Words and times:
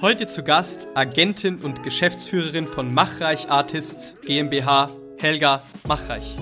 Heute 0.00 0.26
zu 0.26 0.42
Gast 0.42 0.88
Agentin 0.94 1.60
und 1.60 1.82
Geschäftsführerin 1.82 2.66
von 2.66 2.92
Machreich 2.92 3.50
Artists 3.50 4.14
GmbH, 4.24 4.90
Helga 5.18 5.62
Machreich. 5.86 6.36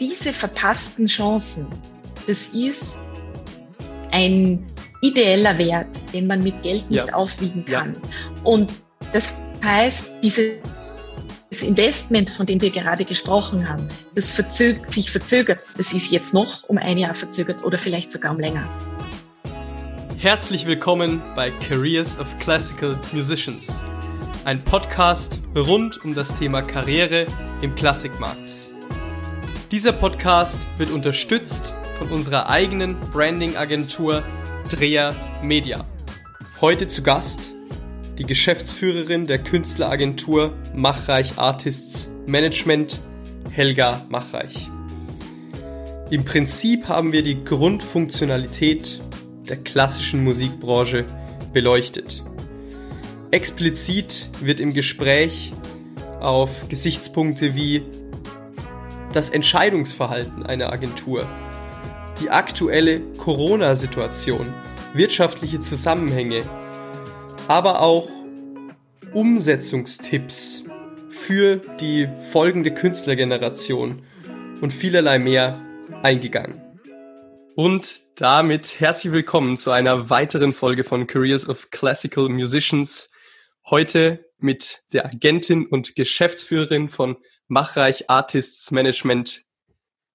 Diese 0.00 0.32
verpassten 0.32 1.06
Chancen, 1.06 1.68
das 2.26 2.48
ist 2.48 3.00
ein 4.10 4.66
ideeller 5.00 5.56
Wert, 5.58 5.88
den 6.12 6.26
man 6.26 6.40
mit 6.40 6.62
Geld 6.62 6.90
nicht 6.90 7.08
ja. 7.08 7.14
aufwiegen 7.14 7.64
kann. 7.64 7.94
Ja. 7.94 8.00
Und 8.42 8.72
das 9.12 9.32
heißt, 9.64 10.10
dieses 11.54 11.68
Investment, 11.68 12.30
von 12.30 12.46
dem 12.46 12.60
wir 12.60 12.70
gerade 12.70 13.04
gesprochen 13.04 13.68
haben, 13.68 13.86
das 14.16 14.32
verzögert, 14.32 14.92
sich 14.92 15.10
verzögert. 15.10 15.60
Das 15.76 15.92
ist 15.92 16.10
jetzt 16.10 16.34
noch 16.34 16.64
um 16.68 16.78
ein 16.78 16.98
Jahr 16.98 17.14
verzögert 17.14 17.62
oder 17.62 17.78
vielleicht 17.78 18.10
sogar 18.10 18.32
um 18.32 18.40
länger. 18.40 18.66
Herzlich 20.18 20.66
willkommen 20.66 21.22
bei 21.36 21.50
Careers 21.50 22.18
of 22.18 22.36
Classical 22.38 22.98
Musicians, 23.12 23.82
ein 24.44 24.64
Podcast 24.64 25.40
rund 25.56 26.04
um 26.04 26.12
das 26.14 26.34
Thema 26.34 26.60
Karriere 26.60 27.26
im 27.62 27.74
Klassikmarkt. 27.76 28.58
Dieser 29.70 29.92
Podcast 29.92 30.66
wird 30.76 30.90
unterstützt 30.90 31.72
von 31.98 32.08
unserer 32.08 32.48
eigenen 32.48 32.98
Branding-Agentur 33.12 34.24
Dreher 34.70 35.14
Media. 35.42 35.84
Heute 36.60 36.88
zu 36.88 37.04
Gast 37.04 37.52
die 38.18 38.24
Geschäftsführerin 38.24 39.26
der 39.26 39.38
Künstleragentur 39.38 40.54
Machreich 40.74 41.38
Artists 41.38 42.10
Management, 42.26 43.00
Helga 43.50 44.04
Machreich. 44.08 44.70
Im 46.10 46.24
Prinzip 46.24 46.88
haben 46.88 47.12
wir 47.12 47.22
die 47.22 47.42
Grundfunktionalität 47.42 49.00
der 49.48 49.56
klassischen 49.56 50.22
Musikbranche 50.22 51.04
beleuchtet. 51.52 52.22
Explizit 53.30 54.28
wird 54.40 54.60
im 54.60 54.72
Gespräch 54.72 55.52
auf 56.20 56.68
Gesichtspunkte 56.68 57.54
wie 57.54 57.82
das 59.12 59.30
Entscheidungsverhalten 59.30 60.44
einer 60.44 60.72
Agentur, 60.72 61.26
die 62.20 62.30
aktuelle 62.30 63.00
Corona-Situation, 63.16 64.52
wirtschaftliche 64.92 65.60
Zusammenhänge, 65.60 66.42
aber 67.48 67.80
auch 67.82 68.08
Umsetzungstipps 69.12 70.64
für 71.10 71.56
die 71.78 72.08
folgende 72.18 72.72
Künstlergeneration 72.72 74.02
und 74.60 74.72
vielerlei 74.72 75.18
mehr 75.18 75.60
eingegangen. 76.02 76.60
Und 77.54 78.02
damit 78.16 78.80
herzlich 78.80 79.12
willkommen 79.12 79.56
zu 79.56 79.70
einer 79.70 80.10
weiteren 80.10 80.54
Folge 80.54 80.84
von 80.84 81.06
Careers 81.06 81.48
of 81.48 81.70
Classical 81.70 82.28
Musicians. 82.28 83.10
Heute 83.66 84.24
mit 84.38 84.82
der 84.92 85.06
Agentin 85.06 85.66
und 85.66 85.94
Geschäftsführerin 85.94 86.88
von 86.88 87.16
Machreich 87.46 88.10
Artists 88.10 88.70
Management, 88.70 89.42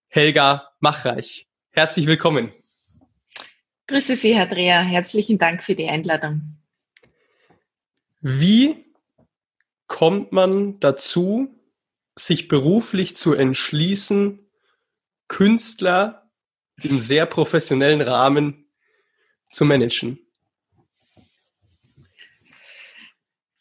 Helga 0.07 0.69
Machreich. 0.79 1.47
Herzlich 1.71 2.07
willkommen. 2.07 2.51
Grüße 3.87 4.15
Sie, 4.15 4.35
Herr 4.35 4.47
Dreher. 4.47 4.81
Herzlichen 4.81 5.37
Dank 5.37 5.63
für 5.63 5.75
die 5.75 5.87
Einladung. 5.87 6.59
Wie 8.21 8.85
kommt 9.87 10.31
man 10.31 10.79
dazu, 10.79 11.55
sich 12.15 12.47
beruflich 12.47 13.15
zu 13.15 13.33
entschließen, 13.33 14.45
Künstler 15.29 16.29
im 16.81 16.99
sehr 16.99 17.25
professionellen 17.25 18.01
Rahmen 18.01 18.69
zu 19.49 19.63
managen? 19.63 20.19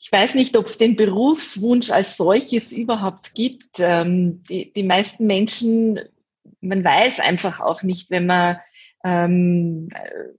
Ich 0.00 0.10
weiß 0.10 0.34
nicht, 0.34 0.56
ob 0.56 0.66
es 0.66 0.78
den 0.78 0.97
Berufswunsch 0.97 1.91
als 1.91 2.16
solches 2.16 2.72
überhaupt 2.72 3.34
gibt. 3.34 3.78
Ähm, 3.78 4.43
die, 4.49 4.72
die 4.72 4.83
meisten 4.83 5.27
Menschen, 5.27 6.00
man 6.60 6.83
weiß 6.83 7.21
einfach 7.21 7.60
auch 7.60 7.83
nicht, 7.83 8.10
wenn 8.10 8.25
man 8.25 8.56
ähm, 9.04 9.91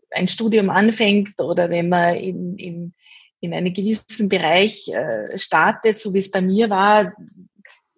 ein 0.09 0.27
Studium 0.27 0.69
anfängt 0.69 1.39
oder 1.39 1.69
wenn 1.69 1.87
man 1.87 2.15
in, 2.15 2.57
in, 2.57 2.93
in 3.41 3.53
einen 3.53 3.73
gewissen 3.73 4.29
Bereich 4.29 4.87
äh, 4.89 5.37
startet, 5.37 5.99
so 5.99 6.13
wie 6.13 6.19
es 6.19 6.31
bei 6.31 6.41
mir 6.41 6.69
war. 6.69 7.13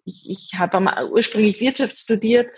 Ich, 0.04 0.28
ich 0.28 0.58
habe 0.58 0.78
ursprünglich 1.10 1.60
Wirtschaft 1.60 1.98
studiert. 1.98 2.50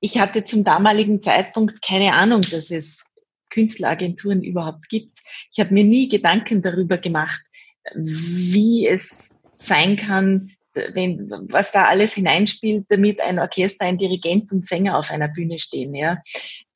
Ich 0.00 0.18
hatte 0.18 0.44
zum 0.44 0.64
damaligen 0.64 1.22
Zeitpunkt 1.22 1.82
keine 1.82 2.14
Ahnung, 2.14 2.42
dass 2.42 2.70
es 2.70 3.04
Künstleragenturen 3.50 4.42
überhaupt 4.42 4.88
gibt. 4.88 5.18
Ich 5.52 5.60
habe 5.60 5.74
mir 5.74 5.84
nie 5.84 6.08
Gedanken 6.08 6.62
darüber 6.62 6.98
gemacht, 6.98 7.42
wie 7.94 8.86
es 8.86 9.30
sein 9.56 9.96
kann, 9.96 10.52
wenn, 10.74 11.30
was 11.48 11.72
da 11.72 11.86
alles 11.86 12.12
hineinspielt, 12.14 12.86
damit 12.88 13.20
ein 13.20 13.38
Orchester, 13.38 13.86
ein 13.86 13.98
Dirigent 13.98 14.52
und 14.52 14.66
Sänger 14.66 14.96
auf 14.96 15.10
einer 15.10 15.28
Bühne 15.28 15.58
stehen. 15.58 15.94
Ja. 15.94 16.22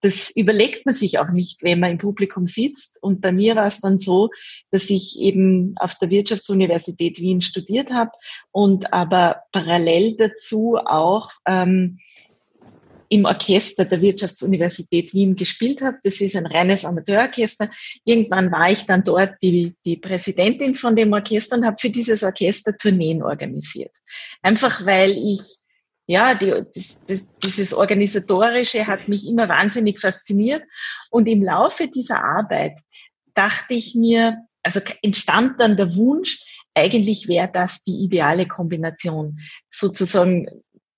Das 0.03 0.31
überlegt 0.31 0.85
man 0.85 0.95
sich 0.95 1.19
auch 1.19 1.31
nicht, 1.31 1.63
wenn 1.63 1.81
man 1.81 1.93
im 1.93 1.99
Publikum 1.99 2.47
sitzt. 2.47 3.03
Und 3.03 3.21
bei 3.21 3.33
mir 3.33 3.57
war 3.57 3.67
es 3.67 3.81
dann 3.81 3.99
so, 3.99 4.31
dass 4.71 4.91
ich 4.91 5.21
eben 5.21 5.75
auf 5.77 5.97
der 5.99 6.11
Wirtschaftsuniversität 6.11 7.21
Wien 7.21 7.41
studiert 7.41 7.91
habe 7.91 8.11
und 8.51 8.93
aber 8.93 9.43
parallel 9.53 10.17
dazu 10.17 10.77
auch 10.77 11.31
ähm, 11.47 11.99
im 13.13 13.27
Orchester 13.27 13.85
der 13.85 14.01
Wirtschaftsuniversität 14.01 15.13
Wien 15.13 15.37
gespielt 15.37 15.83
habe. 15.83 15.99
Das 16.03 16.23
ist 16.23 16.35
ein 16.35 16.47
reines 16.47 16.87
Amateurorchester. 16.87 17.71
Irgendwann 18.05 18.51
war 18.51 18.71
ich 18.71 18.87
dann 18.87 19.05
dort 19.05 19.35
die, 19.43 19.77
die 19.85 19.99
Präsidentin 19.99 20.75
von 20.75 20.97
dem 20.97 21.13
Orchester 21.13 21.57
und 21.57 21.67
habe 21.67 21.77
für 21.79 21.91
dieses 21.91 22.23
Orchester 22.23 22.75
Tourneen 22.75 23.23
organisiert. 23.23 23.93
Einfach 24.41 24.87
weil 24.87 25.13
ich 25.13 25.59
ja, 26.07 26.35
die, 26.35 26.51
das, 26.75 27.05
das, 27.07 27.33
dieses 27.39 27.73
Organisatorische 27.73 28.87
hat 28.87 29.09
mich 29.09 29.27
immer 29.27 29.49
wahnsinnig 29.49 30.01
fasziniert. 30.01 30.63
Und 31.11 31.27
im 31.27 31.43
Laufe 31.43 31.89
dieser 31.89 32.23
Arbeit 32.25 32.79
dachte 33.35 33.75
ich 33.75 33.95
mir, 33.95 34.39
also 34.63 34.81
entstand 35.03 35.61
dann 35.61 35.77
der 35.77 35.95
Wunsch, 35.97 36.45
eigentlich 36.75 37.29
wäre 37.29 37.51
das 37.53 37.83
die 37.85 38.03
ideale 38.03 38.47
Kombination. 38.47 39.39
Sozusagen 39.69 40.49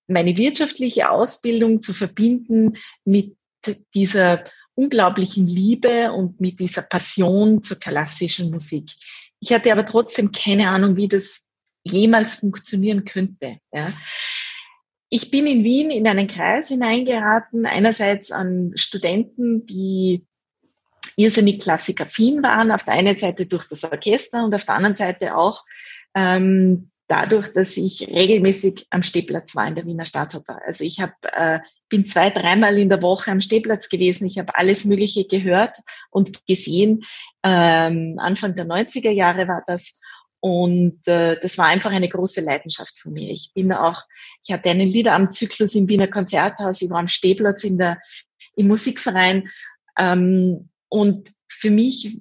meine 0.06 0.36
wirtschaftliche 0.36 1.10
Ausbildung 1.10 1.82
zu 1.82 1.92
verbinden 1.92 2.76
mit 3.04 3.36
dieser 3.94 4.44
unglaublichen 4.74 5.46
Liebe 5.46 6.12
und 6.12 6.40
mit 6.40 6.60
dieser 6.60 6.82
Passion 6.82 7.62
zur 7.62 7.78
klassischen 7.78 8.50
Musik. 8.50 8.90
Ich 9.40 9.52
hatte 9.52 9.72
aber 9.72 9.86
trotzdem 9.86 10.32
keine 10.32 10.68
Ahnung, 10.68 10.96
wie 10.96 11.08
das 11.08 11.46
jemals 11.84 12.34
funktionieren 12.34 13.04
könnte. 13.04 13.58
Ja. 13.72 13.92
Ich 15.14 15.30
bin 15.30 15.46
in 15.46 15.62
Wien 15.62 15.92
in 15.92 16.08
einen 16.08 16.26
Kreis 16.26 16.66
hineingeraten, 16.66 17.66
einerseits 17.66 18.32
an 18.32 18.72
Studenten, 18.74 19.64
die 19.64 20.26
irrsinnig 21.14 21.62
klassikaffin 21.62 22.42
waren, 22.42 22.72
auf 22.72 22.82
der 22.82 22.94
einen 22.94 23.16
Seite 23.16 23.46
durch 23.46 23.68
das 23.68 23.84
Orchester 23.84 24.44
und 24.44 24.52
auf 24.52 24.64
der 24.64 24.74
anderen 24.74 24.96
Seite 24.96 25.36
auch 25.36 25.62
ähm, 26.16 26.90
dadurch, 27.06 27.52
dass 27.52 27.76
ich 27.76 28.08
regelmäßig 28.08 28.88
am 28.90 29.04
Stehplatz 29.04 29.54
war 29.54 29.68
in 29.68 29.76
der 29.76 29.86
Wiener 29.86 30.04
Staatsoper. 30.04 30.58
Also 30.66 30.82
ich 30.82 31.00
hab, 31.00 31.12
äh, 31.32 31.60
bin 31.88 32.04
zwei, 32.06 32.30
dreimal 32.30 32.76
in 32.76 32.88
der 32.88 33.00
Woche 33.00 33.30
am 33.30 33.40
Stehplatz 33.40 33.88
gewesen. 33.88 34.26
Ich 34.26 34.40
habe 34.40 34.56
alles 34.56 34.84
Mögliche 34.84 35.28
gehört 35.28 35.76
und 36.10 36.44
gesehen. 36.48 37.04
Ähm, 37.44 38.16
Anfang 38.18 38.56
der 38.56 38.66
90er 38.66 39.12
Jahre 39.12 39.46
war 39.46 39.62
das. 39.64 40.00
Und 40.44 41.08
äh, 41.08 41.40
das 41.40 41.56
war 41.56 41.68
einfach 41.68 41.90
eine 41.90 42.06
große 42.06 42.42
Leidenschaft 42.42 42.98
von 42.98 43.14
mir. 43.14 43.30
Ich 43.30 43.52
bin 43.54 43.72
auch, 43.72 44.02
ich 44.46 44.52
hatte 44.52 44.68
einen 44.68 44.90
Liederabendzyklus 44.90 45.74
im 45.74 45.88
Wiener 45.88 46.06
Konzerthaus, 46.06 46.82
ich 46.82 46.90
war 46.90 46.98
am 46.98 47.08
Stehplatz 47.08 47.64
in 47.64 47.78
der, 47.78 47.98
im 48.54 48.66
Musikverein. 48.66 49.48
Ähm, 49.98 50.68
und 50.90 51.30
für 51.48 51.70
mich 51.70 52.20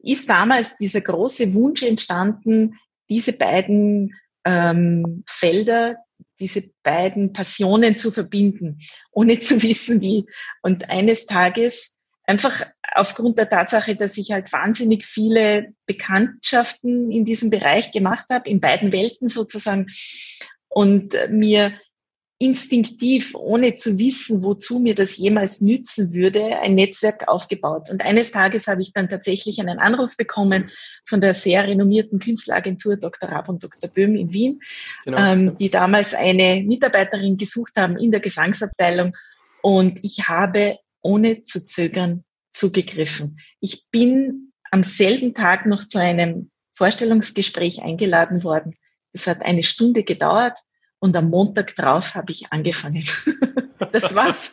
ist 0.00 0.28
damals 0.28 0.76
dieser 0.76 1.00
große 1.00 1.54
Wunsch 1.54 1.82
entstanden, 1.82 2.78
diese 3.08 3.32
beiden 3.32 4.16
ähm, 4.44 5.24
Felder, 5.26 5.96
diese 6.40 6.64
beiden 6.82 7.32
Passionen 7.32 7.96
zu 7.96 8.10
verbinden, 8.10 8.80
ohne 9.12 9.38
zu 9.40 9.62
wissen 9.62 10.02
wie. 10.02 10.26
Und 10.60 10.90
eines 10.90 11.24
Tages 11.24 11.91
einfach 12.24 12.62
aufgrund 12.94 13.38
der 13.38 13.48
Tatsache, 13.48 13.96
dass 13.96 14.16
ich 14.16 14.32
halt 14.32 14.52
wahnsinnig 14.52 15.04
viele 15.04 15.72
Bekanntschaften 15.86 17.10
in 17.10 17.24
diesem 17.24 17.50
Bereich 17.50 17.92
gemacht 17.92 18.26
habe, 18.30 18.48
in 18.48 18.60
beiden 18.60 18.92
Welten 18.92 19.28
sozusagen, 19.28 19.86
und 20.74 21.14
mir 21.28 21.72
instinktiv, 22.38 23.36
ohne 23.36 23.76
zu 23.76 23.98
wissen, 23.98 24.42
wozu 24.42 24.80
mir 24.80 24.96
das 24.96 25.16
jemals 25.16 25.60
nützen 25.60 26.12
würde, 26.12 26.58
ein 26.58 26.74
Netzwerk 26.74 27.28
aufgebaut. 27.28 27.88
Und 27.88 28.04
eines 28.04 28.32
Tages 28.32 28.66
habe 28.66 28.82
ich 28.82 28.92
dann 28.92 29.08
tatsächlich 29.08 29.60
einen 29.60 29.78
Anruf 29.78 30.16
bekommen 30.16 30.68
von 31.04 31.20
der 31.20 31.34
sehr 31.34 31.68
renommierten 31.68 32.18
Künstleragentur 32.18 32.96
Dr. 32.96 33.28
Rab 33.28 33.48
und 33.48 33.62
Dr. 33.62 33.88
Böhm 33.88 34.16
in 34.16 34.32
Wien, 34.32 34.60
genau. 35.04 35.18
ähm, 35.18 35.56
die 35.58 35.70
damals 35.70 36.14
eine 36.14 36.64
Mitarbeiterin 36.64 37.36
gesucht 37.36 37.74
haben 37.76 37.96
in 37.96 38.10
der 38.10 38.20
Gesangsabteilung. 38.20 39.16
Und 39.60 40.02
ich 40.02 40.26
habe 40.26 40.78
ohne 41.02 41.42
zu 41.42 41.64
zögern 41.64 42.24
zugegriffen. 42.52 43.38
Ich 43.60 43.90
bin 43.90 44.52
am 44.70 44.82
selben 44.82 45.34
Tag 45.34 45.66
noch 45.66 45.86
zu 45.86 45.98
einem 45.98 46.50
Vorstellungsgespräch 46.72 47.82
eingeladen 47.82 48.44
worden. 48.44 48.76
Es 49.12 49.26
hat 49.26 49.42
eine 49.42 49.62
Stunde 49.62 50.04
gedauert 50.04 50.58
und 50.98 51.16
am 51.16 51.28
Montag 51.28 51.76
drauf 51.76 52.14
habe 52.14 52.32
ich 52.32 52.52
angefangen. 52.52 53.04
das 53.92 54.14
war's. 54.14 54.52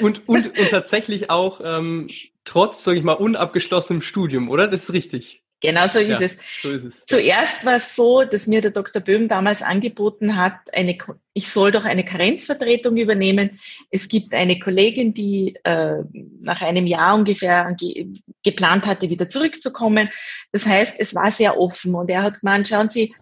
und, 0.00 0.28
und, 0.28 0.58
und 0.58 0.70
tatsächlich 0.70 1.30
auch 1.30 1.60
ähm, 1.64 2.08
trotz, 2.44 2.84
sage 2.84 2.98
ich 2.98 3.04
mal, 3.04 3.14
unabgeschlossenem 3.14 4.02
Studium, 4.02 4.50
oder? 4.50 4.68
Das 4.68 4.84
ist 4.84 4.92
richtig. 4.92 5.42
Genau 5.60 5.86
so 5.86 5.98
ist, 6.00 6.20
ja, 6.20 6.26
es. 6.26 6.38
so 6.60 6.70
ist 6.70 6.84
es. 6.84 7.06
Zuerst 7.06 7.64
war 7.64 7.76
es 7.76 7.96
so, 7.96 8.24
dass 8.24 8.46
mir 8.46 8.60
der 8.60 8.72
Dr. 8.72 9.00
Böhm 9.00 9.26
damals 9.26 9.62
angeboten 9.62 10.36
hat, 10.36 10.54
eine, 10.74 10.98
ich 11.32 11.48
soll 11.48 11.72
doch 11.72 11.84
eine 11.84 12.04
Karenzvertretung 12.04 12.96
übernehmen. 12.98 13.58
Es 13.90 14.08
gibt 14.08 14.34
eine 14.34 14.58
Kollegin, 14.58 15.14
die 15.14 15.56
äh, 15.64 16.02
nach 16.40 16.60
einem 16.60 16.86
Jahr 16.86 17.14
ungefähr 17.14 17.74
ge 17.78 18.12
geplant 18.42 18.86
hatte, 18.86 19.08
wieder 19.08 19.30
zurückzukommen. 19.30 20.10
Das 20.52 20.66
heißt, 20.66 20.96
es 20.98 21.14
war 21.14 21.32
sehr 21.32 21.58
offen 21.58 21.94
und 21.94 22.10
er 22.10 22.22
hat 22.22 22.40
gemeint, 22.40 22.68
schauen 22.68 22.90
Sie, 22.90 23.14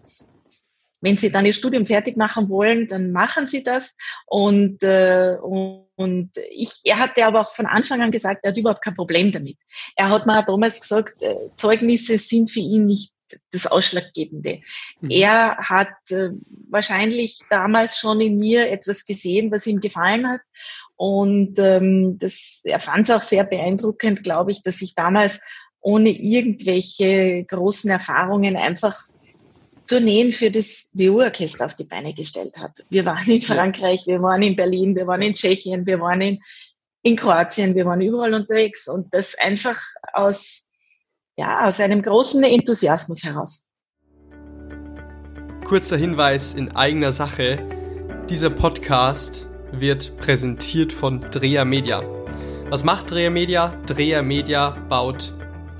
wenn 1.05 1.17
Sie 1.17 1.31
dann 1.31 1.45
Ihr 1.45 1.53
Studium 1.53 1.85
fertig 1.85 2.17
machen 2.17 2.49
wollen, 2.49 2.87
dann 2.87 3.11
machen 3.11 3.45
Sie 3.45 3.63
das. 3.63 3.95
Und, 4.25 4.83
äh, 4.83 5.37
und 5.39 6.31
ich, 6.49 6.71
er 6.83 6.97
hatte 6.97 7.25
aber 7.25 7.41
auch 7.41 7.51
von 7.51 7.67
Anfang 7.67 8.01
an 8.01 8.09
gesagt, 8.09 8.39
er 8.43 8.49
hat 8.49 8.57
überhaupt 8.57 8.83
kein 8.83 8.95
Problem 8.95 9.31
damit. 9.31 9.57
Er 9.95 10.09
hat 10.09 10.25
mir 10.25 10.41
damals 10.41 10.81
gesagt, 10.81 11.21
äh, 11.21 11.35
Zeugnisse 11.57 12.17
sind 12.17 12.49
für 12.49 12.59
ihn 12.59 12.87
nicht 12.87 13.13
das 13.51 13.67
Ausschlaggebende. 13.67 14.61
Mhm. 15.01 15.09
Er 15.11 15.57
hat 15.57 15.93
äh, 16.09 16.29
wahrscheinlich 16.69 17.39
damals 17.51 17.99
schon 17.99 18.19
in 18.19 18.39
mir 18.39 18.71
etwas 18.71 19.05
gesehen, 19.05 19.51
was 19.51 19.67
ihm 19.67 19.81
gefallen 19.81 20.27
hat. 20.27 20.41
Und 20.95 21.59
ähm, 21.59 22.17
das, 22.17 22.61
er 22.63 22.79
fand 22.79 23.03
es 23.03 23.15
auch 23.15 23.21
sehr 23.21 23.43
beeindruckend, 23.43 24.23
glaube 24.23 24.49
ich, 24.49 24.63
dass 24.63 24.81
ich 24.81 24.95
damals 24.95 25.39
ohne 25.81 26.09
irgendwelche 26.09 27.43
großen 27.43 27.91
Erfahrungen 27.91 28.55
einfach 28.55 28.97
Tourneen 29.87 30.31
für 30.31 30.51
das 30.51 30.89
WU-Orchester 30.93 31.65
auf 31.65 31.75
die 31.75 31.83
Beine 31.83 32.13
gestellt 32.13 32.55
habe. 32.57 32.73
Wir 32.89 33.05
waren 33.05 33.29
in 33.29 33.41
Frankreich, 33.41 34.05
wir 34.07 34.21
waren 34.21 34.41
in 34.41 34.55
Berlin, 34.55 34.95
wir 34.95 35.07
waren 35.07 35.21
in 35.21 35.33
Tschechien, 35.33 35.85
wir 35.85 35.99
waren 35.99 36.21
in, 36.21 36.39
in 37.03 37.15
Kroatien, 37.15 37.75
wir 37.75 37.85
waren 37.85 38.01
überall 38.01 38.33
unterwegs 38.33 38.87
und 38.87 39.13
das 39.13 39.35
einfach 39.39 39.79
aus, 40.13 40.69
ja, 41.37 41.67
aus 41.67 41.79
einem 41.79 42.01
großen 42.01 42.43
Enthusiasmus 42.43 43.23
heraus. 43.23 43.65
Kurzer 45.65 45.97
Hinweis 45.97 46.53
in 46.53 46.75
eigener 46.75 47.11
Sache. 47.11 47.67
Dieser 48.29 48.49
Podcast 48.49 49.47
wird 49.71 50.17
präsentiert 50.17 50.93
von 50.93 51.19
Dreher 51.19 51.65
Media. 51.65 52.03
Was 52.69 52.83
macht 52.83 53.11
Dreher 53.11 53.29
Media? 53.29 53.79
Dreher 53.85 54.23
Media 54.23 54.71
baut 54.89 55.33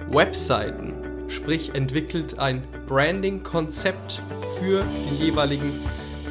Webseiten, 0.10 0.95
sprich 1.28 1.74
entwickelt 1.74 2.40
ein 2.40 2.64
Branding-Konzept 2.88 4.22
für 4.60 4.84
den 4.84 5.18
jeweiligen 5.20 5.80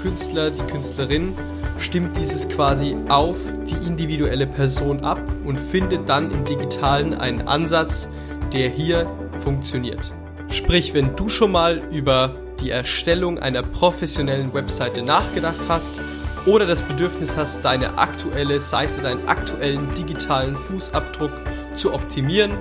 Künstler, 0.02 0.50
die 0.50 0.62
Künstlerin, 0.70 1.34
stimmt 1.78 2.16
dieses 2.16 2.48
quasi 2.48 2.96
auf 3.08 3.38
die 3.68 3.86
individuelle 3.86 4.46
Person 4.46 5.00
ab 5.00 5.20
und 5.44 5.58
findet 5.58 6.08
dann 6.08 6.30
im 6.30 6.44
digitalen 6.44 7.14
einen 7.14 7.48
Ansatz, 7.48 8.08
der 8.52 8.68
hier 8.68 9.10
funktioniert. 9.38 10.12
Sprich, 10.48 10.94
wenn 10.94 11.16
du 11.16 11.28
schon 11.28 11.52
mal 11.52 11.78
über 11.90 12.36
die 12.60 12.70
Erstellung 12.70 13.38
einer 13.38 13.62
professionellen 13.62 14.54
Webseite 14.54 15.02
nachgedacht 15.02 15.56
hast 15.68 16.00
oder 16.46 16.66
das 16.66 16.82
Bedürfnis 16.82 17.36
hast, 17.36 17.64
deine 17.64 17.98
aktuelle 17.98 18.60
Seite, 18.60 19.00
deinen 19.00 19.26
aktuellen 19.26 19.88
digitalen 19.94 20.54
Fußabdruck 20.54 21.32
zu 21.76 21.92
optimieren, 21.92 22.52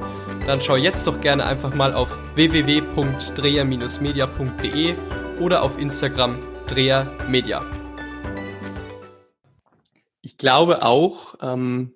dann 0.45 0.62
schau 0.62 0.75
jetzt 0.75 1.07
doch 1.07 1.22
gerne 1.22 1.45
einfach 1.45 1.74
mal 1.74 1.94
auf 1.94 2.18
www.dreher-media.de 2.36 4.95
oder 5.40 5.63
auf 5.63 5.78
Instagram 5.78 6.38
drehermedia. 6.68 7.66
Ich 10.22 10.36
glaube 10.38 10.84
auch, 10.84 11.36
ähm, 11.42 11.94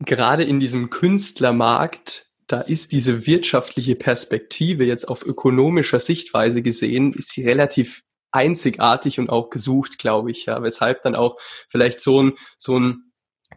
gerade 0.00 0.42
in 0.44 0.60
diesem 0.60 0.90
Künstlermarkt, 0.90 2.30
da 2.46 2.60
ist 2.60 2.92
diese 2.92 3.26
wirtschaftliche 3.26 3.96
Perspektive 3.96 4.84
jetzt 4.84 5.08
auf 5.08 5.24
ökonomischer 5.24 6.00
Sichtweise 6.00 6.60
gesehen, 6.62 7.12
ist 7.12 7.32
sie 7.32 7.44
relativ 7.44 8.02
einzigartig 8.32 9.20
und 9.20 9.30
auch 9.30 9.50
gesucht, 9.50 9.98
glaube 9.98 10.32
ich, 10.32 10.46
ja, 10.46 10.62
weshalb 10.62 11.02
dann 11.02 11.14
auch 11.14 11.38
vielleicht 11.68 12.00
so 12.00 12.22
ein, 12.22 12.32
so 12.58 12.78
ein 12.78 13.12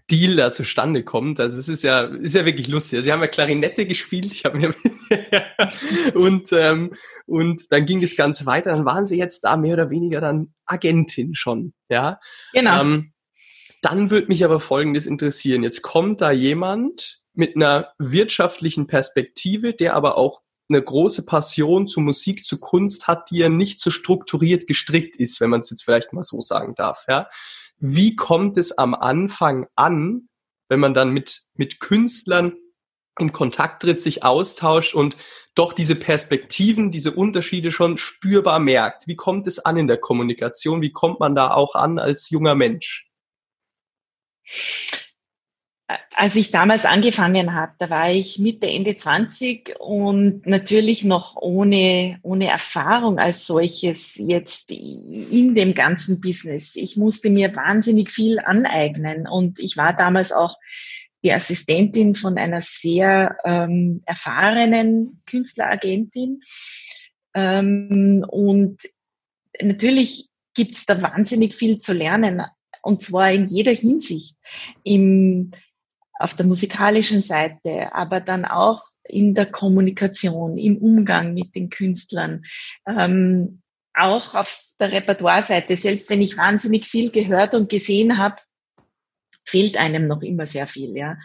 Deal 0.10 0.38
da 0.38 0.52
zustande 0.52 1.04
kommt. 1.04 1.40
Also 1.40 1.60
es 1.60 1.68
ist 1.68 1.84
ja, 1.84 2.02
ist 2.02 2.36
ja 2.36 2.46
wirklich 2.46 2.68
lustig. 2.68 2.98
Also 2.98 3.06
sie 3.06 3.12
haben 3.12 3.22
ja 3.22 3.28
Klarinette 3.28 3.86
gespielt, 3.86 4.32
ich 4.32 4.46
habe 4.46 4.58
mir 4.58 4.74
und 6.16 6.52
ähm, 6.54 6.92
und 7.26 7.72
dann 7.72 7.86
ging 7.86 8.00
das 8.00 8.16
Ganze 8.16 8.46
weiter. 8.46 8.72
Dann 8.72 8.86
waren 8.86 9.06
sie 9.06 9.18
jetzt 9.18 9.44
da 9.44 9.58
mehr 9.58 9.74
oder 9.74 9.90
weniger 9.90 10.22
dann 10.22 10.54
Agentin 10.66 11.36
schon, 11.36 11.74
ja. 11.90 12.20
Genau. 12.54 12.82
Ähm, 12.82 13.14
dann 13.82 14.10
würde 14.10 14.28
mich 14.28 14.44
aber 14.46 14.60
Folgendes 14.60 15.06
interessieren. 15.06 15.64
Jetzt 15.64 15.82
kommt 15.82 16.22
da 16.22 16.32
jemand 16.32 17.20
mit 17.34 17.56
einer 17.56 17.94
wirtschaftlichen 18.00 18.88
Perspektive, 18.88 19.74
der 19.74 19.94
aber 19.94 20.18
auch 20.18 20.42
eine 20.70 20.82
große 20.82 21.26
Passion 21.26 21.88
zu 21.88 22.02
Musik, 22.02 22.44
zu 22.44 22.60
Kunst 22.60 23.08
hat, 23.08 23.30
die 23.30 23.38
ja 23.38 23.50
nicht 23.50 23.80
so 23.80 23.92
strukturiert 23.92 24.68
gestrickt 24.68 25.16
ist, 25.18 25.40
wenn 25.40 25.50
man 25.50 25.60
es 25.60 25.70
jetzt 25.70 25.84
vielleicht 25.84 26.12
mal 26.12 26.24
so 26.24 26.42
sagen 26.42 26.76
darf, 26.76 27.06
ja 27.08 27.28
wie 27.80 28.16
kommt 28.16 28.58
es 28.58 28.78
am 28.78 28.94
Anfang 28.96 29.68
an, 29.76 30.30
wenn 30.70 30.80
man 30.80 30.94
dann 30.94 31.12
mit, 31.12 31.44
mit 31.54 31.80
Künstlern 31.80 32.54
in 33.20 33.32
Kontakt 33.32 33.82
tritt, 33.82 34.00
sich 34.00 34.24
austauscht 34.24 34.94
und 34.94 35.18
doch 35.56 35.74
diese 35.74 35.96
Perspektiven, 35.96 36.92
diese 36.92 37.12
Unterschiede 37.12 37.72
schon 37.72 37.98
spürbar 37.98 38.60
merkt. 38.60 39.08
Wie 39.08 39.16
kommt 39.16 39.48
es 39.48 39.60
an 39.60 39.78
in 39.78 39.88
der 39.88 39.98
Kommunikation? 39.98 40.82
Wie 40.82 40.92
kommt 40.92 41.20
man 41.20 41.36
da 41.36 41.52
auch 41.52 41.76
an 41.76 41.98
als 42.00 42.30
junger 42.30 42.56
Mensch? 42.56 43.10
Als 46.16 46.36
ich 46.36 46.52
damals 46.52 46.86
angefangen 46.86 47.54
habe, 47.54 47.72
da 47.78 47.90
war 47.90 48.12
ich 48.12 48.40
Mitte, 48.40 48.68
Ende 48.68 48.98
20 48.98 49.76
und 49.80 50.46
natürlich 50.46 51.06
noch 51.06 51.38
ohne, 51.38 52.20
ohne 52.24 52.48
Erfahrung 52.50 53.20
als 53.20 53.48
solches 53.48 54.16
jetzt 54.16 54.70
in 54.72 55.56
dem 55.56 55.74
ganzen 55.74 56.20
Business. 56.20 56.76
Ich 56.76 56.98
musste 56.98 57.30
mir 57.30 57.56
wahnsinnig 57.56 58.12
viel 58.12 58.40
aneignen 58.40 59.28
und 59.28 59.60
ich 59.60 59.78
war 59.78 59.96
damals 59.96 60.34
auch 60.34 60.58
die 61.24 61.32
Assistentin 61.32 62.16
von 62.16 62.38
einer 62.38 62.62
sehr 62.62 63.38
ähm, 63.46 64.04
erfahrenen 64.06 65.22
Künstleragentin. 65.26 66.42
Ähm, 67.34 68.26
und 68.28 68.82
natürlich 69.62 70.30
gibt's 70.54 70.86
da 70.86 71.02
wahnsinnig 71.02 71.56
viel 71.56 71.78
zu 71.78 71.94
lernen 71.94 72.44
und 72.82 73.02
zwar 73.02 73.32
in 73.32 73.48
jeder 73.48 73.74
Hinsicht. 73.74 74.38
Im, 74.84 75.52
auf 76.20 76.34
der 76.34 76.46
musikalischen 76.46 77.22
Seite, 77.22 77.94
aber 77.94 78.20
dann 78.20 78.46
auch 78.46 78.84
in 79.04 79.36
der 79.36 79.46
Kommunikation, 79.46 80.58
im 80.58 80.78
Umgang 80.78 81.34
mit 81.34 81.56
den 81.56 81.70
Künstlern, 81.70 82.44
ähm, 82.88 83.62
auch 83.94 84.36
auf 84.36 84.62
der 84.80 84.92
Repertoire-Seite. 84.92 85.76
Selbst 85.76 86.10
wenn 86.10 86.22
ich 86.22 86.38
wahnsinnig 86.38 86.86
viel 86.86 87.12
gehört 87.12 87.54
und 87.54 87.70
gesehen 87.70 88.18
habe, 88.18 88.36
fehlt 89.46 89.78
einem 89.78 90.08
noch 90.08 90.22
immer 90.22 90.46
sehr 90.46 90.68
viel, 90.68 90.96
ja. 90.96 91.18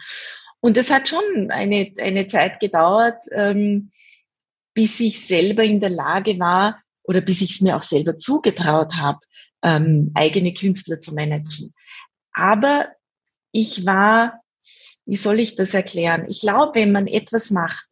Und 0.59 0.77
es 0.77 0.89
hat 0.89 1.09
schon 1.09 1.51
eine, 1.51 1.93
eine 1.99 2.27
Zeit 2.27 2.59
gedauert, 2.59 3.25
ähm, 3.31 3.91
bis 4.73 4.99
ich 4.99 5.25
selber 5.25 5.63
in 5.63 5.79
der 5.79 5.89
Lage 5.89 6.39
war 6.39 6.81
oder 7.03 7.21
bis 7.21 7.41
ich 7.41 7.55
es 7.55 7.61
mir 7.61 7.75
auch 7.75 7.83
selber 7.83 8.17
zugetraut 8.17 8.95
habe, 8.95 9.19
ähm, 9.61 10.11
eigene 10.15 10.53
Künstler 10.53 11.01
zu 11.01 11.13
managen. 11.13 11.73
Aber 12.31 12.87
ich 13.51 13.85
war 13.85 14.42
wie 15.05 15.15
soll 15.15 15.39
ich 15.39 15.55
das 15.55 15.73
erklären? 15.73 16.25
Ich 16.29 16.41
glaube, 16.41 16.75
wenn 16.75 16.91
man 16.91 17.07
etwas 17.07 17.51
macht 17.51 17.87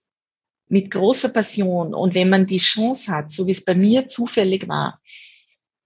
mit 0.68 0.92
großer 0.92 1.30
Passion 1.30 1.94
und 1.94 2.16
wenn 2.16 2.30
man 2.30 2.46
die 2.46 2.58
Chance 2.58 3.12
hat, 3.12 3.32
so 3.32 3.48
wie 3.48 3.52
es 3.52 3.66
bei 3.66 3.76
mir 3.76 4.08
zufällig 4.08 4.68
war, 4.68 5.02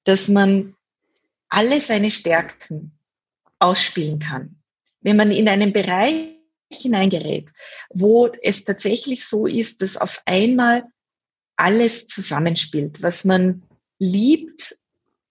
dass 0.04 0.28
man 0.28 0.76
alle 1.50 1.82
seine 1.82 2.12
Stärken 2.12 2.98
ausspielen 3.60 4.20
kann. 4.20 4.62
Wenn 5.02 5.18
man 5.18 5.32
in 5.32 5.48
einen 5.48 5.74
Bereich 5.74 6.38
hineingerät, 6.72 7.50
wo 7.94 8.28
es 8.42 8.64
tatsächlich 8.64 9.26
so 9.26 9.48
ist, 9.48 9.82
dass 9.82 9.98
auf 9.98 10.22
einmal 10.26 10.84
alles 11.56 12.06
zusammenspielt, 12.08 13.02
was 13.02 13.24
man 13.24 13.64
liebt 13.98 14.76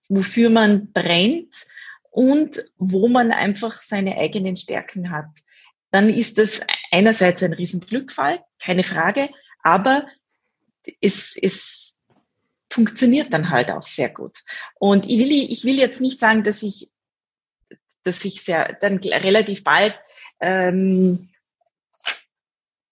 wofür 0.09 0.51
man 0.51 0.93
brennt 0.93 1.67
und 2.11 2.63
wo 2.79 3.09
man 3.09 3.33
einfach 3.33 3.81
seine 3.81 4.17
eigenen 4.17 4.57
Stärken 4.57 5.11
hat. 5.11 5.31
Dann 5.95 6.11
ist 6.11 6.39
das 6.39 6.61
einerseits 6.91 7.41
ein 7.45 7.53
Riesenglückfall, 7.53 8.45
keine 8.59 8.83
Frage, 8.83 9.31
aber 9.63 10.09
es, 11.01 11.37
es 11.41 12.01
funktioniert 12.69 13.33
dann 13.33 13.51
halt 13.51 13.71
auch 13.71 13.87
sehr 13.87 14.13
gut. 14.13 14.41
Und 14.75 15.09
ich 15.09 15.21
will, 15.21 15.31
ich 15.31 15.65
will 15.65 15.79
jetzt 15.79 16.01
nicht 16.01 16.19
sagen, 16.19 16.43
dass 16.43 16.65
ich, 16.65 16.91
dass 18.03 18.25
ich 18.25 18.43
sehr, 18.43 18.77
dann 18.81 18.99
relativ 18.99 19.63
bald 19.63 19.95
ähm, 20.41 21.29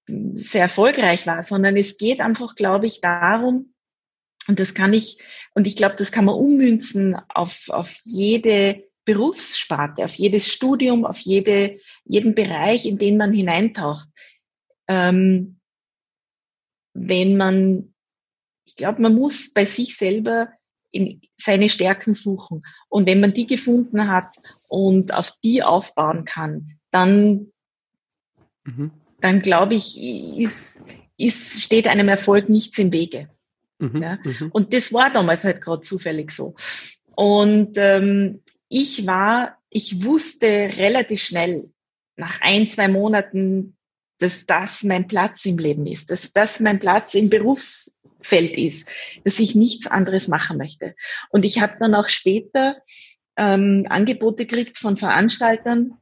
sehr 0.06 0.62
erfolgreich 0.62 1.26
war, 1.26 1.42
sondern 1.42 1.76
es 1.76 1.97
geht 1.97 2.21
einfach, 2.21 2.54
glaube 2.54 2.87
ich, 2.87 3.00
darum, 3.00 3.75
und 4.47 4.61
das 4.61 4.75
kann 4.75 4.94
ich, 4.94 5.18
und 5.54 5.66
ich 5.66 5.75
glaube, 5.75 5.97
das 5.97 6.12
kann 6.12 6.26
man 6.26 6.37
ummünzen 6.37 7.16
auf, 7.30 7.68
auf 7.68 7.97
jede 8.04 8.88
Berufssparte, 9.04 10.04
auf 10.04 10.14
jedes 10.14 10.49
Studium, 10.49 11.04
auf 11.04 11.18
jede, 11.18 11.78
jeden 12.04 12.35
Bereich, 12.35 12.87
in 12.87 12.99
den 12.99 13.16
man 13.16 13.32
hineintaucht. 13.32 14.09
Ähm, 14.88 15.59
wenn 16.94 17.37
man, 17.37 17.94
ich 18.64 18.76
glaube, 18.76 19.02
man 19.02 19.14
muss 19.14 19.52
bei 19.52 19.64
sich 19.64 19.97
selber 19.97 20.50
in 20.92 21.23
seine 21.37 21.68
Stärken 21.68 22.14
suchen. 22.14 22.62
Und 22.88 23.06
wenn 23.06 23.21
man 23.21 23.32
die 23.32 23.47
gefunden 23.47 24.09
hat 24.09 24.37
und 24.68 25.12
auf 25.14 25.32
die 25.42 25.62
aufbauen 25.62 26.25
kann, 26.25 26.78
dann, 26.90 27.50
mhm. 28.64 28.92
dann 29.21 29.40
glaube 29.40 29.75
ich, 29.75 29.99
ist, 30.38 30.78
ist, 31.16 31.62
steht 31.62 31.88
einem 31.88 32.09
Erfolg 32.09 32.49
nichts 32.49 32.78
im 32.78 32.92
Wege. 32.92 33.30
Mhm. 33.78 34.02
Ja? 34.02 34.18
Mhm. 34.23 34.50
Und 34.52 34.75
das 34.75 34.92
war 34.92 35.11
damals 35.11 35.44
halt 35.44 35.62
gerade 35.62 35.82
zufällig 35.82 36.30
so. 36.30 36.54
Und 37.14 37.76
ähm, 37.76 38.42
ich 38.73 39.07
war, 39.07 39.59
ich 39.69 40.05
wusste 40.05 40.47
relativ 40.47 41.23
schnell, 41.23 41.71
nach 42.17 42.41
ein, 42.41 42.69
zwei 42.69 42.88
Monaten, 42.88 43.76
dass 44.19 44.47
das 44.47 44.83
mein 44.83 45.07
Platz 45.07 45.45
im 45.45 45.59
Leben 45.59 45.87
ist, 45.87 46.11
dass 46.11 46.33
das 46.33 46.61
mein 46.61 46.79
Platz 46.79 47.14
im 47.14 47.29
Berufsfeld 47.29 48.57
ist, 48.57 48.88
dass 49.25 49.41
ich 49.41 49.55
nichts 49.55 49.87
anderes 49.87 50.29
machen 50.29 50.59
möchte. 50.59 50.95
Und 51.31 51.45
ich 51.45 51.61
habe 51.61 51.76
dann 51.81 51.95
auch 51.95 52.09
später 52.09 52.81
ähm, 53.37 53.87
Angebote 53.88 54.47
gekriegt 54.47 54.79
von 54.79 54.97
Veranstaltern 54.97 55.95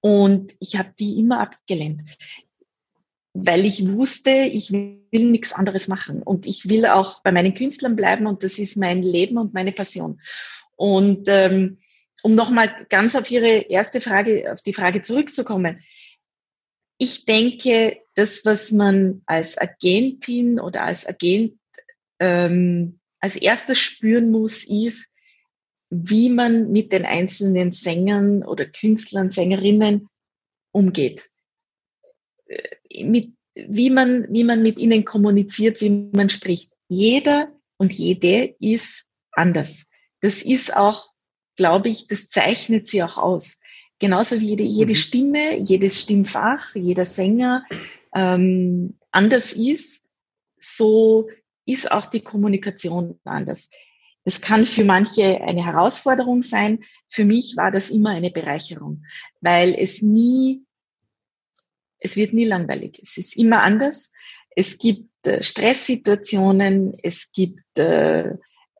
und 0.00 0.54
ich 0.60 0.76
habe 0.76 0.92
die 0.98 1.18
immer 1.18 1.40
abgelehnt, 1.40 2.02
weil 3.32 3.64
ich 3.64 3.86
wusste, 3.92 4.30
ich 4.30 4.72
will 4.72 5.00
nichts 5.12 5.52
anderes 5.52 5.88
machen 5.88 6.22
und 6.22 6.46
ich 6.46 6.68
will 6.68 6.86
auch 6.86 7.22
bei 7.22 7.32
meinen 7.32 7.54
Künstlern 7.54 7.96
bleiben 7.96 8.26
und 8.26 8.42
das 8.42 8.58
ist 8.58 8.76
mein 8.76 9.02
Leben 9.02 9.38
und 9.38 9.54
meine 9.54 9.72
Passion. 9.72 10.20
Und 10.76 11.28
ähm, 11.28 11.78
um 12.22 12.34
nochmal 12.34 12.86
ganz 12.88 13.14
auf 13.16 13.30
Ihre 13.30 13.66
erste 13.68 14.00
Frage, 14.00 14.52
auf 14.52 14.62
die 14.62 14.74
Frage 14.74 15.02
zurückzukommen, 15.02 15.80
ich 16.98 17.24
denke, 17.26 17.98
das, 18.14 18.44
was 18.44 18.72
man 18.72 19.22
als 19.26 19.58
Agentin 19.58 20.58
oder 20.58 20.84
als 20.84 21.06
Agent 21.06 21.58
ähm, 22.18 23.00
als 23.20 23.36
erstes 23.36 23.78
spüren 23.78 24.30
muss, 24.30 24.64
ist, 24.64 25.08
wie 25.90 26.30
man 26.30 26.72
mit 26.72 26.92
den 26.92 27.04
einzelnen 27.04 27.72
Sängern 27.72 28.42
oder 28.42 28.66
Künstlern, 28.66 29.30
Sängerinnen 29.30 30.08
umgeht. 30.72 31.28
Äh, 32.46 33.04
mit, 33.04 33.32
wie, 33.54 33.90
man, 33.90 34.26
wie 34.30 34.44
man 34.44 34.62
mit 34.62 34.78
ihnen 34.78 35.04
kommuniziert, 35.04 35.80
wie 35.80 35.90
man 35.90 36.28
spricht. 36.28 36.72
Jeder 36.88 37.52
und 37.76 37.92
jede 37.92 38.54
ist 38.58 39.06
anders. 39.32 39.90
Das 40.26 40.42
ist 40.42 40.74
auch, 40.74 41.06
glaube 41.54 41.88
ich, 41.88 42.08
das 42.08 42.28
zeichnet 42.28 42.88
sie 42.88 43.00
auch 43.04 43.16
aus. 43.16 43.58
Genauso 44.00 44.40
wie 44.40 44.46
jede, 44.46 44.64
jede 44.64 44.90
mhm. 44.90 44.96
Stimme, 44.96 45.56
jedes 45.58 46.00
Stimmfach, 46.00 46.74
jeder 46.74 47.04
Sänger 47.04 47.64
ähm, 48.12 48.98
anders 49.12 49.52
ist, 49.52 50.08
so 50.58 51.28
ist 51.64 51.92
auch 51.92 52.06
die 52.06 52.22
Kommunikation 52.22 53.20
anders. 53.22 53.68
Es 54.24 54.40
kann 54.40 54.66
für 54.66 54.82
manche 54.82 55.40
eine 55.42 55.64
Herausforderung 55.64 56.42
sein. 56.42 56.80
Für 57.08 57.24
mich 57.24 57.56
war 57.56 57.70
das 57.70 57.90
immer 57.90 58.10
eine 58.10 58.32
Bereicherung, 58.32 59.04
weil 59.40 59.76
es 59.78 60.02
nie, 60.02 60.64
es 62.00 62.16
wird 62.16 62.32
nie 62.32 62.46
langweilig. 62.46 62.98
Es 63.00 63.16
ist 63.16 63.36
immer 63.36 63.62
anders. 63.62 64.10
Es 64.56 64.76
gibt 64.76 65.08
äh, 65.24 65.40
Stresssituationen, 65.44 66.98
es 67.00 67.30
gibt, 67.30 67.78
äh, 67.78 68.34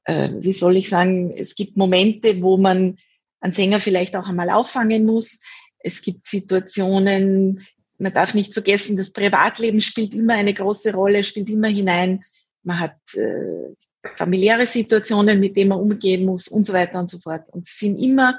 äh, 0.06 0.30
wie 0.38 0.52
soll 0.52 0.76
ich 0.76 0.88
sagen, 0.88 1.32
es 1.36 1.54
gibt 1.54 1.76
Momente, 1.76 2.40
wo 2.42 2.56
man 2.56 2.98
einen 3.40 3.52
Sänger 3.52 3.80
vielleicht 3.80 4.16
auch 4.16 4.26
einmal 4.26 4.50
auffangen 4.50 5.04
muss. 5.04 5.40
Es 5.78 6.00
gibt 6.00 6.26
Situationen, 6.26 7.66
man 7.98 8.12
darf 8.12 8.34
nicht 8.34 8.52
vergessen, 8.52 8.96
das 8.96 9.10
Privatleben 9.10 9.80
spielt 9.80 10.14
immer 10.14 10.34
eine 10.34 10.54
große 10.54 10.94
Rolle, 10.94 11.24
spielt 11.24 11.50
immer 11.50 11.68
hinein. 11.68 12.24
Man 12.62 12.78
hat 12.78 12.96
äh, 13.14 13.74
familiäre 14.16 14.66
Situationen, 14.66 15.40
mit 15.40 15.56
denen 15.56 15.70
man 15.70 15.80
umgehen 15.80 16.24
muss 16.24 16.48
und 16.48 16.66
so 16.66 16.72
weiter 16.72 17.00
und 17.00 17.10
so 17.10 17.18
fort. 17.18 17.42
Und 17.50 17.66
es 17.66 17.76
sind 17.78 17.98
immer, 17.98 18.38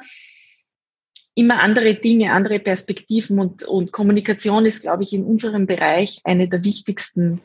immer 1.35 1.61
andere 1.61 1.95
Dinge, 1.95 2.31
andere 2.31 2.59
Perspektiven 2.59 3.39
und, 3.39 3.63
und 3.63 3.91
Kommunikation 3.91 4.65
ist, 4.65 4.83
glaube 4.83 5.03
ich, 5.03 5.11
in 5.11 5.25
unserem 5.25 5.65
Bereich 5.67 6.21
eine 6.23 6.47
der 6.47 6.63
wichtigsten, 6.63 7.41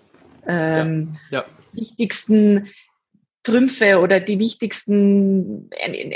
ähm, 0.47 1.17
ja, 1.31 1.41
ja. 1.41 1.47
wichtigsten 1.73 2.69
Trümpfe 3.43 3.99
oder 3.99 4.21
die 4.21 4.39
wichtigsten, 4.39 5.71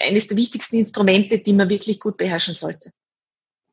eines 0.06 0.28
der 0.28 0.36
wichtigsten 0.36 0.76
Instrumente, 0.76 1.38
die 1.38 1.52
man 1.52 1.68
wirklich 1.68 1.98
gut 1.98 2.16
beherrschen 2.16 2.54
sollte. 2.54 2.92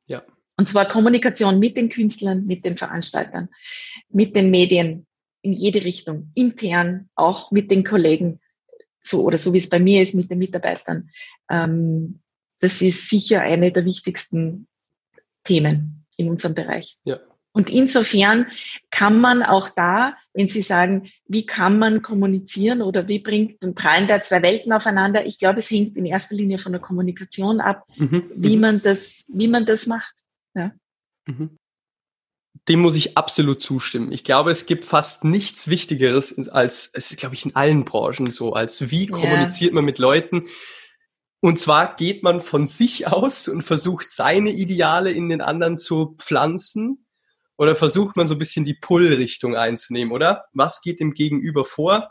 Ja. 0.07 0.23
Und 0.57 0.67
zwar 0.67 0.87
Kommunikation 0.87 1.59
mit 1.59 1.77
den 1.77 1.89
Künstlern, 1.89 2.45
mit 2.45 2.65
den 2.65 2.77
Veranstaltern, 2.77 3.49
mit 4.09 4.35
den 4.35 4.49
Medien 4.49 5.07
in 5.41 5.53
jede 5.53 5.83
Richtung, 5.83 6.31
intern, 6.35 7.09
auch 7.15 7.51
mit 7.51 7.69
den 7.69 7.83
Kollegen, 7.83 8.39
so 9.01 9.23
oder 9.23 9.37
so 9.37 9.53
wie 9.53 9.57
es 9.57 9.69
bei 9.69 9.79
mir 9.79 10.01
ist 10.01 10.15
mit 10.15 10.31
den 10.31 10.39
Mitarbeitern. 10.39 11.09
Ähm, 11.49 12.21
das 12.59 12.81
ist 12.81 13.09
sicher 13.09 13.41
eine 13.41 13.71
der 13.71 13.85
wichtigsten 13.85 14.67
Themen 15.43 16.05
in 16.15 16.29
unserem 16.29 16.55
Bereich. 16.55 16.97
Ja. 17.03 17.19
Und 17.53 17.69
insofern 17.69 18.47
kann 18.89 19.21
man 19.21 19.43
auch 19.43 19.69
da, 19.69 20.15
wenn 20.33 20.49
Sie 20.49 20.63
sagen, 20.63 21.11
wie 21.27 21.45
kann 21.45 21.77
man 21.77 22.01
kommunizieren 22.01 22.81
oder 22.81 23.07
wie 23.07 23.19
bringt 23.19 23.63
und 23.63 23.75
prallen 23.75 24.07
da 24.07 24.23
zwei 24.23 24.41
Welten 24.41 24.73
aufeinander? 24.73 25.25
Ich 25.27 25.37
glaube, 25.37 25.59
es 25.59 25.69
hängt 25.69 25.95
in 25.95 26.05
erster 26.05 26.35
Linie 26.35 26.57
von 26.57 26.71
der 26.71 26.81
Kommunikation 26.81 27.61
ab, 27.61 27.85
mhm. 27.95 28.23
wie 28.35 28.55
mhm. 28.55 28.61
man 28.61 28.81
das, 28.81 29.25
wie 29.31 29.47
man 29.47 29.67
das 29.67 29.85
macht. 29.85 30.15
Ja. 30.55 30.71
Mhm. 31.27 31.57
Dem 32.67 32.79
muss 32.79 32.95
ich 32.95 33.17
absolut 33.17 33.61
zustimmen. 33.61 34.11
Ich 34.11 34.23
glaube, 34.23 34.49
es 34.49 34.65
gibt 34.65 34.85
fast 34.85 35.23
nichts 35.23 35.67
Wichtigeres 35.67 36.49
als, 36.49 36.89
es 36.93 37.11
ist, 37.11 37.19
glaube 37.19 37.35
ich, 37.35 37.45
in 37.45 37.55
allen 37.55 37.85
Branchen 37.85 38.31
so, 38.31 38.53
als 38.53 38.89
wie 38.89 39.05
kommuniziert 39.07 39.71
ja. 39.71 39.75
man 39.75 39.85
mit 39.85 39.99
Leuten. 39.99 40.47
Und 41.39 41.59
zwar 41.59 41.95
geht 41.97 42.23
man 42.23 42.41
von 42.41 42.65
sich 42.65 43.05
aus 43.07 43.47
und 43.47 43.61
versucht 43.63 44.09
seine 44.09 44.51
Ideale 44.51 45.11
in 45.11 45.29
den 45.29 45.41
anderen 45.41 45.77
zu 45.77 46.15
pflanzen 46.17 47.02
oder 47.57 47.75
versucht 47.75 48.15
man 48.17 48.27
so 48.27 48.35
ein 48.35 48.39
bisschen 48.39 48.65
die 48.65 48.73
Pull-Richtung 48.73 49.55
einzunehmen, 49.55 50.13
oder? 50.13 50.45
Was 50.53 50.81
geht 50.81 50.99
dem 50.99 51.13
Gegenüber 51.13 51.65
vor? 51.65 52.09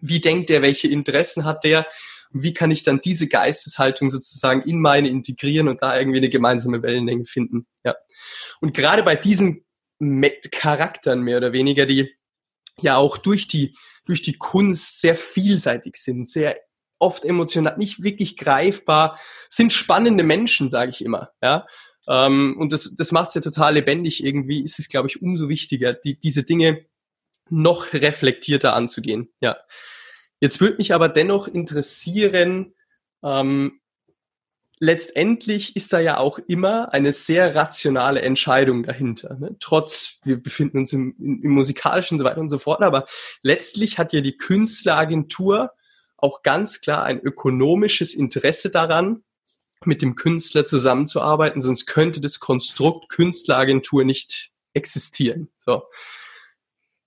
Wie 0.00 0.20
denkt 0.20 0.50
der? 0.50 0.62
Welche 0.62 0.88
Interessen 0.88 1.44
hat 1.44 1.64
der? 1.64 1.86
Wie 2.30 2.54
kann 2.54 2.70
ich 2.70 2.82
dann 2.82 3.00
diese 3.00 3.26
Geisteshaltung 3.26 4.10
sozusagen 4.10 4.62
in 4.62 4.80
meine 4.80 5.08
integrieren 5.08 5.68
und 5.68 5.82
da 5.82 5.98
irgendwie 5.98 6.18
eine 6.18 6.28
gemeinsame 6.28 6.82
Wellenlänge 6.82 7.24
finden? 7.24 7.66
Ja. 7.84 7.96
Und 8.60 8.74
gerade 8.74 9.02
bei 9.02 9.16
diesen 9.16 9.64
Charakteren 10.52 11.22
mehr 11.22 11.38
oder 11.38 11.52
weniger, 11.52 11.86
die 11.86 12.14
ja 12.80 12.96
auch 12.96 13.18
durch 13.18 13.48
die, 13.48 13.76
durch 14.04 14.22
die 14.22 14.34
Kunst 14.34 15.00
sehr 15.00 15.16
vielseitig 15.16 15.96
sind, 15.96 16.28
sehr 16.28 16.56
oft 17.00 17.24
emotional, 17.24 17.76
nicht 17.78 18.02
wirklich 18.02 18.36
greifbar, 18.36 19.18
sind 19.48 19.72
spannende 19.72 20.24
Menschen, 20.24 20.68
sage 20.68 20.90
ich 20.90 21.04
immer. 21.04 21.30
Ja, 21.42 21.66
ähm, 22.08 22.56
und 22.58 22.72
das, 22.72 22.94
das 22.94 23.12
macht 23.12 23.28
es 23.28 23.34
ja 23.34 23.40
total 23.40 23.74
lebendig 23.74 24.24
irgendwie. 24.24 24.62
Ist 24.62 24.78
es, 24.78 24.88
glaube 24.88 25.08
ich, 25.08 25.22
umso 25.22 25.48
wichtiger, 25.48 25.92
die, 25.92 26.18
diese 26.18 26.42
Dinge 26.42 26.86
noch 27.50 27.92
reflektierter 27.92 28.74
anzugehen. 28.74 29.28
Ja. 29.40 29.58
Jetzt 30.40 30.60
würde 30.60 30.76
mich 30.76 30.94
aber 30.94 31.08
dennoch 31.08 31.48
interessieren, 31.48 32.74
ähm, 33.22 33.80
letztendlich 34.78 35.76
ist 35.76 35.92
da 35.92 36.00
ja 36.00 36.18
auch 36.18 36.38
immer 36.46 36.92
eine 36.92 37.12
sehr 37.12 37.54
rationale 37.54 38.22
Entscheidung 38.22 38.84
dahinter. 38.84 39.36
Ne? 39.38 39.56
Trotz, 39.60 40.20
wir 40.24 40.40
befinden 40.40 40.78
uns 40.78 40.92
im, 40.92 41.14
im, 41.18 41.42
im 41.42 41.50
musikalischen 41.50 42.14
und 42.14 42.18
so 42.18 42.24
weiter 42.24 42.40
und 42.40 42.48
so 42.48 42.58
fort, 42.58 42.82
aber 42.82 43.06
letztlich 43.42 43.98
hat 43.98 44.12
ja 44.12 44.20
die 44.20 44.36
Künstleragentur 44.36 45.72
auch 46.16 46.42
ganz 46.42 46.80
klar 46.80 47.04
ein 47.04 47.20
ökonomisches 47.20 48.14
Interesse 48.14 48.70
daran, 48.70 49.24
mit 49.84 50.02
dem 50.02 50.14
Künstler 50.14 50.64
zusammenzuarbeiten, 50.64 51.60
sonst 51.60 51.86
könnte 51.86 52.20
das 52.20 52.40
Konstrukt 52.40 53.08
Künstleragentur 53.08 54.04
nicht 54.04 54.50
existieren. 54.74 55.48
So. 55.58 55.84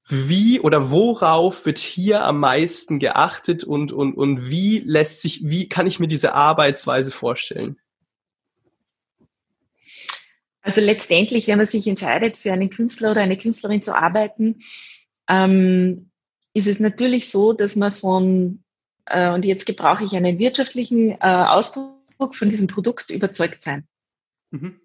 wie 0.08 0.60
oder 0.60 0.92
worauf 0.92 1.66
wird 1.66 1.78
hier 1.78 2.24
am 2.25 2.40
meisten 2.40 3.00
geachtet 3.00 3.63
und, 3.63 3.92
und, 3.92 4.13
und 4.13 4.50
wie 4.50 4.80
lässt 4.80 5.22
sich, 5.22 5.42
wie 5.44 5.70
kann 5.70 5.88
ich 5.88 6.00
mir 6.00 6.08
diese 6.08 6.34
Arbeitsweise 6.34 7.12
vorstellen? 7.12 7.78
Also 10.62 10.82
letztendlich, 10.82 11.48
wenn 11.48 11.58
man 11.58 11.66
sich 11.66 11.88
entscheidet, 11.88 12.38
für 12.38 12.54
einen 12.54 12.70
Künstler 12.70 13.12
oder 13.12 13.22
eine 13.22 13.38
Künstlerin 13.38 13.82
zu 13.82 13.96
arbeiten, 13.96 14.60
ähm, 15.28 16.12
ist 16.54 16.68
es 16.68 16.80
natürlich 16.80 17.30
so, 17.30 17.54
dass 17.54 17.75
man 17.75 17.92
von, 17.92 18.63
äh, 19.06 19.32
und 19.32 19.46
jetzt 19.46 19.66
gebrauche 19.66 20.04
ich 20.04 20.16
einen 20.16 20.40
wirtschaftlichen 20.40 21.12
äh, 21.12 21.18
Ausdruck 21.22 22.00
von 22.30 22.50
diesem 22.50 22.68
Produkt 22.68 23.10
überzeugt 23.10 23.62
sein. 23.62 23.88
Mhm. 24.51 24.80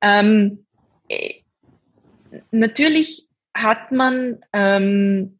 Ähm, 0.00 0.66
äh, 1.08 1.40
natürlich 2.50 3.28
hat 3.54 3.92
man, 3.92 4.44
ähm, 4.52 5.38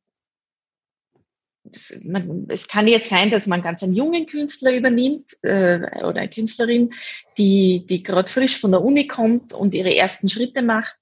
man, 2.05 2.47
es 2.49 2.69
kann 2.69 2.87
jetzt 2.87 3.09
sein, 3.09 3.31
dass 3.31 3.47
man 3.47 3.63
ganz 3.63 3.83
einen 3.83 3.95
jungen 3.95 4.27
Künstler 4.27 4.75
übernimmt 4.75 5.33
äh, 5.43 5.81
oder 6.05 6.21
eine 6.21 6.31
Künstlerin, 6.31 6.95
die, 7.37 7.85
die 7.89 8.03
gerade 8.03 8.31
frisch 8.31 8.61
von 8.61 8.71
der 8.71 8.83
Uni 8.83 9.07
kommt 9.07 9.53
und 9.53 9.75
ihre 9.75 9.95
ersten 9.95 10.29
Schritte 10.29 10.63
macht. 10.63 10.97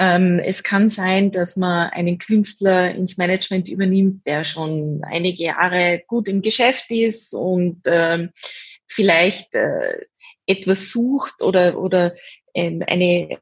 Ähm, 0.00 0.38
es 0.38 0.62
kann 0.62 0.88
sein, 0.88 1.32
dass 1.32 1.56
man 1.56 1.90
einen 1.90 2.18
Künstler 2.18 2.94
ins 2.94 3.18
Management 3.18 3.68
übernimmt, 3.68 4.26
der 4.26 4.44
schon 4.44 5.02
einige 5.04 5.44
Jahre 5.44 6.02
gut 6.06 6.28
im 6.28 6.40
Geschäft 6.40 6.90
ist 6.90 7.34
und 7.34 7.80
ähm, 7.86 8.30
vielleicht 8.88 9.54
äh, 9.54 10.06
etwas 10.46 10.90
sucht 10.90 11.42
oder, 11.42 11.78
oder 11.78 12.14
äh, 12.54 12.80
eine, 12.86 13.38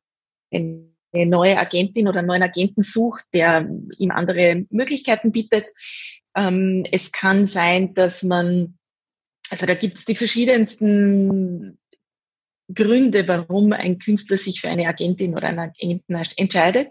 eine 0.50 0.90
neue 1.12 1.58
Agentin 1.58 2.08
oder 2.08 2.18
einen 2.18 2.28
neuen 2.28 2.42
Agenten 2.42 2.82
sucht, 2.82 3.24
der 3.32 3.68
ihm 3.98 4.10
andere 4.10 4.66
Möglichkeiten 4.70 5.32
bietet. 5.32 5.66
Ähm, 6.34 6.84
es 6.90 7.12
kann 7.12 7.46
sein, 7.46 7.94
dass 7.94 8.22
man, 8.22 8.78
also 9.50 9.64
da 9.66 9.74
gibt 9.74 9.98
es 9.98 10.04
die 10.04 10.16
verschiedensten 10.16 11.78
Gründe, 12.72 13.26
warum 13.28 13.72
ein 13.72 13.98
Künstler 13.98 14.36
sich 14.36 14.60
für 14.60 14.68
eine 14.68 14.88
Agentin 14.88 15.34
oder 15.34 15.48
einen 15.48 15.60
Agenten 15.60 16.16
entscheidet. 16.36 16.88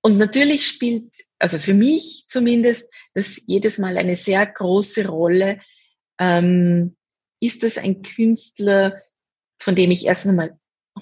Und 0.00 0.18
natürlich 0.18 0.66
spielt, 0.66 1.12
also 1.38 1.58
für 1.58 1.74
mich 1.74 2.26
zumindest, 2.28 2.90
das 3.14 3.40
jedes 3.46 3.78
Mal 3.78 3.98
eine 3.98 4.16
sehr 4.16 4.44
große 4.46 5.06
Rolle. 5.06 5.60
Ähm, 6.18 6.96
ist 7.42 7.64
das 7.64 7.76
ein 7.76 8.02
Künstler, 8.02 8.96
von 9.58 9.74
dem 9.74 9.90
ich 9.90 10.06
erst 10.06 10.26
einmal 10.26 10.58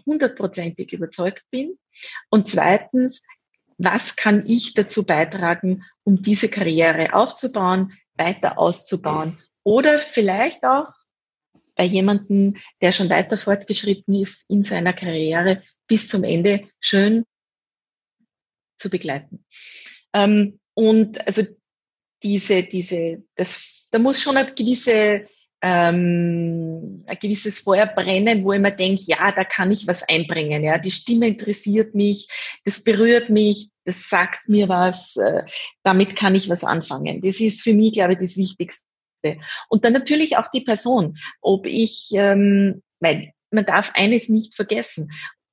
hundertprozentig 0.07 0.93
überzeugt 0.93 1.45
bin? 1.51 1.79
Und 2.31 2.49
zweitens, 2.49 3.23
was 3.77 4.17
kann 4.17 4.45
ich 4.47 4.75
dazu 4.75 5.05
beitragen, 5.05 5.85
um 6.03 6.23
diese 6.23 6.49
Karriere 6.49 7.13
aufzubauen, 7.13 7.93
weiter 8.15 8.59
auszubauen? 8.59 9.39
Oder 9.63 9.99
vielleicht 9.99 10.65
auch 10.65 10.93
bei 11.75 11.85
jemandem, 11.85 12.57
der 12.81 12.93
schon 12.93 13.11
weiter 13.11 13.37
fortgeschritten 13.37 14.15
ist 14.15 14.49
in 14.49 14.65
seiner 14.65 14.95
Karriere, 14.95 15.63
bis 15.87 16.09
zum 16.09 16.25
Ende 16.25 16.69
schön 16.79 17.25
zu 18.79 18.89
begleiten. 18.89 19.45
Ähm, 20.15 20.59
und 20.73 21.27
also 21.27 21.43
diese, 22.23 22.63
diese, 22.63 23.23
das, 23.35 23.89
da 23.91 23.99
muss 23.99 24.23
schon 24.23 24.37
eine 24.39 24.53
gewisse 24.55 25.25
ähm, 25.63 27.05
ein 27.09 27.19
gewisses 27.21 27.59
Feuer 27.61 27.87
brennen, 27.87 28.45
wo 28.45 28.53
ich 28.53 28.61
mir 28.61 28.73
denke, 28.73 29.03
ja, 29.07 29.31
da 29.33 29.45
kann 29.45 29.71
ich 29.71 29.87
was 29.87 30.03
einbringen. 30.03 30.65
Ja, 30.65 30.79
die 30.79 30.91
Stimme 30.91 31.29
interessiert 31.29 31.95
mich, 31.95 32.29
das 32.65 32.83
berührt 32.83 33.29
mich, 33.29 33.71
das 33.85 34.09
sagt 34.09 34.49
mir 34.49 34.69
was, 34.69 35.17
äh, 35.17 35.43
damit 35.83 36.17
kann 36.17 36.35
ich 36.35 36.49
was 36.49 36.65
anfangen. 36.65 37.21
Das 37.21 37.41
ist 37.41 37.63
für 37.63 37.75
mich, 37.75 37.93
glaube 37.93 38.15
ich, 38.15 38.19
das 38.19 38.37
Wichtigste. 38.37 38.85
Und 39.69 39.85
dann 39.85 39.93
natürlich 39.93 40.39
auch 40.39 40.51
die 40.51 40.63
Person, 40.63 41.19
ob 41.43 41.67
ich, 41.67 42.09
ähm, 42.15 42.83
weil 43.01 43.33
man 43.51 43.67
darf 43.67 43.93
eines 43.95 44.31
nicht 44.31 44.55
vergessen: 44.55 45.11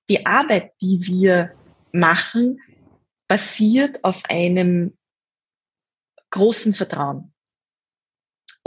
Die 0.10 0.26
Arbeit, 0.26 0.72
die 0.82 1.02
wir 1.06 1.52
machen, 1.92 2.62
basiert 3.28 4.04
auf 4.06 4.24
einem 4.30 4.98
großen 6.30 6.74
Vertrauen. 6.74 7.34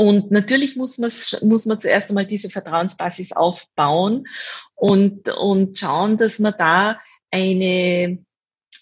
Und 0.01 0.31
natürlich 0.31 0.77
muss 0.77 0.97
man, 0.97 1.13
muss 1.43 1.67
man 1.67 1.79
zuerst 1.79 2.09
einmal 2.09 2.25
diese 2.25 2.49
Vertrauensbasis 2.49 3.33
aufbauen 3.33 4.27
und, 4.75 5.29
und 5.29 5.79
schauen, 5.79 6.17
dass 6.17 6.39
man 6.39 6.55
da 6.57 6.99
eine, 7.31 8.25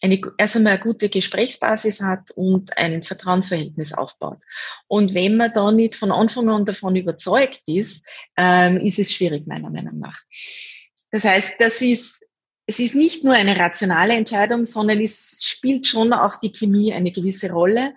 eine, 0.00 0.20
erst 0.38 0.54
einmal 0.54 0.74
eine 0.74 0.82
gute 0.82 1.08
Gesprächsbasis 1.08 2.02
hat 2.02 2.30
und 2.36 2.78
ein 2.78 3.02
Vertrauensverhältnis 3.02 3.94
aufbaut. 3.94 4.38
Und 4.86 5.12
wenn 5.12 5.36
man 5.36 5.52
da 5.52 5.72
nicht 5.72 5.96
von 5.96 6.12
Anfang 6.12 6.50
an 6.50 6.64
davon 6.64 6.94
überzeugt 6.94 7.62
ist, 7.66 8.06
ähm, 8.36 8.76
ist 8.76 9.00
es 9.00 9.12
schwierig, 9.12 9.44
meiner 9.48 9.70
Meinung 9.70 9.98
nach. 9.98 10.20
Das 11.10 11.24
heißt, 11.24 11.54
das 11.58 11.82
ist, 11.82 12.24
es 12.66 12.78
ist 12.78 12.94
nicht 12.94 13.24
nur 13.24 13.34
eine 13.34 13.56
rationale 13.56 14.14
Entscheidung, 14.14 14.66
sondern 14.66 15.00
es 15.00 15.38
spielt 15.42 15.88
schon 15.88 16.12
auch 16.12 16.38
die 16.38 16.52
Chemie 16.52 16.92
eine 16.92 17.10
gewisse 17.10 17.50
Rolle. 17.50 17.92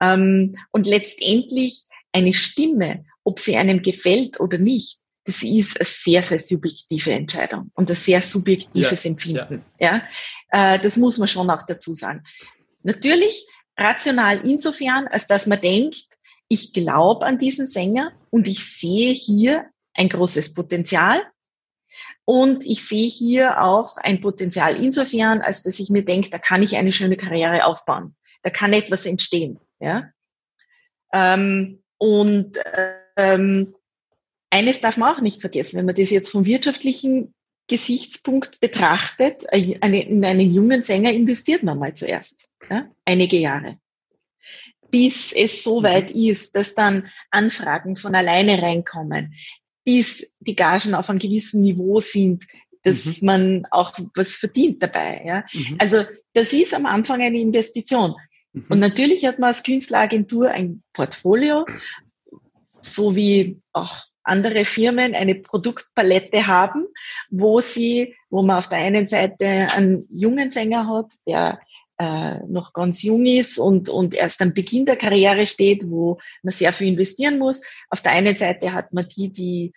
Ähm, 0.00 0.54
und 0.70 0.86
letztendlich 0.86 1.89
eine 2.12 2.34
Stimme, 2.34 3.04
ob 3.24 3.38
sie 3.38 3.56
einem 3.56 3.82
gefällt 3.82 4.40
oder 4.40 4.58
nicht, 4.58 5.00
das 5.24 5.42
ist 5.42 5.78
eine 5.78 5.84
sehr, 5.84 6.22
sehr 6.22 6.40
subjektive 6.40 7.12
Entscheidung 7.12 7.70
und 7.74 7.90
ein 7.90 7.96
sehr 7.96 8.20
subjektives 8.20 9.04
ja, 9.04 9.10
Empfinden. 9.10 9.64
Ja. 9.78 10.02
ja. 10.50 10.74
Äh, 10.74 10.78
das 10.78 10.96
muss 10.96 11.18
man 11.18 11.28
schon 11.28 11.50
auch 11.50 11.66
dazu 11.66 11.94
sagen. 11.94 12.24
Natürlich 12.82 13.46
rational 13.76 14.40
insofern, 14.44 15.06
als 15.08 15.26
dass 15.26 15.46
man 15.46 15.60
denkt, 15.60 16.06
ich 16.48 16.72
glaube 16.72 17.26
an 17.26 17.38
diesen 17.38 17.66
Sänger 17.66 18.12
und 18.30 18.48
ich 18.48 18.64
sehe 18.64 19.12
hier 19.12 19.66
ein 19.94 20.08
großes 20.08 20.54
Potenzial. 20.54 21.20
Und 22.24 22.64
ich 22.64 22.86
sehe 22.86 23.08
hier 23.08 23.60
auch 23.62 23.96
ein 23.96 24.20
Potenzial 24.20 24.76
insofern, 24.76 25.42
als 25.42 25.62
dass 25.62 25.80
ich 25.80 25.90
mir 25.90 26.04
denke, 26.04 26.30
da 26.30 26.38
kann 26.38 26.62
ich 26.62 26.76
eine 26.76 26.92
schöne 26.92 27.16
Karriere 27.16 27.64
aufbauen. 27.64 28.14
Da 28.42 28.50
kann 28.50 28.72
etwas 28.72 29.04
entstehen. 29.04 29.58
Ja? 29.80 30.10
Ähm, 31.12 31.82
und 32.00 32.58
ähm, 33.18 33.74
eines 34.48 34.80
darf 34.80 34.96
man 34.96 35.14
auch 35.14 35.20
nicht 35.20 35.42
vergessen, 35.42 35.76
wenn 35.76 35.84
man 35.84 35.94
das 35.94 36.08
jetzt 36.08 36.30
vom 36.30 36.46
wirtschaftlichen 36.46 37.34
Gesichtspunkt 37.68 38.58
betrachtet, 38.58 39.44
äh, 39.52 39.60
in 39.60 40.24
einen 40.24 40.50
jungen 40.50 40.82
Sänger 40.82 41.12
investiert 41.12 41.62
man 41.62 41.78
mal 41.78 41.94
zuerst, 41.94 42.48
ja, 42.70 42.90
einige 43.04 43.36
Jahre. 43.36 43.76
Bis 44.90 45.32
es 45.32 45.62
so 45.62 45.80
mhm. 45.80 45.84
weit 45.84 46.10
ist, 46.10 46.56
dass 46.56 46.74
dann 46.74 47.08
Anfragen 47.30 47.96
von 47.96 48.14
alleine 48.14 48.62
reinkommen, 48.62 49.34
bis 49.84 50.32
die 50.40 50.56
Gagen 50.56 50.94
auf 50.94 51.10
einem 51.10 51.18
gewissen 51.18 51.60
Niveau 51.60 52.00
sind, 52.00 52.46
dass 52.82 53.20
mhm. 53.20 53.26
man 53.26 53.66
auch 53.70 53.92
was 54.14 54.36
verdient 54.36 54.82
dabei. 54.82 55.22
Ja. 55.26 55.44
Mhm. 55.52 55.76
Also 55.78 56.04
das 56.32 56.54
ist 56.54 56.72
am 56.72 56.86
Anfang 56.86 57.20
eine 57.20 57.38
Investition. 57.38 58.14
Mhm. 58.52 58.66
Und 58.68 58.78
natürlich 58.80 59.26
hat 59.26 59.38
man 59.38 59.48
als 59.48 59.62
Künstleragentur 59.62 60.50
ein 60.50 60.82
Portfolio, 60.92 61.66
so 62.80 63.14
wie 63.14 63.58
auch 63.72 64.04
andere 64.22 64.64
Firmen 64.64 65.14
eine 65.14 65.34
Produktpalette 65.34 66.46
haben, 66.46 66.86
wo 67.30 67.60
sie, 67.60 68.14
wo 68.28 68.42
man 68.42 68.58
auf 68.58 68.68
der 68.68 68.78
einen 68.78 69.06
Seite 69.06 69.68
einen 69.72 70.06
jungen 70.10 70.50
Sänger 70.50 70.86
hat, 70.88 71.12
der 71.26 71.60
äh, 71.98 72.38
noch 72.46 72.72
ganz 72.72 73.02
jung 73.02 73.26
ist 73.26 73.58
und, 73.58 73.88
und 73.88 74.14
erst 74.14 74.40
am 74.40 74.54
Beginn 74.54 74.86
der 74.86 74.96
Karriere 74.96 75.46
steht, 75.46 75.90
wo 75.90 76.18
man 76.42 76.52
sehr 76.52 76.72
viel 76.72 76.88
investieren 76.88 77.38
muss. 77.38 77.62
Auf 77.88 78.00
der 78.02 78.12
einen 78.12 78.36
Seite 78.36 78.72
hat 78.72 78.92
man 78.92 79.06
die, 79.08 79.32
die 79.32 79.72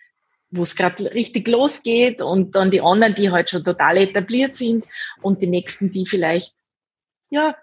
wo 0.56 0.62
es 0.62 0.76
gerade 0.76 1.12
richtig 1.14 1.48
losgeht 1.48 2.22
und 2.22 2.54
dann 2.54 2.70
die 2.70 2.80
anderen, 2.80 3.14
die 3.14 3.30
halt 3.30 3.50
schon 3.50 3.64
total 3.64 3.96
etabliert 3.96 4.54
sind 4.54 4.86
und 5.20 5.42
die 5.42 5.48
nächsten, 5.48 5.90
die 5.90 6.06
vielleicht 6.06 6.54
ja 7.28 7.56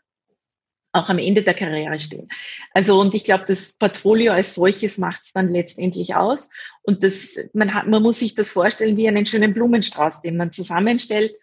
auch 0.93 1.09
am 1.09 1.19
Ende 1.19 1.41
der 1.41 1.53
Karriere 1.53 1.99
stehen. 1.99 2.27
Also 2.73 2.99
und 2.99 3.13
ich 3.15 3.23
glaube, 3.23 3.45
das 3.47 3.73
Portfolio 3.73 4.33
als 4.33 4.55
solches 4.55 4.97
macht 4.97 5.23
es 5.25 5.33
dann 5.33 5.49
letztendlich 5.49 6.15
aus. 6.15 6.49
Und 6.81 7.03
das, 7.03 7.37
man 7.53 7.73
hat, 7.73 7.87
man 7.87 8.03
muss 8.03 8.19
sich 8.19 8.35
das 8.35 8.51
vorstellen 8.51 8.97
wie 8.97 9.07
einen 9.07 9.25
schönen 9.25 9.53
Blumenstrauß, 9.53 10.21
den 10.21 10.37
man 10.37 10.51
zusammenstellt. 10.51 11.37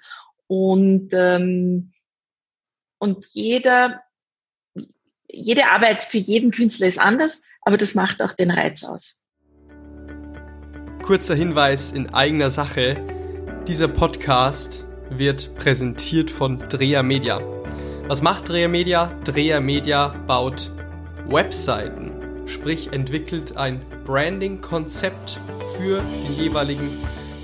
Und 0.46 1.10
ähm, 1.12 1.92
und 2.98 3.26
jeder, 3.30 4.00
jede 5.28 5.66
Arbeit 5.66 6.02
für 6.02 6.18
jeden 6.18 6.50
Künstler 6.50 6.88
ist 6.88 6.98
anders, 6.98 7.42
aber 7.62 7.76
das 7.76 7.94
macht 7.94 8.20
auch 8.20 8.32
den 8.32 8.50
Reiz 8.50 8.82
aus. 8.82 9.20
Kurzer 11.02 11.34
Hinweis 11.34 11.92
in 11.92 12.12
eigener 12.12 12.50
Sache: 12.50 12.96
Dieser 13.68 13.88
Podcast 13.88 14.84
wird 15.10 15.54
präsentiert 15.54 16.30
von 16.30 16.58
Drea 16.58 17.02
Media. 17.02 17.57
Was 18.08 18.22
macht 18.22 18.48
Dreher 18.48 18.70
Media? 18.70 19.12
Dreher 19.22 19.60
Media 19.60 20.14
baut 20.26 20.70
Webseiten, 21.28 22.10
sprich 22.46 22.90
entwickelt 22.90 23.58
ein 23.58 23.82
Branding-Konzept 24.06 25.38
für 25.76 26.00
den 26.00 26.42
jeweiligen 26.42 26.88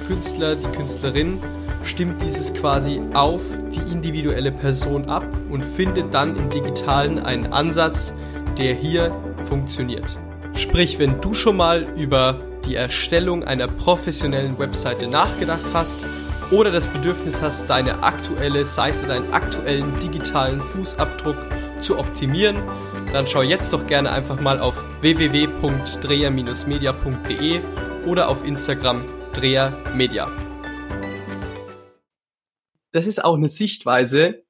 Künstler, 0.06 0.56
die 0.56 0.66
Künstlerin 0.74 1.38
stimmt 1.82 2.22
dieses 2.22 2.54
quasi 2.54 2.98
auf 3.12 3.42
die 3.74 3.92
individuelle 3.92 4.52
Person 4.52 5.10
ab 5.10 5.26
und 5.50 5.62
findet 5.62 6.14
dann 6.14 6.34
im 6.34 6.48
digitalen 6.48 7.18
einen 7.18 7.52
Ansatz, 7.52 8.14
der 8.56 8.72
hier 8.72 9.14
funktioniert. 9.42 10.16
Sprich, 10.54 10.98
wenn 10.98 11.20
du 11.20 11.34
schon 11.34 11.58
mal 11.58 11.82
über 11.94 12.40
die 12.64 12.76
Erstellung 12.76 13.44
einer 13.44 13.68
professionellen 13.68 14.58
Webseite 14.58 15.08
nachgedacht 15.08 15.74
hast 15.74 16.06
oder 16.50 16.70
das 16.70 16.86
Bedürfnis 16.86 17.40
hast, 17.42 17.68
deine 17.68 18.02
aktuelle 18.02 18.64
Seite, 18.66 19.06
deinen 19.06 19.32
aktuellen 19.32 19.98
digitalen 20.00 20.60
Fußabdruck 20.60 21.36
zu 21.80 21.98
optimieren, 21.98 22.62
dann 23.12 23.26
schau 23.26 23.42
jetzt 23.42 23.72
doch 23.72 23.84
gerne 23.86 24.10
einfach 24.10 24.38
mal 24.40 24.60
auf 24.60 24.84
www.dreher-media.de 25.00 27.60
oder 28.06 28.28
auf 28.28 28.44
Instagram 28.44 29.02
drehermedia. 29.32 30.30
Das 32.92 33.06
ist 33.06 33.24
auch 33.24 33.36
eine 33.36 33.48
Sichtweise, 33.48 34.43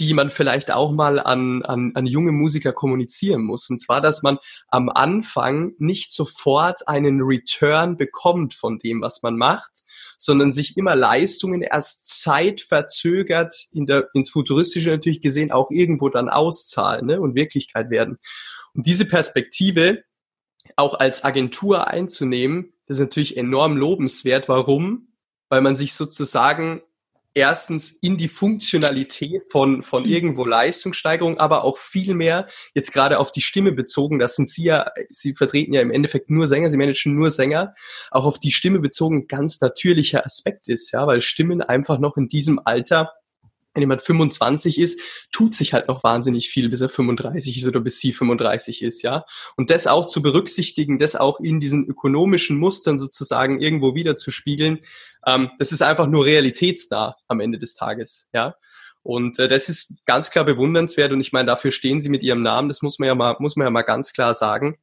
die 0.00 0.14
man 0.14 0.30
vielleicht 0.30 0.72
auch 0.72 0.90
mal 0.90 1.20
an, 1.20 1.62
an, 1.62 1.92
an 1.94 2.06
junge 2.06 2.32
Musiker 2.32 2.72
kommunizieren 2.72 3.42
muss. 3.42 3.70
Und 3.70 3.78
zwar, 3.78 4.00
dass 4.00 4.22
man 4.22 4.38
am 4.68 4.88
Anfang 4.88 5.74
nicht 5.78 6.12
sofort 6.12 6.88
einen 6.88 7.20
Return 7.22 7.96
bekommt 7.96 8.54
von 8.54 8.78
dem, 8.78 9.02
was 9.02 9.22
man 9.22 9.36
macht, 9.36 9.82
sondern 10.18 10.50
sich 10.50 10.76
immer 10.76 10.96
Leistungen 10.96 11.62
erst 11.62 12.22
zeitverzögert 12.22 13.68
in 13.72 13.86
der, 13.86 14.08
ins 14.14 14.30
Futuristische 14.30 14.90
natürlich 14.90 15.22
gesehen 15.22 15.52
auch 15.52 15.70
irgendwo 15.70 16.08
dann 16.08 16.28
auszahlen 16.28 17.06
ne, 17.06 17.20
und 17.20 17.34
Wirklichkeit 17.36 17.90
werden. 17.90 18.18
Und 18.74 18.86
diese 18.86 19.06
Perspektive 19.06 20.02
auch 20.76 20.94
als 20.94 21.24
Agentur 21.24 21.88
einzunehmen, 21.88 22.72
das 22.86 22.96
ist 22.96 23.00
natürlich 23.00 23.36
enorm 23.36 23.76
lobenswert. 23.76 24.48
Warum? 24.48 25.08
Weil 25.48 25.60
man 25.60 25.76
sich 25.76 25.94
sozusagen 25.94 26.82
erstens 27.34 27.90
in 27.90 28.16
die 28.16 28.28
Funktionalität 28.28 29.42
von, 29.50 29.82
von 29.82 30.04
irgendwo 30.04 30.44
Leistungssteigerung, 30.44 31.38
aber 31.38 31.64
auch 31.64 31.76
viel 31.76 32.14
mehr 32.14 32.46
jetzt 32.74 32.92
gerade 32.92 33.18
auf 33.18 33.32
die 33.32 33.42
Stimme 33.42 33.72
bezogen. 33.72 34.18
Das 34.18 34.36
sind 34.36 34.48
Sie 34.48 34.64
ja, 34.64 34.90
Sie 35.10 35.34
vertreten 35.34 35.74
ja 35.74 35.80
im 35.80 35.90
Endeffekt 35.90 36.30
nur 36.30 36.46
Sänger, 36.46 36.70
Sie 36.70 36.76
managen 36.76 37.14
nur 37.14 37.30
Sänger, 37.30 37.74
auch 38.10 38.24
auf 38.24 38.38
die 38.38 38.52
Stimme 38.52 38.78
bezogen 38.78 39.26
ganz 39.26 39.60
natürlicher 39.60 40.24
Aspekt 40.24 40.68
ist, 40.68 40.92
ja, 40.92 41.06
weil 41.06 41.20
Stimmen 41.20 41.60
einfach 41.60 41.98
noch 41.98 42.16
in 42.16 42.28
diesem 42.28 42.60
Alter 42.64 43.12
wenn 43.74 43.82
jemand 43.82 44.02
25 44.02 44.78
ist, 44.78 45.00
tut 45.32 45.54
sich 45.54 45.74
halt 45.74 45.88
noch 45.88 46.04
wahnsinnig 46.04 46.48
viel, 46.48 46.68
bis 46.68 46.80
er 46.80 46.88
35 46.88 47.58
ist 47.58 47.66
oder 47.66 47.80
bis 47.80 47.98
sie 47.98 48.12
35 48.12 48.82
ist, 48.82 49.02
ja. 49.02 49.24
Und 49.56 49.70
das 49.70 49.86
auch 49.86 50.06
zu 50.06 50.22
berücksichtigen, 50.22 50.98
das 50.98 51.16
auch 51.16 51.40
in 51.40 51.60
diesen 51.60 51.84
ökonomischen 51.84 52.58
Mustern 52.58 52.98
sozusagen 52.98 53.60
irgendwo 53.60 53.94
wieder 53.94 54.16
zu 54.16 54.30
spiegeln, 54.30 54.80
ähm, 55.26 55.50
das 55.58 55.72
ist 55.72 55.82
einfach 55.82 56.06
nur 56.06 56.24
realitätsnah 56.24 57.16
am 57.28 57.40
Ende 57.40 57.58
des 57.58 57.74
Tages, 57.74 58.30
ja. 58.32 58.54
Und 59.02 59.38
äh, 59.38 59.48
das 59.48 59.68
ist 59.68 59.96
ganz 60.06 60.30
klar 60.30 60.44
bewundernswert 60.44 61.12
und 61.12 61.20
ich 61.20 61.32
meine, 61.32 61.46
dafür 61.46 61.72
stehen 61.72 62.00
sie 62.00 62.08
mit 62.08 62.22
ihrem 62.22 62.42
Namen, 62.42 62.68
das 62.68 62.80
muss 62.80 62.98
man 62.98 63.08
ja 63.08 63.14
mal, 63.14 63.36
muss 63.38 63.56
man 63.56 63.66
ja 63.66 63.70
mal 63.70 63.82
ganz 63.82 64.12
klar 64.12 64.32
sagen 64.32 64.78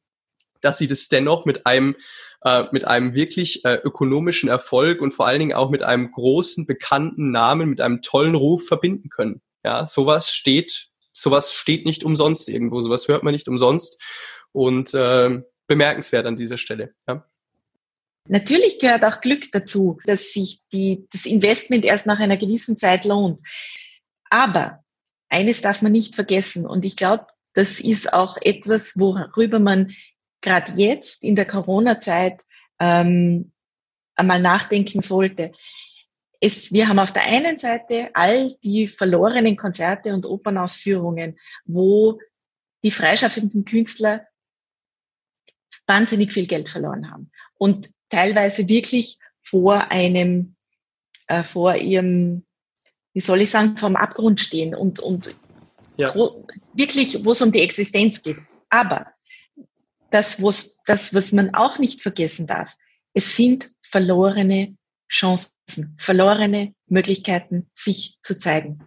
dass 0.62 0.78
sie 0.78 0.86
das 0.86 1.08
dennoch 1.08 1.44
mit 1.44 1.66
einem 1.66 1.96
äh, 2.44 2.64
mit 2.72 2.86
einem 2.86 3.14
wirklich 3.14 3.64
äh, 3.64 3.74
ökonomischen 3.84 4.48
Erfolg 4.48 5.00
und 5.00 5.12
vor 5.12 5.26
allen 5.26 5.38
Dingen 5.38 5.52
auch 5.52 5.70
mit 5.70 5.82
einem 5.82 6.10
großen 6.10 6.66
bekannten 6.66 7.30
Namen, 7.30 7.68
mit 7.68 7.80
einem 7.80 8.02
tollen 8.02 8.34
Ruf 8.34 8.66
verbinden 8.66 9.10
können. 9.10 9.42
Ja, 9.64 9.86
sowas 9.86 10.32
steht, 10.32 10.88
sowas 11.12 11.52
steht 11.52 11.86
nicht 11.86 12.02
umsonst 12.02 12.48
irgendwo, 12.48 12.80
sowas 12.80 13.06
hört 13.06 13.22
man 13.22 13.32
nicht 13.32 13.48
umsonst 13.48 14.02
und 14.50 14.92
äh, 14.92 15.40
bemerkenswert 15.68 16.26
an 16.26 16.36
dieser 16.36 16.56
Stelle. 16.56 16.94
Ja. 17.06 17.24
Natürlich 18.28 18.78
gehört 18.78 19.04
auch 19.04 19.20
Glück 19.20 19.50
dazu, 19.52 19.98
dass 20.04 20.32
sich 20.32 20.60
die, 20.72 21.06
das 21.12 21.26
Investment 21.26 21.84
erst 21.84 22.06
nach 22.06 22.20
einer 22.20 22.36
gewissen 22.36 22.76
Zeit 22.76 23.04
lohnt. 23.04 23.40
Aber 24.30 24.80
eines 25.28 25.60
darf 25.60 25.82
man 25.82 25.92
nicht 25.92 26.14
vergessen 26.14 26.66
und 26.66 26.84
ich 26.84 26.96
glaube, 26.96 27.26
das 27.54 27.80
ist 27.80 28.12
auch 28.12 28.36
etwas, 28.40 28.94
worüber 28.96 29.58
man 29.58 29.92
gerade 30.42 30.72
jetzt 30.72 31.22
in 31.22 31.36
der 31.36 31.46
Corona-Zeit 31.46 32.44
ähm, 32.78 33.52
einmal 34.14 34.40
nachdenken 34.40 35.00
sollte. 35.00 35.52
Es, 36.40 36.72
wir 36.72 36.88
haben 36.88 36.98
auf 36.98 37.12
der 37.12 37.22
einen 37.22 37.56
Seite 37.56 38.10
all 38.14 38.56
die 38.62 38.88
verlorenen 38.88 39.56
Konzerte 39.56 40.12
und 40.12 40.26
Opernausführungen, 40.26 41.38
wo 41.64 42.18
die 42.82 42.90
freischaffenden 42.90 43.64
Künstler 43.64 44.26
wahnsinnig 45.86 46.32
viel 46.32 46.46
Geld 46.46 46.68
verloren 46.68 47.10
haben 47.10 47.30
und 47.58 47.90
teilweise 48.08 48.68
wirklich 48.68 49.18
vor 49.40 49.90
einem, 49.90 50.56
äh, 51.28 51.42
vor 51.42 51.76
ihrem, 51.76 52.44
wie 53.12 53.20
soll 53.20 53.40
ich 53.40 53.50
sagen, 53.50 53.76
vom 53.76 53.96
Abgrund 53.96 54.40
stehen 54.40 54.74
und, 54.74 55.00
und 55.00 55.34
ja. 55.96 56.12
wirklich, 56.74 57.24
wo 57.24 57.32
es 57.32 57.42
um 57.42 57.52
die 57.52 57.60
Existenz 57.60 58.22
geht. 58.22 58.38
Aber 58.68 59.12
das, 60.12 60.42
was, 60.42 60.82
das, 60.86 61.14
was 61.14 61.32
man 61.32 61.54
auch 61.54 61.78
nicht 61.78 62.02
vergessen 62.02 62.46
darf. 62.46 62.74
Es 63.14 63.36
sind 63.36 63.70
verlorene 63.82 64.76
Chancen, 65.10 65.96
verlorene 65.98 66.74
Möglichkeiten, 66.86 67.70
sich 67.74 68.18
zu 68.22 68.38
zeigen. 68.38 68.82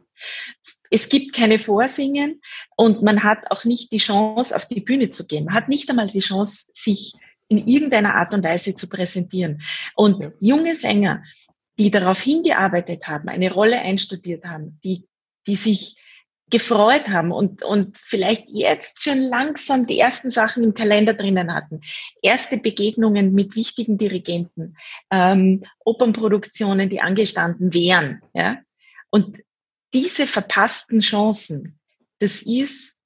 Es 0.90 1.10
gibt 1.10 1.34
keine 1.34 1.60
Vorsingen 1.60 2.42
und 2.76 3.04
man 3.04 3.24
hat 3.24 3.52
auch 3.52 3.66
nicht 3.66 3.92
die 3.92 3.98
Chance, 3.98 4.56
auf 4.56 4.68
die 4.68 4.82
Bühne 4.82 5.10
zu 5.10 5.28
gehen. 5.28 5.46
Man 5.46 5.56
hat 5.56 5.68
nicht 5.68 5.90
einmal 5.90 6.08
die 6.08 6.20
Chance, 6.20 6.68
sich 6.74 7.14
in 7.48 7.58
irgendeiner 7.58 8.16
Art 8.16 8.34
und 8.34 8.44
Weise 8.44 8.76
zu 8.76 8.88
präsentieren. 8.88 9.62
Und 9.96 10.24
ja. 10.24 10.32
junge 10.40 10.76
Sänger, 10.76 11.24
die 11.78 11.92
darauf 11.92 12.22
hingearbeitet 12.22 13.08
haben, 13.08 13.30
eine 13.30 13.52
Rolle 13.52 13.80
einstudiert 13.80 14.46
haben, 14.46 14.80
die, 14.84 15.06
die 15.48 15.56
sich 15.56 15.98
gefreut 16.50 17.10
haben 17.10 17.32
und, 17.32 17.64
und 17.64 17.98
vielleicht 17.98 18.50
jetzt 18.50 19.02
schon 19.02 19.20
langsam 19.20 19.88
die 19.88 20.00
ersten 20.00 20.30
Sachen 20.30 20.64
im 20.64 20.74
Kalender 20.74 21.14
drinnen 21.14 21.54
hatten. 21.54 21.82
Erste 22.22 22.58
Begegnungen 22.58 23.34
mit 23.34 23.56
wichtigen 23.56 23.98
Dirigenten, 23.98 24.78
ähm, 25.12 25.64
Opernproduktionen, 25.84 26.90
die 26.90 27.02
angestanden 27.02 27.74
wären. 27.74 28.22
Ja? 28.34 28.60
Und 29.10 29.40
diese 29.94 30.28
verpassten 30.28 31.00
Chancen, 31.00 31.80
das 32.20 32.44
ist 32.44 33.00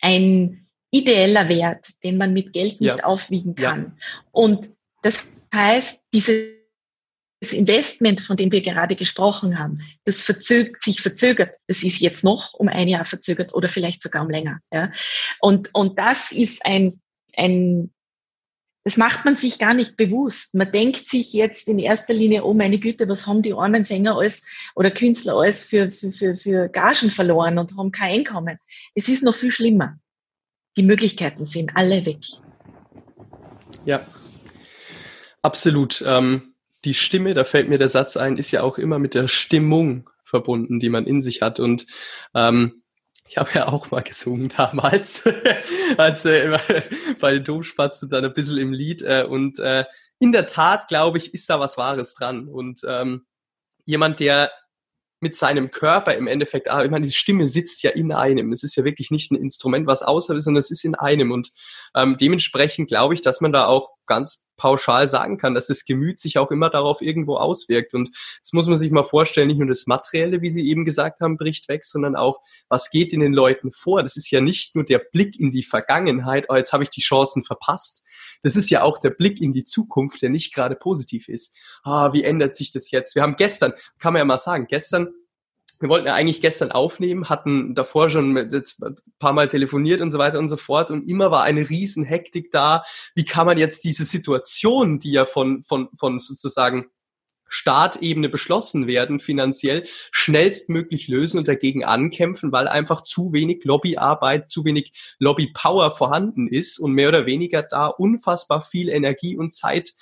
ein 0.00 0.68
ideeller 0.90 1.48
Wert, 1.48 1.86
den 2.02 2.18
man 2.18 2.32
mit 2.32 2.52
Geld 2.52 2.80
nicht 2.80 2.98
ja. 2.98 3.04
aufwiegen 3.04 3.54
kann. 3.54 3.96
Ja. 3.98 4.22
Und 4.32 4.68
das 5.02 5.22
heißt, 5.54 6.08
diese 6.12 6.61
das 7.42 7.52
Investment, 7.52 8.20
von 8.20 8.36
dem 8.36 8.52
wir 8.52 8.60
gerade 8.60 8.94
gesprochen 8.94 9.58
haben, 9.58 9.80
das 10.04 10.22
verzögert, 10.22 10.80
sich 10.80 11.00
verzögert. 11.02 11.56
Das 11.66 11.82
ist 11.82 11.98
jetzt 11.98 12.22
noch 12.22 12.54
um 12.54 12.68
ein 12.68 12.86
Jahr 12.86 13.04
verzögert 13.04 13.52
oder 13.52 13.68
vielleicht 13.68 14.00
sogar 14.00 14.22
um 14.22 14.30
länger. 14.30 14.60
Ja. 14.72 14.92
Und, 15.40 15.70
und 15.74 15.98
das 15.98 16.30
ist 16.30 16.64
ein, 16.64 17.00
ein, 17.36 17.92
das 18.84 18.96
macht 18.96 19.24
man 19.24 19.34
sich 19.34 19.58
gar 19.58 19.74
nicht 19.74 19.96
bewusst. 19.96 20.54
Man 20.54 20.70
denkt 20.70 21.08
sich 21.08 21.32
jetzt 21.32 21.66
in 21.66 21.80
erster 21.80 22.14
Linie, 22.14 22.44
oh 22.44 22.54
meine 22.54 22.78
Güte, 22.78 23.08
was 23.08 23.26
haben 23.26 23.42
die 23.42 23.54
armen 23.54 23.82
Sänger 23.82 24.16
alles 24.16 24.46
oder 24.76 24.92
Künstler 24.92 25.34
alles 25.34 25.66
für, 25.66 25.90
für, 25.90 26.12
für, 26.12 26.36
für 26.36 26.68
Gagen 26.68 27.10
verloren 27.10 27.58
und 27.58 27.76
haben 27.76 27.90
kein 27.90 28.20
Einkommen. 28.20 28.56
Es 28.94 29.08
ist 29.08 29.24
noch 29.24 29.34
viel 29.34 29.50
schlimmer. 29.50 29.98
Die 30.76 30.84
Möglichkeiten 30.84 31.44
sind 31.44 31.72
alle 31.74 32.06
weg. 32.06 32.20
Ja, 33.84 34.06
absolut. 35.42 36.04
Ähm 36.06 36.51
die 36.84 36.94
Stimme, 36.94 37.34
da 37.34 37.44
fällt 37.44 37.68
mir 37.68 37.78
der 37.78 37.88
Satz 37.88 38.16
ein, 38.16 38.36
ist 38.36 38.50
ja 38.50 38.62
auch 38.62 38.78
immer 38.78 38.98
mit 38.98 39.14
der 39.14 39.28
Stimmung 39.28 40.10
verbunden, 40.24 40.80
die 40.80 40.88
man 40.88 41.06
in 41.06 41.20
sich 41.20 41.42
hat. 41.42 41.60
Und 41.60 41.86
ähm, 42.34 42.82
ich 43.26 43.38
habe 43.38 43.50
ja 43.54 43.68
auch 43.68 43.90
mal 43.90 44.02
gesungen 44.02 44.48
damals, 44.48 45.24
als 45.96 46.24
äh, 46.24 46.58
bei 47.20 47.32
den 47.32 47.44
Domspatzen 47.44 48.08
dann 48.08 48.24
ein 48.24 48.34
bisschen 48.34 48.58
im 48.58 48.72
Lied. 48.72 49.02
Äh, 49.02 49.24
und 49.28 49.58
äh, 49.58 49.84
in 50.18 50.32
der 50.32 50.46
Tat, 50.46 50.88
glaube 50.88 51.18
ich, 51.18 51.34
ist 51.34 51.48
da 51.50 51.58
was 51.60 51.78
Wahres 51.78 52.14
dran. 52.14 52.48
Und 52.48 52.82
ähm, 52.86 53.26
jemand, 53.84 54.20
der 54.20 54.50
mit 55.20 55.36
seinem 55.36 55.70
Körper 55.70 56.14
im 56.14 56.26
Endeffekt, 56.26 56.68
ah, 56.68 56.84
ich 56.84 56.90
meine, 56.90 57.06
die 57.06 57.12
Stimme 57.12 57.48
sitzt 57.48 57.82
ja 57.84 57.90
in 57.90 58.12
einem. 58.12 58.52
Es 58.52 58.64
ist 58.64 58.74
ja 58.76 58.84
wirklich 58.84 59.10
nicht 59.10 59.30
ein 59.30 59.36
Instrument, 59.36 59.86
was 59.86 60.02
außer 60.02 60.34
ist, 60.34 60.44
sondern 60.44 60.58
es 60.58 60.70
ist 60.70 60.84
in 60.84 60.96
einem. 60.96 61.30
Und 61.30 61.52
ähm, 61.94 62.16
dementsprechend 62.18 62.88
glaube 62.88 63.14
ich, 63.14 63.22
dass 63.22 63.40
man 63.40 63.52
da 63.52 63.66
auch 63.66 63.90
ganz 64.06 64.48
pauschal 64.56 65.08
sagen 65.08 65.38
kann, 65.38 65.54
dass 65.54 65.66
das 65.66 65.84
Gemüt 65.84 66.18
sich 66.18 66.38
auch 66.38 66.50
immer 66.50 66.70
darauf 66.70 67.02
irgendwo 67.02 67.36
auswirkt. 67.36 67.94
Und 67.94 68.10
jetzt 68.36 68.54
muss 68.54 68.66
man 68.66 68.76
sich 68.76 68.90
mal 68.90 69.04
vorstellen, 69.04 69.48
nicht 69.48 69.58
nur 69.58 69.68
das 69.68 69.86
Materielle, 69.86 70.42
wie 70.42 70.50
Sie 70.50 70.68
eben 70.68 70.84
gesagt 70.84 71.20
haben, 71.20 71.36
bricht 71.36 71.68
weg, 71.68 71.84
sondern 71.84 72.16
auch, 72.16 72.40
was 72.68 72.90
geht 72.90 73.12
in 73.12 73.20
den 73.20 73.32
Leuten 73.32 73.72
vor. 73.72 74.02
Das 74.02 74.16
ist 74.16 74.30
ja 74.30 74.40
nicht 74.40 74.74
nur 74.74 74.84
der 74.84 74.98
Blick 74.98 75.38
in 75.38 75.50
die 75.52 75.62
Vergangenheit, 75.62 76.46
oh, 76.48 76.54
jetzt 76.54 76.72
habe 76.72 76.84
ich 76.84 76.90
die 76.90 77.00
Chancen 77.00 77.42
verpasst. 77.44 78.06
Das 78.42 78.56
ist 78.56 78.70
ja 78.70 78.82
auch 78.82 78.98
der 78.98 79.10
Blick 79.10 79.40
in 79.40 79.52
die 79.52 79.64
zukunft, 79.64 80.22
der 80.22 80.30
nicht 80.30 80.54
gerade 80.54 80.76
positiv 80.76 81.28
ist. 81.28 81.56
Ah, 81.84 82.12
wie 82.12 82.24
ändert 82.24 82.54
sich 82.54 82.70
das 82.70 82.90
jetzt? 82.90 83.14
Wir 83.14 83.22
haben 83.22 83.36
gestern, 83.36 83.72
kann 83.98 84.12
man 84.12 84.20
ja 84.20 84.24
mal 84.24 84.38
sagen, 84.38 84.66
gestern 84.68 85.08
wir 85.82 85.88
wollten 85.88 86.06
ja 86.06 86.14
eigentlich 86.14 86.40
gestern 86.40 86.70
aufnehmen, 86.70 87.28
hatten 87.28 87.74
davor 87.74 88.08
schon 88.08 88.36
ein 88.36 88.96
paar 89.18 89.32
Mal 89.32 89.48
telefoniert 89.48 90.00
und 90.00 90.12
so 90.12 90.18
weiter 90.18 90.38
und 90.38 90.48
so 90.48 90.56
fort 90.56 90.92
und 90.92 91.08
immer 91.10 91.32
war 91.32 91.42
eine 91.42 91.68
riesen 91.68 92.04
Hektik 92.04 92.52
da. 92.52 92.84
Wie 93.16 93.24
kann 93.24 93.46
man 93.46 93.58
jetzt 93.58 93.82
diese 93.82 94.04
Situation, 94.04 95.00
die 95.00 95.10
ja 95.10 95.24
von, 95.24 95.64
von, 95.64 95.88
von 95.96 96.20
sozusagen 96.20 96.86
Startebene 97.52 98.30
beschlossen 98.30 98.86
werden, 98.86 99.20
finanziell 99.20 99.84
schnellstmöglich 100.10 101.06
lösen 101.06 101.38
und 101.38 101.48
dagegen 101.48 101.84
ankämpfen, 101.84 102.50
weil 102.50 102.66
einfach 102.66 103.02
zu 103.02 103.34
wenig 103.34 103.64
Lobbyarbeit, 103.64 104.50
zu 104.50 104.64
wenig 104.64 104.92
Lobbypower 105.18 105.90
vorhanden 105.90 106.48
ist 106.48 106.78
und 106.78 106.92
mehr 106.92 107.08
oder 107.08 107.26
weniger 107.26 107.62
da 107.62 107.88
unfassbar 107.88 108.62
viel 108.62 108.88
Energie 108.88 109.36
und 109.36 109.52
Zeit 109.52 109.92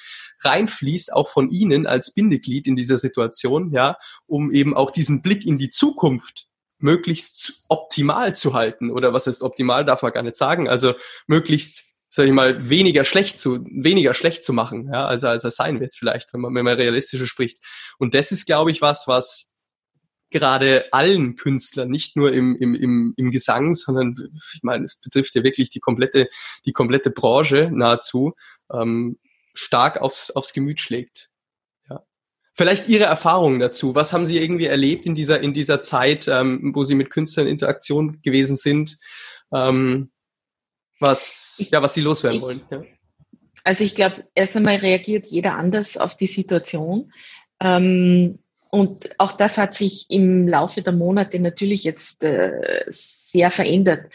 reinfließt, 0.43 1.13
auch 1.13 1.29
von 1.29 1.51
Ihnen 1.51 1.89
als 1.89 2.15
Bindeglied 2.15 2.69
in 2.69 2.77
dieser 2.77 2.99
Situation, 2.99 3.73
ja, 3.73 3.97
um 4.27 4.53
eben 4.53 4.77
auch 4.77 4.93
diesen 4.93 5.21
Blick 5.21 5.45
in 5.45 5.59
die 5.59 5.69
Zukunft 5.69 6.47
möglichst 6.79 7.65
optimal 7.69 8.35
zu 8.35 8.55
halten. 8.55 8.91
Oder 8.91 9.13
was 9.13 9.27
ist 9.27 9.43
optimal, 9.43 9.85
darf 9.85 10.03
man 10.03 10.13
gar 10.13 10.23
nicht 10.23 10.37
sagen. 10.37 10.69
Also 10.69 10.95
möglichst, 11.27 11.90
sag 12.11 12.27
ich 12.27 12.33
mal, 12.33 12.69
weniger 12.69 13.05
schlecht 13.05 13.39
zu, 13.39 13.65
weniger 13.71 14.15
schlecht 14.15 14.43
zu 14.45 14.53
machen, 14.53 14.91
ja, 14.93 15.07
als, 15.07 15.23
als 15.23 15.45
er 15.45 15.53
sein 15.53 15.81
wird, 15.81 15.95
vielleicht, 15.95 16.35
wenn 16.35 16.41
man, 16.41 16.55
wenn 16.55 16.65
man 16.65 16.77
realistischer 16.77 17.27
spricht. 17.27 17.59
Und 17.99 18.15
das 18.15 18.33
ist, 18.33 18.47
glaube 18.47 18.73
ich, 18.73 18.83
was, 18.83 19.07
was 19.07 19.57
gerade 20.31 20.87
allen 20.93 21.37
Künstlern, 21.37 21.89
nicht 21.89 22.17
nur 22.17 22.33
im, 22.33 22.57
im, 22.57 22.75
im, 22.75 23.15
im 23.17 23.31
Gesang, 23.31 23.75
sondern 23.75 24.15
ich 24.55 24.63
meine, 24.63 24.85
es 24.85 24.97
betrifft 24.97 25.35
ja 25.37 25.45
wirklich 25.45 25.71
die 25.71 25.81
komplette, 25.81 26.29
die 26.65 26.73
komplette 26.73 27.11
Branche 27.11 27.71
nahezu, 27.73 28.35
ähm, 28.73 29.19
stark 29.55 30.01
aufs, 30.01 30.31
aufs 30.33 30.53
Gemüt 30.53 30.81
schlägt. 30.81 31.31
Ja. 31.89 32.05
Vielleicht 32.55 32.89
Ihre 32.89 33.05
Erfahrungen 33.05 33.61
dazu. 33.61 33.95
Was 33.95 34.13
haben 34.13 34.27
Sie 34.27 34.39
irgendwie 34.39 34.67
erlebt 34.67 35.07
in 35.07 35.15
dieser, 35.15 35.41
in 35.41 35.55
dieser 35.55 35.81
Zeit, 35.81 36.27
ähm, 36.27 36.73
wo 36.75 36.83
Sie 36.83 36.95
mit 36.97 37.11
Künstlern 37.11 37.47
in 37.47 37.53
Interaktion 37.53 38.21
gewesen 38.23 38.57
sind? 38.57 38.99
Ähm, 39.53 40.11
was, 41.01 41.57
ich, 41.59 41.71
ja, 41.71 41.83
was 41.83 41.95
Sie 41.95 42.03
loswerden 42.03 42.39
ich, 42.39 42.43
wollen. 42.43 42.61
Ja. 42.71 42.83
Also 43.65 43.85
ich 43.85 43.95
glaube, 43.95 44.25
erst 44.35 44.57
einmal 44.57 44.77
reagiert 44.77 45.27
jeder 45.27 45.57
anders 45.57 45.97
auf 45.97 46.17
die 46.17 46.27
Situation. 46.27 47.13
Ähm, 47.61 48.39
und 48.71 49.11
auch 49.19 49.33
das 49.33 49.59
hat 49.59 49.75
sich 49.75 50.07
im 50.09 50.47
Laufe 50.47 50.83
der 50.83 50.93
Monate 50.93 51.41
natürlich 51.41 51.85
jetzt 51.85 52.23
äh, 52.23 52.85
sehr 52.89 53.51
verändert. 53.51 54.13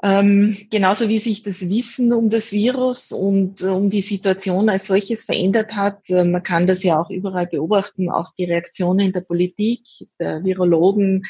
Ähm, 0.00 0.56
genauso 0.70 1.08
wie 1.08 1.18
sich 1.18 1.42
das 1.42 1.68
Wissen 1.68 2.12
um 2.12 2.30
das 2.30 2.52
Virus 2.52 3.10
und 3.10 3.62
äh, 3.62 3.66
um 3.66 3.90
die 3.90 4.00
Situation 4.00 4.68
als 4.68 4.86
solches 4.86 5.24
verändert 5.24 5.74
hat. 5.74 6.08
Äh, 6.08 6.22
man 6.22 6.44
kann 6.44 6.68
das 6.68 6.84
ja 6.84 7.00
auch 7.00 7.10
überall 7.10 7.48
beobachten, 7.48 8.08
auch 8.08 8.32
die 8.38 8.44
Reaktionen 8.44 9.12
der 9.12 9.22
Politik, 9.22 9.80
der 10.20 10.44
Virologen 10.44 11.24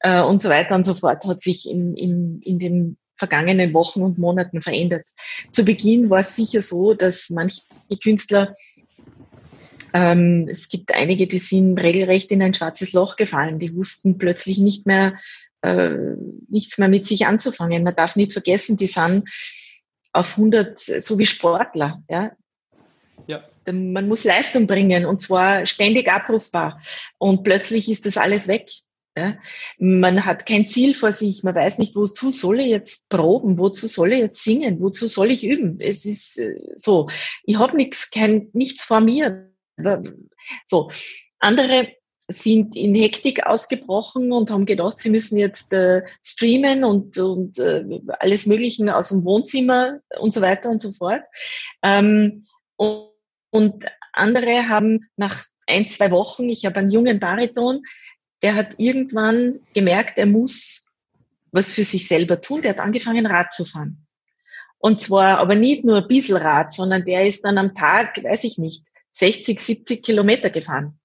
äh, 0.00 0.20
und 0.20 0.38
so 0.38 0.50
weiter 0.50 0.74
und 0.74 0.84
so 0.84 0.94
fort 0.94 1.24
hat 1.24 1.40
sich 1.40 1.68
in, 1.68 1.96
in, 1.96 2.42
in 2.42 2.58
den 2.58 2.98
vergangenen 3.16 3.72
Wochen 3.74 4.02
und 4.02 4.18
Monaten 4.18 4.62
verändert. 4.62 5.04
Zu 5.52 5.64
Beginn 5.64 6.10
war 6.10 6.20
es 6.20 6.36
sicher 6.36 6.62
so, 6.62 6.94
dass 6.94 7.30
manche 7.30 7.62
Künstler 8.02 8.54
ähm, 9.94 10.48
es 10.50 10.68
gibt 10.68 10.92
einige, 10.92 11.28
die 11.28 11.38
sind 11.38 11.78
regelrecht 11.78 12.32
in 12.32 12.42
ein 12.42 12.52
schwarzes 12.52 12.92
Loch 12.92 13.14
gefallen. 13.14 13.60
Die 13.60 13.74
wussten 13.76 14.18
plötzlich 14.18 14.58
nicht 14.58 14.86
mehr, 14.86 15.14
äh, 15.62 15.90
nichts 16.48 16.78
mehr 16.78 16.88
mit 16.88 17.06
sich 17.06 17.26
anzufangen. 17.26 17.84
Man 17.84 17.94
darf 17.94 18.16
nicht 18.16 18.32
vergessen, 18.32 18.76
die 18.76 18.88
sind 18.88 19.28
auf 20.12 20.36
100, 20.36 20.78
so 20.78 21.18
wie 21.18 21.26
Sportler. 21.26 22.02
Ja? 22.10 22.32
Ja. 23.28 23.44
Man 23.70 24.08
muss 24.08 24.24
Leistung 24.24 24.66
bringen 24.66 25.06
und 25.06 25.22
zwar 25.22 25.64
ständig 25.64 26.10
abrufbar. 26.10 26.80
Und 27.18 27.44
plötzlich 27.44 27.88
ist 27.88 28.04
das 28.04 28.16
alles 28.16 28.48
weg. 28.48 28.68
Ja? 29.16 29.34
Man 29.78 30.24
hat 30.24 30.46
kein 30.46 30.66
Ziel 30.66 30.94
vor 30.94 31.12
sich, 31.12 31.42
man 31.42 31.54
weiß 31.54 31.78
nicht, 31.78 31.94
wozu 31.94 32.30
soll 32.30 32.60
ich 32.60 32.68
jetzt 32.68 33.08
proben, 33.08 33.58
wozu 33.58 33.86
soll 33.86 34.12
ich 34.12 34.20
jetzt 34.20 34.42
singen, 34.42 34.80
wozu 34.80 35.06
soll 35.06 35.30
ich 35.30 35.44
üben. 35.44 35.78
Es 35.80 36.04
ist 36.04 36.38
äh, 36.38 36.56
so, 36.76 37.08
ich 37.44 37.58
habe 37.58 37.76
nichts, 37.76 38.10
kein, 38.10 38.48
nichts 38.52 38.84
vor 38.84 39.00
mir. 39.00 39.50
So, 40.66 40.90
andere 41.38 41.88
sind 42.28 42.74
in 42.74 42.94
Hektik 42.94 43.44
ausgebrochen 43.46 44.32
und 44.32 44.50
haben 44.50 44.64
gedacht, 44.64 45.00
sie 45.00 45.10
müssen 45.10 45.38
jetzt 45.38 45.72
äh, 45.72 46.02
streamen 46.22 46.84
und, 46.84 47.18
und 47.18 47.58
äh, 47.58 47.84
alles 48.18 48.46
Mögliche 48.46 48.94
aus 48.96 49.10
dem 49.10 49.24
Wohnzimmer 49.24 50.00
und 50.18 50.32
so 50.32 50.40
weiter 50.40 50.70
und 50.70 50.80
so 50.80 50.92
fort. 50.92 51.22
Ähm, 51.82 52.44
und, 52.76 53.10
und 53.50 53.84
andere 54.12 54.68
haben 54.68 55.10
nach 55.16 55.44
ein, 55.66 55.86
zwei 55.86 56.10
Wochen, 56.10 56.48
ich 56.48 56.66
habe 56.66 56.76
einen 56.76 56.90
jungen 56.90 57.20
Bariton, 57.20 57.82
der 58.44 58.56
hat 58.56 58.74
irgendwann 58.76 59.60
gemerkt, 59.72 60.18
er 60.18 60.26
muss 60.26 60.90
was 61.50 61.72
für 61.72 61.84
sich 61.84 62.06
selber 62.06 62.42
tun. 62.42 62.60
Der 62.60 62.72
hat 62.72 62.80
angefangen, 62.80 63.24
Rad 63.24 63.54
zu 63.54 63.64
fahren. 63.64 64.06
Und 64.76 65.00
zwar 65.00 65.38
aber 65.38 65.54
nicht 65.54 65.82
nur 65.82 66.02
ein 66.02 66.08
bisschen 66.08 66.36
Rad, 66.36 66.70
sondern 66.70 67.04
der 67.06 67.26
ist 67.26 67.42
dann 67.46 67.56
am 67.56 67.74
Tag, 67.74 68.22
weiß 68.22 68.44
ich 68.44 68.58
nicht, 68.58 68.84
60, 69.12 69.58
70 69.58 70.02
Kilometer 70.04 70.50
gefahren 70.50 71.00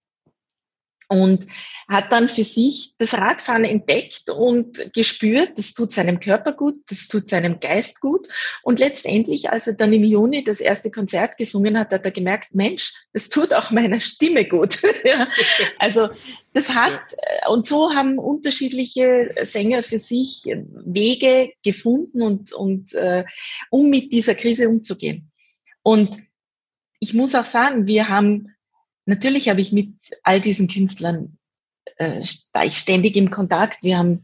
und 1.09 1.47
hat 1.89 2.11
dann 2.11 2.29
für 2.29 2.43
sich 2.43 2.93
das 2.99 3.15
Radfahren 3.15 3.65
entdeckt 3.65 4.29
und 4.29 4.93
gespürt, 4.93 5.57
das 5.57 5.73
tut 5.73 5.91
seinem 5.91 6.19
Körper 6.19 6.53
gut, 6.53 6.75
das 6.87 7.07
tut 7.07 7.27
seinem 7.27 7.59
Geist 7.59 7.99
gut. 7.99 8.27
Und 8.61 8.79
letztendlich, 8.79 9.49
als 9.49 9.65
er 9.65 9.73
dann 9.73 9.91
im 9.91 10.03
Juni 10.03 10.43
das 10.43 10.59
erste 10.59 10.91
Konzert 10.91 11.37
gesungen 11.37 11.79
hat, 11.79 11.91
hat 11.91 12.05
er 12.05 12.11
gemerkt, 12.11 12.53
Mensch, 12.53 12.93
das 13.11 13.29
tut 13.29 13.55
auch 13.55 13.71
meiner 13.71 13.99
Stimme 13.99 14.47
gut. 14.47 14.81
ja. 15.03 15.27
Also 15.79 16.09
das 16.53 16.69
hat, 16.75 17.01
äh, 17.17 17.49
und 17.49 17.65
so 17.65 17.89
haben 17.89 18.19
unterschiedliche 18.19 19.33
Sänger 19.41 19.81
für 19.81 19.97
sich 19.97 20.43
Wege 20.45 21.53
gefunden 21.63 22.21
und, 22.21 22.53
und 22.53 22.93
uh, 22.93 23.23
um 23.71 23.89
mit 23.89 24.11
dieser 24.11 24.35
Krise 24.35 24.69
umzugehen. 24.69 25.31
Und 25.81 26.17
ich 26.99 27.15
muss 27.15 27.33
auch 27.33 27.45
sagen, 27.45 27.87
wir 27.87 28.09
haben 28.09 28.53
natürlich 29.09 29.49
habe 29.49 29.59
ich 29.59 29.71
mit 29.71 29.93
all 30.23 30.39
diesen 30.39 30.67
Künstlern, 30.67 31.37
äh, 31.97 32.21
war 32.53 32.65
ich 32.65 32.77
ständig 32.77 33.15
im 33.15 33.31
Kontakt. 33.31 33.83
Wir 33.83 33.97
haben, 33.97 34.23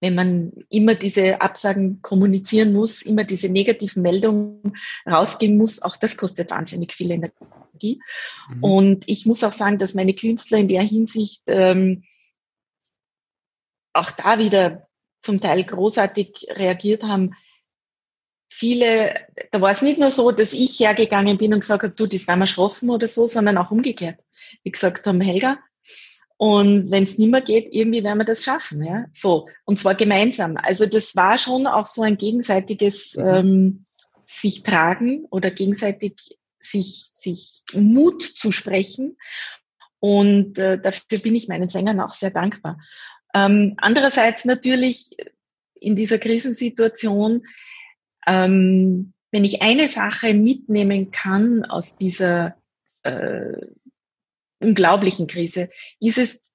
wenn 0.00 0.14
man 0.14 0.52
immer 0.68 0.94
diese 0.94 1.40
Absagen 1.40 2.02
kommunizieren 2.02 2.72
muss, 2.72 3.02
immer 3.02 3.24
diese 3.24 3.48
negativen 3.48 4.02
Meldungen 4.02 4.76
rausgehen 5.06 5.56
muss, 5.56 5.80
auch 5.80 5.96
das 5.96 6.16
kostet 6.16 6.50
wahnsinnig 6.50 6.92
viel 6.92 7.10
Energie. 7.10 8.00
Mhm. 8.50 8.64
Und 8.64 9.08
ich 9.08 9.24
muss 9.24 9.44
auch 9.44 9.52
sagen, 9.52 9.78
dass 9.78 9.94
meine 9.94 10.14
Künstler 10.14 10.58
in 10.58 10.68
der 10.68 10.82
Hinsicht 10.82 11.42
ähm, 11.46 12.04
auch 13.92 14.10
da 14.10 14.38
wieder 14.38 14.88
zum 15.22 15.40
Teil 15.40 15.64
großartig 15.64 16.46
reagiert 16.50 17.02
haben 17.02 17.34
viele, 18.48 19.14
da 19.50 19.60
war 19.60 19.70
es 19.70 19.82
nicht 19.82 19.98
nur 19.98 20.10
so, 20.10 20.30
dass 20.30 20.52
ich 20.52 20.80
hergegangen 20.80 21.38
bin 21.38 21.54
und 21.54 21.60
gesagt 21.60 21.82
habe, 21.82 21.94
du, 21.94 22.06
das 22.06 22.26
werden 22.26 22.40
wir 22.40 22.46
schaffen 22.46 22.90
oder 22.90 23.06
so, 23.06 23.26
sondern 23.26 23.58
auch 23.58 23.70
umgekehrt. 23.70 24.18
Die 24.64 24.72
gesagt 24.72 25.06
haben, 25.06 25.20
Helga, 25.20 25.58
und 26.38 26.92
wenn 26.92 27.02
es 27.02 27.18
nicht 27.18 27.30
mehr 27.30 27.40
geht, 27.40 27.74
irgendwie 27.74 28.04
werden 28.04 28.18
wir 28.18 28.24
das 28.24 28.44
schaffen, 28.44 28.84
ja. 28.84 29.06
So. 29.12 29.48
Und 29.64 29.78
zwar 29.80 29.96
gemeinsam. 29.96 30.56
Also 30.56 30.86
das 30.86 31.16
war 31.16 31.36
schon 31.36 31.66
auch 31.66 31.86
so 31.86 32.02
ein 32.02 32.16
gegenseitiges 32.16 33.16
mhm. 33.16 33.26
ähm, 33.26 33.86
sich 34.24 34.62
tragen 34.62 35.24
oder 35.30 35.50
gegenseitig 35.50 36.38
sich, 36.60 37.10
sich 37.14 37.64
Mut 37.74 38.22
zu 38.22 38.52
sprechen. 38.52 39.16
Und 39.98 40.58
äh, 40.58 40.80
dafür 40.80 41.18
bin 41.18 41.34
ich 41.34 41.48
meinen 41.48 41.68
Sängern 41.68 42.00
auch 42.00 42.14
sehr 42.14 42.30
dankbar. 42.30 42.78
Ähm, 43.34 43.74
andererseits 43.78 44.44
natürlich 44.44 45.10
in 45.80 45.96
dieser 45.96 46.18
Krisensituation 46.18 47.42
ähm, 48.26 49.12
wenn 49.30 49.44
ich 49.44 49.62
eine 49.62 49.88
Sache 49.88 50.34
mitnehmen 50.34 51.10
kann 51.10 51.64
aus 51.64 51.96
dieser 51.96 52.56
äh, 53.02 53.66
unglaublichen 54.60 55.26
Krise, 55.26 55.68
ist 56.00 56.18
es, 56.18 56.54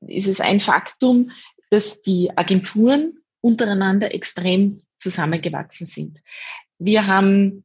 ist 0.00 0.28
es 0.28 0.40
ein 0.40 0.60
Faktum, 0.60 1.30
dass 1.70 2.02
die 2.02 2.30
Agenturen 2.36 3.18
untereinander 3.40 4.14
extrem 4.14 4.82
zusammengewachsen 4.98 5.86
sind. 5.86 6.22
Wir 6.78 7.06
haben 7.06 7.64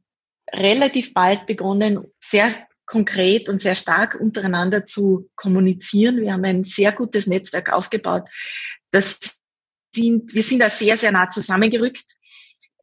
relativ 0.52 1.14
bald 1.14 1.46
begonnen, 1.46 2.04
sehr 2.20 2.52
konkret 2.84 3.48
und 3.48 3.60
sehr 3.60 3.74
stark 3.74 4.16
untereinander 4.20 4.84
zu 4.84 5.30
kommunizieren. 5.34 6.20
Wir 6.20 6.32
haben 6.32 6.44
ein 6.44 6.64
sehr 6.64 6.92
gutes 6.92 7.26
Netzwerk 7.26 7.72
aufgebaut. 7.72 8.28
Das 8.90 9.18
sind, 9.94 10.34
wir 10.34 10.42
sind 10.42 10.58
da 10.58 10.68
sehr, 10.68 10.96
sehr 10.96 11.12
nah 11.12 11.28
zusammengerückt. 11.30 12.04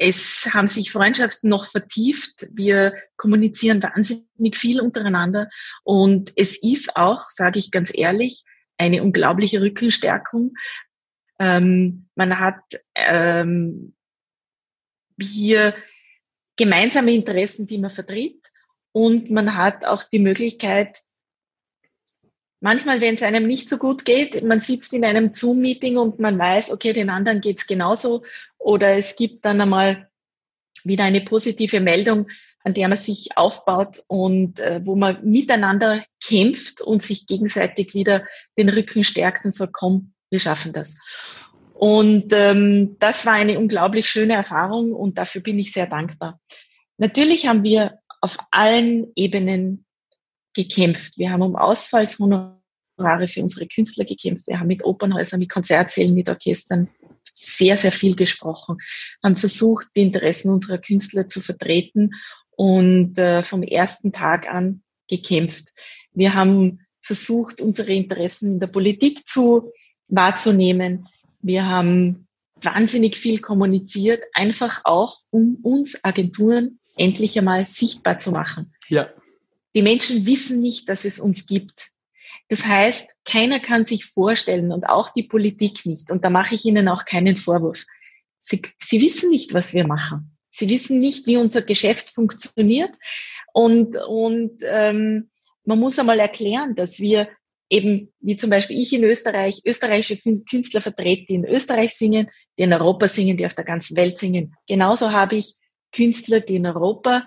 Es 0.01 0.49
haben 0.53 0.67
sich 0.67 0.91
Freundschaften 0.91 1.49
noch 1.49 1.65
vertieft. 1.65 2.47
Wir 2.53 2.95
kommunizieren 3.17 3.83
wahnsinnig 3.83 4.57
viel 4.57 4.79
untereinander. 4.79 5.49
Und 5.83 6.31
es 6.37 6.57
ist 6.63 6.95
auch, 6.95 7.23
sage 7.29 7.59
ich 7.59 7.69
ganz 7.69 7.91
ehrlich, 7.93 8.45
eine 8.77 9.03
unglaubliche 9.03 9.61
Rückenstärkung. 9.61 10.53
Ähm, 11.37 12.07
man 12.15 12.39
hat 12.39 12.61
ähm, 12.95 13.93
hier 15.21 15.75
gemeinsame 16.55 17.13
Interessen, 17.13 17.67
die 17.67 17.77
man 17.77 17.91
vertritt. 17.91 18.41
Und 18.93 19.29
man 19.29 19.55
hat 19.55 19.83
auch 19.83 20.03
die 20.03 20.19
Möglichkeit, 20.19 20.97
manchmal, 22.59 23.01
wenn 23.01 23.15
es 23.15 23.23
einem 23.23 23.47
nicht 23.47 23.69
so 23.69 23.77
gut 23.77 24.05
geht, 24.05 24.43
man 24.43 24.59
sitzt 24.59 24.93
in 24.93 25.05
einem 25.05 25.33
Zoom-Meeting 25.33 25.97
und 25.97 26.19
man 26.19 26.37
weiß, 26.37 26.71
okay, 26.71 26.93
den 26.93 27.09
anderen 27.09 27.41
geht's 27.41 27.67
genauso. 27.67 28.23
Oder 28.57 28.97
es 28.97 29.15
gibt 29.15 29.45
dann 29.45 29.61
einmal 29.61 30.09
wieder 30.83 31.03
eine 31.03 31.21
positive 31.21 31.79
Meldung. 31.79 32.27
an 32.63 32.73
der 32.73 32.87
man 32.89 32.97
sich 32.97 33.37
aufbaut 33.37 34.03
und 34.07 34.59
äh, 34.59 34.81
wo 34.83 34.95
man 34.95 35.23
miteinander 35.23 36.03
kämpft 36.21 36.81
und 36.81 37.01
sich 37.01 37.25
gegenseitig 37.25 37.93
wieder 37.93 38.25
den 38.57 38.69
Rücken 38.69 39.03
stärkt 39.03 39.45
und 39.45 39.55
sagt, 39.55 39.73
komm, 39.73 40.13
wir 40.29 40.39
schaffen 40.39 40.73
das. 40.73 40.97
Und 41.73 42.33
ähm, 42.33 42.97
das 42.99 43.25
war 43.25 43.33
eine 43.33 43.57
unglaublich 43.57 44.09
schöne 44.09 44.33
Erfahrung 44.33 44.91
und 44.91 45.17
dafür 45.17 45.41
bin 45.41 45.57
ich 45.57 45.71
sehr 45.71 45.87
dankbar. 45.87 46.39
Natürlich 46.97 47.47
haben 47.47 47.63
wir 47.63 47.99
auf 48.19 48.37
allen 48.51 49.07
Ebenen 49.15 49.85
gekämpft. 50.53 51.17
Wir 51.17 51.31
haben 51.31 51.41
um 51.41 51.55
Ausfallshonorare 51.55 53.27
für 53.27 53.41
unsere 53.41 53.67
Künstler 53.67 54.05
gekämpft. 54.05 54.47
Wir 54.47 54.59
haben 54.59 54.67
mit 54.67 54.83
Opernhäusern, 54.83 55.39
mit 55.39 55.49
Konzertsälen, 55.49 56.13
mit 56.13 56.29
Orchestern 56.29 56.89
sehr, 57.33 57.77
sehr 57.77 57.91
viel 57.91 58.15
gesprochen, 58.15 58.77
haben 59.23 59.35
versucht, 59.35 59.87
die 59.95 60.01
Interessen 60.01 60.51
unserer 60.51 60.77
Künstler 60.77 61.27
zu 61.27 61.41
vertreten 61.41 62.11
und 62.51 63.17
äh, 63.17 63.43
vom 63.43 63.63
ersten 63.63 64.11
Tag 64.11 64.49
an 64.51 64.81
gekämpft. 65.07 65.69
Wir 66.13 66.33
haben 66.33 66.81
versucht, 67.01 67.61
unsere 67.61 67.93
Interessen 67.93 68.53
in 68.53 68.59
der 68.59 68.67
Politik 68.67 69.27
zu 69.27 69.71
wahrzunehmen. 70.07 71.07
Wir 71.41 71.67
haben 71.67 72.27
wahnsinnig 72.61 73.15
viel 73.17 73.39
kommuniziert, 73.39 74.25
einfach 74.33 74.81
auch, 74.83 75.19
um 75.29 75.55
uns 75.63 76.03
Agenturen 76.03 76.79
endlich 76.97 77.37
einmal 77.39 77.65
sichtbar 77.65 78.19
zu 78.19 78.31
machen. 78.31 78.73
Ja. 78.89 79.09
Die 79.75 79.81
Menschen 79.81 80.25
wissen 80.25 80.61
nicht, 80.61 80.89
dass 80.89 81.05
es 81.05 81.19
uns 81.19 81.45
gibt. 81.45 81.89
Das 82.47 82.65
heißt, 82.65 83.15
keiner 83.25 83.59
kann 83.59 83.85
sich 83.85 84.05
vorstellen 84.05 84.71
und 84.71 84.85
auch 84.85 85.13
die 85.13 85.23
Politik 85.23 85.85
nicht. 85.85 86.11
Und 86.11 86.25
da 86.25 86.29
mache 86.29 86.55
ich 86.55 86.65
Ihnen 86.65 86.87
auch 86.87 87.05
keinen 87.05 87.37
Vorwurf. 87.37 87.85
Sie, 88.39 88.61
Sie 88.79 89.01
wissen 89.01 89.29
nicht, 89.29 89.53
was 89.53 89.73
wir 89.73 89.85
machen. 89.85 90.35
Sie 90.49 90.67
wissen 90.69 90.99
nicht, 90.99 91.27
wie 91.27 91.37
unser 91.37 91.61
Geschäft 91.61 92.09
funktioniert. 92.09 92.91
Und, 93.53 93.95
und 94.07 94.63
ähm, 94.63 95.29
man 95.63 95.79
muss 95.79 95.99
einmal 95.99 96.19
erklären, 96.19 96.73
dass 96.73 96.99
wir 96.99 97.29
eben, 97.69 98.11
wie 98.19 98.35
zum 98.35 98.49
Beispiel 98.49 98.79
ich 98.79 98.91
in 98.93 99.03
Österreich, 99.03 99.61
österreichische 99.63 100.19
Künstler 100.49 100.81
vertrete, 100.81 101.25
die 101.29 101.35
in 101.35 101.45
Österreich 101.45 101.93
singen, 101.93 102.29
die 102.57 102.63
in 102.63 102.73
Europa 102.73 103.07
singen, 103.07 103.37
die 103.37 103.45
auf 103.45 103.53
der 103.53 103.65
ganzen 103.65 103.95
Welt 103.95 104.17
singen. 104.17 104.55
Genauso 104.67 105.11
habe 105.11 105.35
ich 105.35 105.53
Künstler, 105.91 106.39
die 106.39 106.55
in 106.55 106.65
Europa 106.65 107.23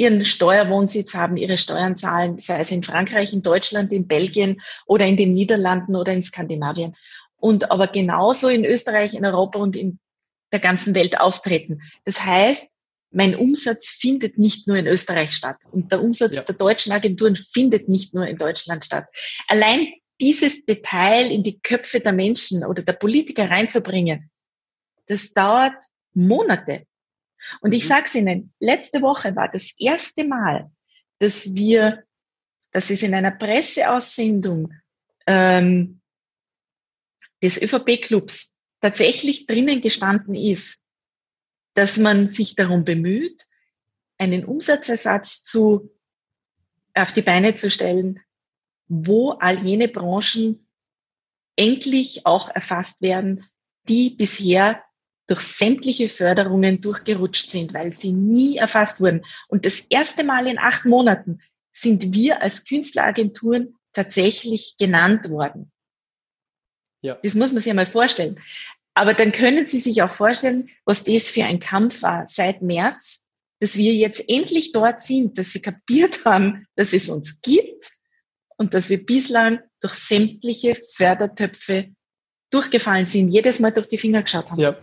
ihren 0.00 0.24
Steuerwohnsitz 0.24 1.12
haben, 1.14 1.36
ihre 1.36 1.58
Steuern 1.58 1.94
zahlen, 1.94 2.38
sei 2.38 2.60
es 2.60 2.70
in 2.70 2.82
Frankreich, 2.82 3.34
in 3.34 3.42
Deutschland, 3.42 3.92
in 3.92 4.08
Belgien 4.08 4.62
oder 4.86 5.06
in 5.06 5.18
den 5.18 5.34
Niederlanden 5.34 5.94
oder 5.94 6.14
in 6.14 6.22
Skandinavien. 6.22 6.96
Und 7.36 7.70
aber 7.70 7.86
genauso 7.86 8.48
in 8.48 8.64
Österreich, 8.64 9.12
in 9.12 9.26
Europa 9.26 9.58
und 9.58 9.76
in 9.76 9.98
der 10.52 10.60
ganzen 10.60 10.94
Welt 10.94 11.20
auftreten. 11.20 11.82
Das 12.06 12.24
heißt, 12.24 12.70
mein 13.10 13.34
Umsatz 13.34 13.88
findet 13.88 14.38
nicht 14.38 14.66
nur 14.66 14.78
in 14.78 14.86
Österreich 14.86 15.32
statt 15.32 15.58
und 15.70 15.92
der 15.92 16.02
Umsatz 16.02 16.36
ja. 16.36 16.42
der 16.42 16.54
deutschen 16.54 16.92
Agenturen 16.92 17.36
findet 17.36 17.88
nicht 17.88 18.14
nur 18.14 18.26
in 18.26 18.38
Deutschland 18.38 18.84
statt. 18.84 19.06
Allein 19.48 19.86
dieses 20.18 20.64
Detail 20.64 21.30
in 21.30 21.42
die 21.42 21.60
Köpfe 21.60 22.00
der 22.00 22.12
Menschen 22.12 22.64
oder 22.64 22.82
der 22.82 22.94
Politiker 22.94 23.50
reinzubringen, 23.50 24.30
das 25.06 25.32
dauert 25.32 25.74
Monate. 26.14 26.86
Und 27.60 27.72
ich 27.72 27.84
mhm. 27.84 27.88
sage 27.88 28.04
es 28.06 28.14
Ihnen, 28.14 28.52
letzte 28.60 29.02
Woche 29.02 29.34
war 29.36 29.48
das 29.48 29.74
erste 29.78 30.24
Mal, 30.24 30.70
dass 31.18 31.54
wir, 31.54 32.04
dass 32.70 32.90
es 32.90 33.02
in 33.02 33.14
einer 33.14 33.30
Presseaussendung 33.30 34.72
ähm, 35.26 36.00
des 37.42 37.60
ÖVP-Clubs 37.60 38.58
tatsächlich 38.80 39.46
drinnen 39.46 39.80
gestanden 39.80 40.34
ist, 40.34 40.82
dass 41.74 41.96
man 41.96 42.26
sich 42.26 42.56
darum 42.56 42.84
bemüht, 42.84 43.46
einen 44.18 44.44
Umsatzersatz 44.44 45.42
zu, 45.42 45.90
auf 46.94 47.12
die 47.12 47.22
Beine 47.22 47.54
zu 47.54 47.70
stellen, 47.70 48.20
wo 48.88 49.30
all 49.32 49.58
jene 49.64 49.88
Branchen 49.88 50.66
endlich 51.56 52.26
auch 52.26 52.48
erfasst 52.48 53.00
werden, 53.02 53.46
die 53.88 54.10
bisher 54.10 54.82
durch 55.30 55.42
sämtliche 55.42 56.08
Förderungen 56.08 56.80
durchgerutscht 56.80 57.50
sind, 57.50 57.72
weil 57.72 57.92
sie 57.92 58.10
nie 58.10 58.56
erfasst 58.56 59.00
wurden. 59.00 59.24
Und 59.46 59.64
das 59.64 59.78
erste 59.78 60.24
Mal 60.24 60.48
in 60.48 60.58
acht 60.58 60.84
Monaten 60.86 61.40
sind 61.72 62.12
wir 62.12 62.42
als 62.42 62.64
Künstleragenturen 62.64 63.78
tatsächlich 63.92 64.74
genannt 64.76 65.30
worden. 65.30 65.70
Ja. 67.02 67.16
Das 67.22 67.34
muss 67.34 67.52
man 67.52 67.62
sich 67.62 67.70
einmal 67.70 67.86
vorstellen. 67.86 68.40
Aber 68.94 69.14
dann 69.14 69.30
können 69.30 69.64
Sie 69.66 69.78
sich 69.78 70.02
auch 70.02 70.12
vorstellen, 70.12 70.68
was 70.84 71.04
das 71.04 71.30
für 71.30 71.44
ein 71.44 71.60
Kampf 71.60 72.02
war 72.02 72.26
seit 72.26 72.60
März, 72.60 73.24
dass 73.60 73.76
wir 73.76 73.94
jetzt 73.94 74.28
endlich 74.28 74.72
dort 74.72 75.00
sind, 75.00 75.38
dass 75.38 75.52
Sie 75.52 75.62
kapiert 75.62 76.24
haben, 76.24 76.66
dass 76.74 76.92
es 76.92 77.08
uns 77.08 77.40
gibt 77.40 77.92
und 78.56 78.74
dass 78.74 78.90
wir 78.90 79.06
bislang 79.06 79.60
durch 79.78 79.94
sämtliche 79.94 80.74
Fördertöpfe 80.74 81.94
durchgefallen 82.50 83.06
sind, 83.06 83.30
jedes 83.30 83.60
Mal 83.60 83.70
durch 83.70 83.86
die 83.86 83.98
Finger 83.98 84.22
geschaut 84.22 84.50
haben. 84.50 84.60
Ja. 84.60 84.76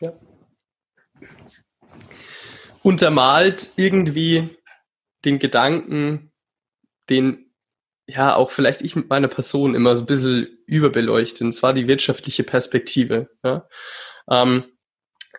Ja. 0.00 0.12
Untermalt 2.82 3.70
irgendwie 3.76 4.56
den 5.24 5.38
Gedanken, 5.38 6.32
den 7.08 7.46
ja, 8.08 8.36
auch 8.36 8.50
vielleicht 8.50 8.82
ich 8.82 8.94
mit 8.94 9.08
meiner 9.08 9.28
Person 9.28 9.74
immer 9.74 9.96
so 9.96 10.02
ein 10.02 10.06
bisschen 10.06 10.46
überbeleuchte, 10.66 11.44
und 11.44 11.52
zwar 11.52 11.72
die 11.72 11.88
wirtschaftliche 11.88 12.44
Perspektive. 12.44 13.30
Ja. 13.42 13.68
Ähm, 14.30 14.64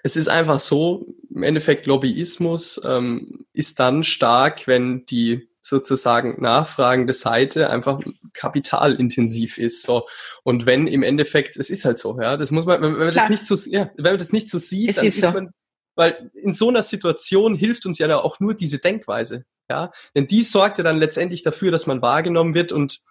es 0.04 0.16
ist 0.16 0.28
einfach 0.28 0.60
so, 0.60 1.08
im 1.34 1.44
Endeffekt 1.44 1.86
Lobbyismus 1.86 2.82
ähm, 2.84 3.46
ist 3.54 3.80
dann 3.80 4.04
stark, 4.04 4.68
wenn 4.68 5.06
die 5.06 5.50
sozusagen 5.68 6.42
nachfragende 6.42 7.14
Seite 7.14 7.70
einfach 7.70 8.02
kapitalintensiv 8.34 9.58
ist. 9.58 9.84
So. 9.84 10.08
Und 10.44 10.66
wenn 10.66 10.88
im 10.88 11.04
Endeffekt, 11.04 11.58
es 11.58 11.70
ist 11.70 11.86
halt 11.86 11.98
so, 11.98 12.20
ja, 12.20 12.38
das 12.38 12.52
muss 12.52 12.66
man, 12.66 12.82
wenn, 12.82 12.94
man 12.94 13.14
das 13.14 13.30
nicht 13.30 13.46
so, 13.46 13.56
ja, 13.70 13.92
wenn 13.96 14.14
man 14.14 14.18
das 14.18 14.32
nicht 14.32 14.50
so 14.50 14.60
sieht, 14.60 14.90
es 14.90 14.96
dann 14.98 15.06
ist, 15.06 15.18
ist 15.18 15.26
so. 15.26 15.32
man, 15.32 15.52
weil 15.96 16.32
in 16.36 16.54
so 16.54 16.70
einer 16.70 16.84
Situation 16.84 17.56
hilft 17.56 17.86
uns 17.86 18.00
ja 18.00 18.18
auch 18.18 18.40
nur 18.40 18.54
diese 18.54 18.78
Denkweise. 18.80 19.46
Ja, 19.70 19.92
denn 20.16 20.28
die 20.28 20.44
sorgt 20.44 20.78
ja 20.78 20.84
dann 20.84 20.98
letztendlich 20.98 21.42
dafür, 21.42 21.72
dass 21.72 21.88
man 21.88 22.02
wahrgenommen 22.02 22.54
wird 22.54 22.72
und, 22.72 23.02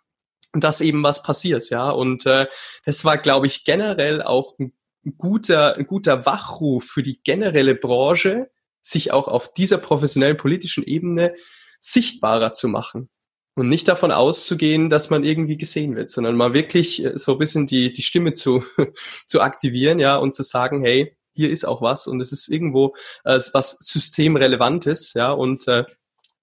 und 0.54 0.64
dass 0.64 0.80
eben 0.80 1.02
was 1.02 1.22
passiert. 1.22 1.68
Ja, 1.68 1.90
und 1.90 2.24
äh, 2.24 2.46
das 2.84 3.04
war, 3.04 3.18
glaube 3.18 3.46
ich, 3.46 3.64
generell 3.64 4.22
auch 4.22 4.58
ein 4.58 4.72
guter, 5.18 5.76
ein 5.76 5.86
guter 5.86 6.24
Wachruf 6.24 6.84
für 6.84 7.02
die 7.02 7.20
generelle 7.22 7.74
Branche, 7.74 8.50
sich 8.80 9.12
auch 9.12 9.28
auf 9.28 9.52
dieser 9.52 9.78
professionellen 9.78 10.36
politischen 10.36 10.84
Ebene 10.84 11.34
sichtbarer 11.80 12.52
zu 12.52 12.68
machen 12.68 13.08
und 13.54 13.68
nicht 13.68 13.88
davon 13.88 14.12
auszugehen, 14.12 14.90
dass 14.90 15.10
man 15.10 15.24
irgendwie 15.24 15.56
gesehen 15.56 15.96
wird, 15.96 16.10
sondern 16.10 16.36
mal 16.36 16.54
wirklich 16.54 17.04
äh, 17.04 17.16
so 17.16 17.32
ein 17.32 17.38
bisschen 17.38 17.66
die, 17.66 17.92
die 17.92 18.02
Stimme 18.02 18.32
zu, 18.32 18.64
zu 19.26 19.40
aktivieren, 19.40 19.98
ja, 19.98 20.16
und 20.16 20.32
zu 20.32 20.42
sagen, 20.42 20.82
hey, 20.82 21.16
hier 21.34 21.50
ist 21.50 21.66
auch 21.66 21.82
was 21.82 22.06
und 22.06 22.20
es 22.20 22.32
ist 22.32 22.48
irgendwo 22.48 22.94
äh, 23.24 23.38
was 23.52 23.76
systemrelevantes, 23.80 25.14
ja, 25.14 25.32
und 25.32 25.68
äh, 25.68 25.84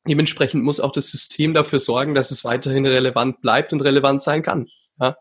Dementsprechend 0.08 0.64
muss 0.64 0.82
auch 0.82 0.92
das 0.92 1.08
System 1.08 1.54
dafür 1.54 1.80
sorgen, 1.80 2.14
dass 2.14 2.32
es 2.32 2.44
weiterhin 2.44 2.86
relevant 2.86 3.42
bleibt 3.42 3.72
und 3.72 3.82
relevant 3.82 4.22
sein 4.22 4.42
kann. 4.42 4.66
Ja? 5.00 5.16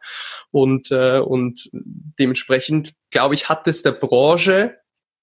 Und, 0.51 0.90
äh, 0.90 1.20
und 1.20 1.70
dementsprechend, 1.72 2.94
glaube 3.11 3.35
ich, 3.35 3.48
hat 3.48 3.68
es 3.68 3.83
der 3.83 3.92
Branche 3.92 4.79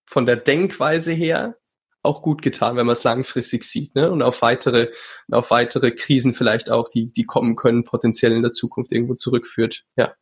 von 0.06 0.25
der 0.25 0.38
Denkweise 0.38 1.12
her 1.12 1.58
auch 2.02 2.22
gut 2.22 2.42
getan, 2.42 2.76
wenn 2.76 2.86
man 2.86 2.94
es 2.94 3.04
langfristig 3.04 3.64
sieht 3.64 3.96
ne? 3.96 4.10
und 4.10 4.22
auf 4.22 4.42
weitere, 4.42 4.92
auf 5.32 5.52
weitere 5.52 5.92
Krisen 5.92 6.34
vielleicht 6.34 6.72
auch, 6.72 6.88
die, 6.88 7.12
die 7.12 7.24
kommen 7.24 7.56
können, 7.56 7.84
potenziell 7.84 8.32
in 8.32 8.42
der 8.42 8.52
Zukunft 8.52 8.92
irgendwo 8.92 9.16
zurückführt. 9.16 9.84
Ja. 9.98 10.14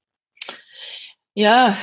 Ja, 1.36 1.78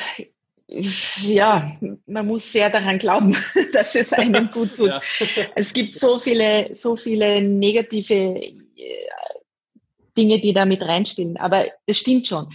ja, 0.67 1.79
man 2.07 2.27
muss 2.27 2.51
sehr 2.51 2.71
daran 2.71 2.99
glauben, 2.99 3.37
dass 3.73 3.95
es 3.95 4.13
einem 4.13 4.51
gut 4.51 4.75
tut. 4.77 4.89
Ja. 4.89 5.01
Es 5.55 5.73
gibt 5.73 5.99
so 5.99 6.19
viele, 6.19 6.75
so 6.75 6.97
viele 6.97 7.43
negative 7.43 8.15
äh, 8.15 8.53
Dinge, 10.17 10.41
die 10.41 10.53
da 10.53 10.65
mit 10.65 10.83
reinspielen. 10.83 11.37
Aber 11.37 11.67
es 11.87 11.99
stimmt 11.99 12.27
schon. 12.27 12.47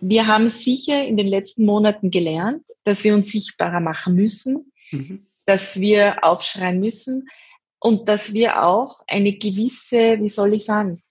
Wir 0.00 0.26
haben 0.26 0.48
sicher 0.48 1.04
in 1.04 1.16
den 1.16 1.28
letzten 1.28 1.64
Monaten 1.64 2.10
gelernt, 2.10 2.64
dass 2.84 3.04
wir 3.04 3.14
uns 3.14 3.30
sichtbarer 3.30 3.80
machen 3.80 4.16
müssen, 4.16 4.72
mhm. 4.90 5.26
Dass 5.46 5.80
wir 5.80 6.24
aufschreien 6.24 6.80
müssen 6.80 7.28
und 7.78 8.08
dass 8.08 8.32
wir 8.32 8.62
auch 8.62 9.00
eine 9.06 9.32
gewisse, 9.32 10.20
wie 10.20 10.28
soll 10.28 10.54
ich 10.54 10.64
sagen, 10.64 11.02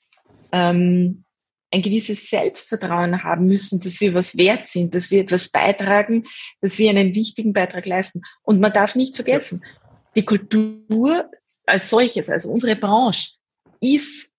ähm, 0.52 1.26
ein 1.74 1.82
gewisses 1.82 2.30
Selbstvertrauen 2.30 3.24
haben 3.24 3.46
müssen, 3.46 3.80
dass 3.82 4.02
wir 4.02 4.14
was 4.14 4.36
wert 4.36 4.68
sind, 4.68 4.94
dass 4.94 5.10
wir 5.10 5.22
etwas 5.22 5.50
beitragen, 5.50 6.26
dass 6.60 6.78
wir 6.78 6.90
einen 6.90 7.16
wichtigen 7.16 7.54
Beitrag 7.54 7.86
leisten. 7.86 8.22
Und 8.44 8.60
man 8.60 8.74
darf 8.74 8.96
nicht 8.96 9.16
vergessen, 9.16 9.64
die 10.16 10.26
Kultur 10.26 11.30
als 11.66 11.90
solches, 11.90 12.30
also 12.30 12.52
unsere 12.52 12.76
Branche, 12.76 13.38
ist 13.80 14.32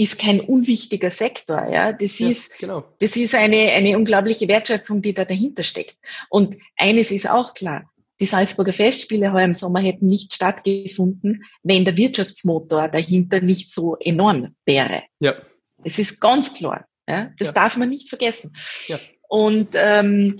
ist 0.00 0.18
kein 0.18 0.40
unwichtiger 0.40 1.10
Sektor, 1.10 1.68
ja. 1.70 1.92
Das 1.92 2.18
ja, 2.20 2.30
ist, 2.30 2.58
genau. 2.58 2.84
das 3.00 3.16
ist 3.16 3.34
eine, 3.34 3.70
eine 3.72 3.98
unglaubliche 3.98 4.48
Wertschöpfung, 4.48 5.02
die 5.02 5.12
da 5.12 5.26
dahinter 5.26 5.62
steckt. 5.62 5.98
Und 6.30 6.56
eines 6.78 7.10
ist 7.10 7.28
auch 7.28 7.52
klar. 7.52 7.89
Die 8.20 8.26
Salzburger 8.26 8.72
Festspiele 8.72 9.32
heuer 9.32 9.46
im 9.46 9.52
Sommer 9.54 9.80
hätten 9.80 10.08
nicht 10.08 10.34
stattgefunden, 10.34 11.44
wenn 11.62 11.84
der 11.84 11.96
Wirtschaftsmotor 11.96 12.88
dahinter 12.88 13.40
nicht 13.40 13.72
so 13.72 13.96
enorm 13.96 14.54
wäre. 14.66 15.02
Ja. 15.20 15.34
Es 15.82 15.98
ist 15.98 16.20
ganz 16.20 16.52
klar. 16.52 16.86
Ja? 17.08 17.32
Das 17.38 17.48
ja. 17.48 17.52
darf 17.52 17.76
man 17.76 17.88
nicht 17.88 18.08
vergessen. 18.08 18.54
Ja. 18.88 18.98
Und 19.28 19.68
ähm, 19.74 20.36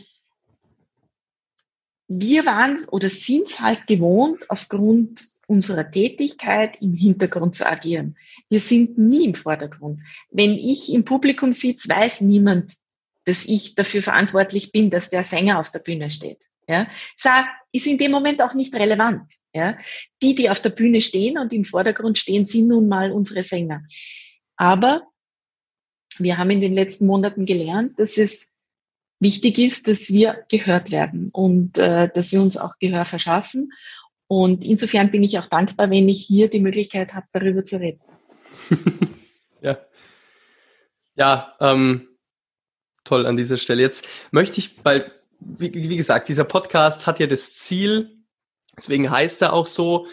wir 2.08 2.44
waren 2.44 2.84
oder 2.90 3.08
sind 3.08 3.48
es 3.48 3.60
halt 3.60 3.86
gewohnt, 3.86 4.44
aufgrund 4.50 5.26
unserer 5.46 5.90
Tätigkeit 5.90 6.80
im 6.80 6.94
Hintergrund 6.94 7.54
zu 7.54 7.66
agieren. 7.66 8.16
Wir 8.48 8.60
sind 8.60 8.98
nie 8.98 9.24
im 9.24 9.34
Vordergrund. 9.34 10.00
Wenn 10.30 10.52
ich 10.52 10.92
im 10.92 11.04
Publikum 11.04 11.52
sitze, 11.52 11.88
weiß 11.88 12.20
niemand, 12.20 12.74
dass 13.24 13.44
ich 13.44 13.74
dafür 13.74 14.02
verantwortlich 14.02 14.70
bin, 14.70 14.90
dass 14.90 15.10
der 15.10 15.24
Sänger 15.24 15.58
auf 15.58 15.70
der 15.70 15.80
Bühne 15.80 16.10
steht. 16.10 16.38
Ja, 16.70 16.86
ist 17.72 17.86
in 17.88 17.98
dem 17.98 18.12
Moment 18.12 18.40
auch 18.42 18.54
nicht 18.54 18.72
relevant. 18.76 19.22
Ja, 19.52 19.76
die, 20.22 20.36
die 20.36 20.48
auf 20.48 20.60
der 20.60 20.70
Bühne 20.70 21.00
stehen 21.00 21.36
und 21.36 21.52
im 21.52 21.64
Vordergrund 21.64 22.16
stehen, 22.16 22.44
sind 22.44 22.68
nun 22.68 22.86
mal 22.86 23.10
unsere 23.10 23.42
Sänger. 23.42 23.82
Aber 24.56 25.02
wir 26.18 26.38
haben 26.38 26.50
in 26.50 26.60
den 26.60 26.72
letzten 26.72 27.06
Monaten 27.06 27.44
gelernt, 27.44 27.98
dass 27.98 28.16
es 28.18 28.52
wichtig 29.18 29.58
ist, 29.58 29.88
dass 29.88 30.10
wir 30.10 30.44
gehört 30.48 30.92
werden 30.92 31.30
und 31.32 31.76
äh, 31.76 32.08
dass 32.14 32.30
wir 32.30 32.40
uns 32.40 32.56
auch 32.56 32.78
Gehör 32.78 33.04
verschaffen. 33.04 33.72
Und 34.28 34.64
insofern 34.64 35.10
bin 35.10 35.24
ich 35.24 35.40
auch 35.40 35.48
dankbar, 35.48 35.90
wenn 35.90 36.08
ich 36.08 36.24
hier 36.24 36.48
die 36.48 36.60
Möglichkeit 36.60 37.14
habe, 37.14 37.26
darüber 37.32 37.64
zu 37.64 37.80
reden. 37.80 38.00
ja. 39.60 39.76
Ja, 41.16 41.56
ähm, 41.58 42.10
toll 43.02 43.26
an 43.26 43.36
dieser 43.36 43.56
Stelle. 43.56 43.82
Jetzt 43.82 44.06
möchte 44.30 44.60
ich, 44.60 44.76
weil, 44.84 45.10
wie, 45.40 45.72
wie 45.72 45.96
gesagt, 45.96 46.28
dieser 46.28 46.44
Podcast 46.44 47.06
hat 47.06 47.18
ja 47.18 47.26
das 47.26 47.56
Ziel, 47.56 48.24
deswegen 48.76 49.10
heißt 49.10 49.42
er 49.42 49.52
auch 49.52 49.66
so, 49.66 50.06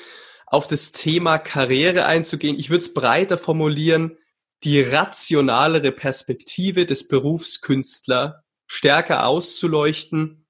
auf 0.45 0.67
das 0.67 0.93
Thema 0.93 1.37
Karriere 1.39 2.05
einzugehen. 2.05 2.57
Ich 2.57 2.69
würde 2.69 2.81
es 2.81 2.93
breiter 2.93 3.37
formulieren, 3.37 4.17
die 4.63 4.81
rationalere 4.81 5.91
Perspektive 5.91 6.85
des 6.85 7.07
Berufskünstler 7.07 8.43
stärker 8.65 9.25
auszuleuchten, 9.25 10.45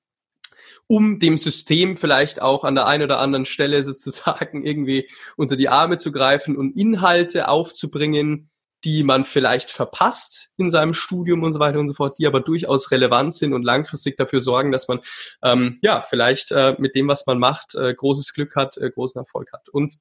um 0.85 1.19
dem 1.19 1.37
System 1.37 1.95
vielleicht 1.95 2.41
auch 2.41 2.63
an 2.63 2.75
der 2.75 2.85
einen 2.85 3.03
oder 3.03 3.19
anderen 3.19 3.45
Stelle 3.45 3.83
sozusagen 3.83 4.63
irgendwie 4.65 5.09
unter 5.35 5.55
die 5.55 5.69
Arme 5.69 5.97
zu 5.97 6.11
greifen 6.11 6.55
und 6.55 6.77
Inhalte 6.79 7.47
aufzubringen, 7.47 8.49
die 8.83 9.03
man 9.03 9.25
vielleicht 9.25 9.71
verpasst 9.71 10.49
in 10.57 10.69
seinem 10.69 10.93
Studium 10.93 11.43
und 11.43 11.53
so 11.53 11.59
weiter 11.59 11.79
und 11.79 11.87
so 11.87 11.95
fort, 11.95 12.19
die 12.19 12.27
aber 12.27 12.41
durchaus 12.41 12.91
relevant 12.91 13.33
sind 13.33 13.53
und 13.53 13.63
langfristig 13.63 14.17
dafür 14.17 14.39
sorgen, 14.39 14.71
dass 14.71 14.87
man 14.87 14.99
ähm, 15.43 15.79
ja 15.81 16.01
vielleicht 16.01 16.51
äh, 16.51 16.75
mit 16.77 16.95
dem, 16.95 17.07
was 17.07 17.25
man 17.25 17.39
macht, 17.39 17.75
äh, 17.75 17.93
großes 17.93 18.33
Glück 18.33 18.55
hat, 18.55 18.77
äh, 18.77 18.89
großen 18.89 19.19
Erfolg 19.19 19.51
hat. 19.51 19.69
Und 19.69 19.97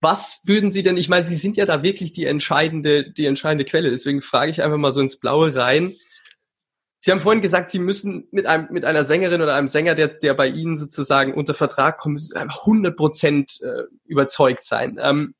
was 0.00 0.42
würden 0.44 0.70
Sie 0.70 0.82
denn, 0.82 0.96
ich 0.96 1.08
meine, 1.08 1.24
Sie 1.24 1.36
sind 1.36 1.56
ja 1.56 1.64
da 1.64 1.82
wirklich 1.82 2.12
die 2.12 2.26
entscheidende, 2.26 3.10
die 3.10 3.26
entscheidende 3.26 3.64
Quelle, 3.64 3.90
deswegen 3.90 4.20
frage 4.20 4.50
ich 4.50 4.62
einfach 4.62 4.76
mal 4.76 4.92
so 4.92 5.00
ins 5.00 5.18
Blaue 5.18 5.54
rein. 5.54 5.94
Sie 6.98 7.10
haben 7.10 7.20
vorhin 7.20 7.42
gesagt, 7.42 7.70
Sie 7.70 7.78
müssen 7.78 8.28
mit 8.30 8.46
einem, 8.46 8.68
mit 8.70 8.84
einer 8.84 9.04
Sängerin 9.04 9.40
oder 9.40 9.54
einem 9.54 9.68
Sänger, 9.68 9.94
der, 9.94 10.08
der 10.08 10.34
bei 10.34 10.48
Ihnen 10.48 10.76
sozusagen 10.76 11.34
unter 11.34 11.54
Vertrag 11.54 11.98
kommt, 11.98 12.20
100 12.34 12.96
Prozent 12.96 13.60
äh, 13.62 13.84
überzeugt 14.04 14.64
sein. 14.64 14.98
Ähm, 15.02 15.34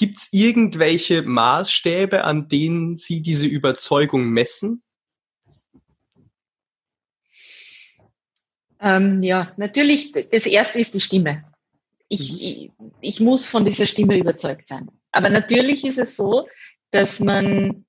Gibt 0.00 0.16
es 0.16 0.28
irgendwelche 0.32 1.20
Maßstäbe, 1.20 2.24
an 2.24 2.48
denen 2.48 2.96
Sie 2.96 3.20
diese 3.20 3.46
Überzeugung 3.46 4.30
messen? 4.30 4.82
Ähm, 8.80 9.22
ja, 9.22 9.52
natürlich, 9.58 10.12
das 10.12 10.46
erste 10.46 10.78
ist 10.78 10.94
die 10.94 11.02
Stimme. 11.02 11.44
Ich, 12.08 12.32
mhm. 12.32 12.38
ich, 12.40 12.70
ich 13.02 13.20
muss 13.20 13.50
von 13.50 13.66
dieser 13.66 13.84
Stimme 13.84 14.16
überzeugt 14.16 14.68
sein. 14.68 14.90
Aber 15.12 15.28
natürlich 15.28 15.84
ist 15.84 15.98
es 15.98 16.16
so, 16.16 16.48
dass 16.92 17.20
man 17.20 17.84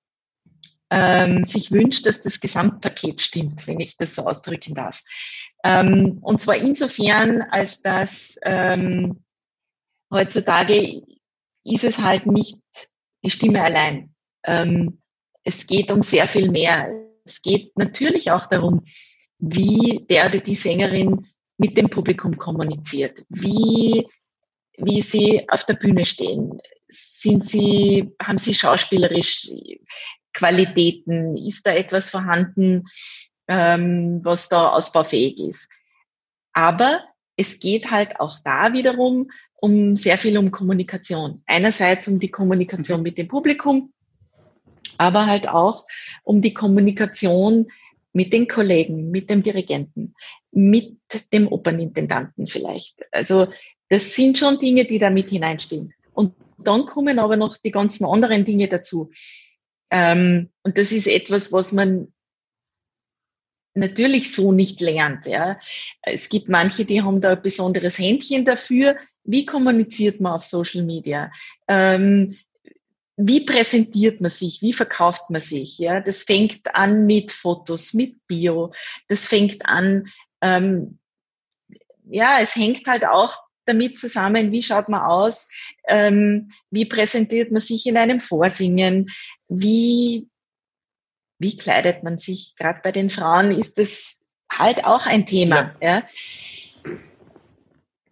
ähm, 0.89 1.45
sich 1.45 1.71
wünscht, 1.71 2.05
dass 2.05 2.21
das 2.23 2.41
Gesamtpaket 2.41 3.21
stimmt, 3.21 3.65
wenn 3.67 3.79
ich 3.79 3.95
das 3.95 4.15
so 4.15 4.25
ausdrücken 4.25 4.75
darf. 4.75 5.01
Ähm, 5.63 6.17
und 6.21 6.41
zwar 6.41 6.57
insofern, 6.57 7.41
als 7.51 7.81
dass 7.81 8.35
ähm, 8.43 9.23
heutzutage 10.11 11.03
ist 11.63 11.83
es 11.83 11.99
halt 11.99 12.25
nicht 12.25 12.59
die 13.23 13.29
Stimme 13.29 13.63
allein. 13.63 14.13
Ähm, 14.45 14.99
es 15.43 15.67
geht 15.67 15.91
um 15.91 16.03
sehr 16.03 16.27
viel 16.27 16.49
mehr. 16.49 16.87
Es 17.25 17.41
geht 17.41 17.77
natürlich 17.77 18.31
auch 18.31 18.47
darum, 18.47 18.85
wie 19.39 20.05
der 20.09 20.27
oder 20.27 20.39
die 20.39 20.55
Sängerin 20.55 21.27
mit 21.57 21.77
dem 21.77 21.89
Publikum 21.89 22.37
kommuniziert, 22.37 23.23
wie, 23.29 24.07
wie 24.77 25.01
sie 25.01 25.47
auf 25.49 25.65
der 25.65 25.75
Bühne 25.75 26.05
stehen. 26.05 26.59
Sind 26.87 27.43
sie, 27.43 28.11
haben 28.21 28.37
sie 28.37 28.53
schauspielerisch 28.53 29.49
Qualitäten? 30.33 31.37
Ist 31.37 31.65
da 31.65 31.73
etwas 31.73 32.09
vorhanden, 32.09 32.83
ähm, 33.47 34.21
was 34.23 34.49
da 34.49 34.69
ausbaufähig 34.69 35.39
ist? 35.39 35.69
Aber 36.53 37.03
es 37.37 37.59
geht 37.59 37.91
halt 37.91 38.19
auch 38.19 38.39
da 38.43 38.73
wiederum 38.73 39.29
um 39.61 39.95
sehr 39.95 40.17
viel 40.17 40.37
um 40.37 40.51
Kommunikation. 40.51 41.43
Einerseits 41.45 42.07
um 42.07 42.19
die 42.19 42.31
Kommunikation 42.31 42.97
mhm. 42.97 43.03
mit 43.03 43.17
dem 43.17 43.27
Publikum, 43.27 43.93
aber 44.97 45.27
halt 45.27 45.47
auch 45.47 45.85
um 46.23 46.41
die 46.41 46.53
Kommunikation 46.53 47.71
mit 48.11 48.33
den 48.33 48.47
Kollegen, 48.47 49.11
mit 49.11 49.29
dem 49.29 49.43
Dirigenten, 49.43 50.15
mit 50.51 50.97
dem 51.31 51.47
Opernintendanten 51.47 52.47
vielleicht. 52.47 53.01
Also 53.11 53.47
das 53.87 54.15
sind 54.15 54.37
schon 54.37 54.59
Dinge, 54.59 54.85
die 54.85 54.99
da 54.99 55.09
mit 55.09 55.29
hineinspielen. 55.29 55.93
Und 56.13 56.35
dann 56.57 56.85
kommen 56.85 57.19
aber 57.19 57.37
noch 57.37 57.55
die 57.57 57.71
ganzen 57.71 58.05
anderen 58.05 58.43
Dinge 58.43 58.67
dazu. 58.67 59.11
Ähm, 59.91 60.49
und 60.63 60.77
das 60.77 60.91
ist 60.91 61.07
etwas, 61.07 61.51
was 61.51 61.71
man 61.71 62.11
natürlich 63.75 64.33
so 64.33 64.51
nicht 64.51 64.81
lernt. 64.81 65.25
Ja. 65.27 65.59
Es 66.01 66.29
gibt 66.29 66.49
manche, 66.49 66.83
die 66.83 67.01
haben 67.01 67.21
da 67.21 67.33
ein 67.33 67.41
besonderes 67.41 67.97
Händchen 67.99 68.43
dafür. 68.43 68.97
Wie 69.23 69.45
kommuniziert 69.45 70.19
man 70.19 70.33
auf 70.33 70.43
Social 70.43 70.83
Media? 70.83 71.31
Ähm, 71.67 72.37
wie 73.17 73.41
präsentiert 73.41 74.21
man 74.21 74.31
sich? 74.31 74.61
Wie 74.61 74.73
verkauft 74.73 75.29
man 75.29 75.41
sich? 75.41 75.77
Ja, 75.77 75.99
das 76.01 76.23
fängt 76.23 76.75
an 76.75 77.05
mit 77.05 77.31
Fotos, 77.31 77.93
mit 77.93 78.25
Bio. 78.27 78.73
Das 79.07 79.27
fängt 79.27 79.65
an, 79.65 80.07
ähm, 80.41 80.97
ja, 82.09 82.39
es 82.39 82.55
hängt 82.55 82.87
halt 82.87 83.05
auch 83.05 83.37
damit 83.65 83.99
zusammen, 83.99 84.51
wie 84.51 84.63
schaut 84.63 84.89
man 84.89 85.01
aus, 85.01 85.47
ähm, 85.87 86.49
wie 86.71 86.85
präsentiert 86.85 87.51
man 87.51 87.61
sich 87.61 87.85
in 87.85 87.95
einem 87.95 88.19
Vorsingen, 88.19 89.09
wie 89.47 90.27
wie 91.41 91.57
kleidet 91.57 92.03
man 92.03 92.19
sich? 92.19 92.53
Gerade 92.55 92.81
bei 92.83 92.91
den 92.91 93.09
Frauen 93.09 93.51
ist 93.51 93.79
das 93.79 94.19
halt 94.51 94.85
auch 94.85 95.07
ein 95.07 95.25
Thema. 95.25 95.75
Ja. 95.81 95.95
ja. 95.95 96.03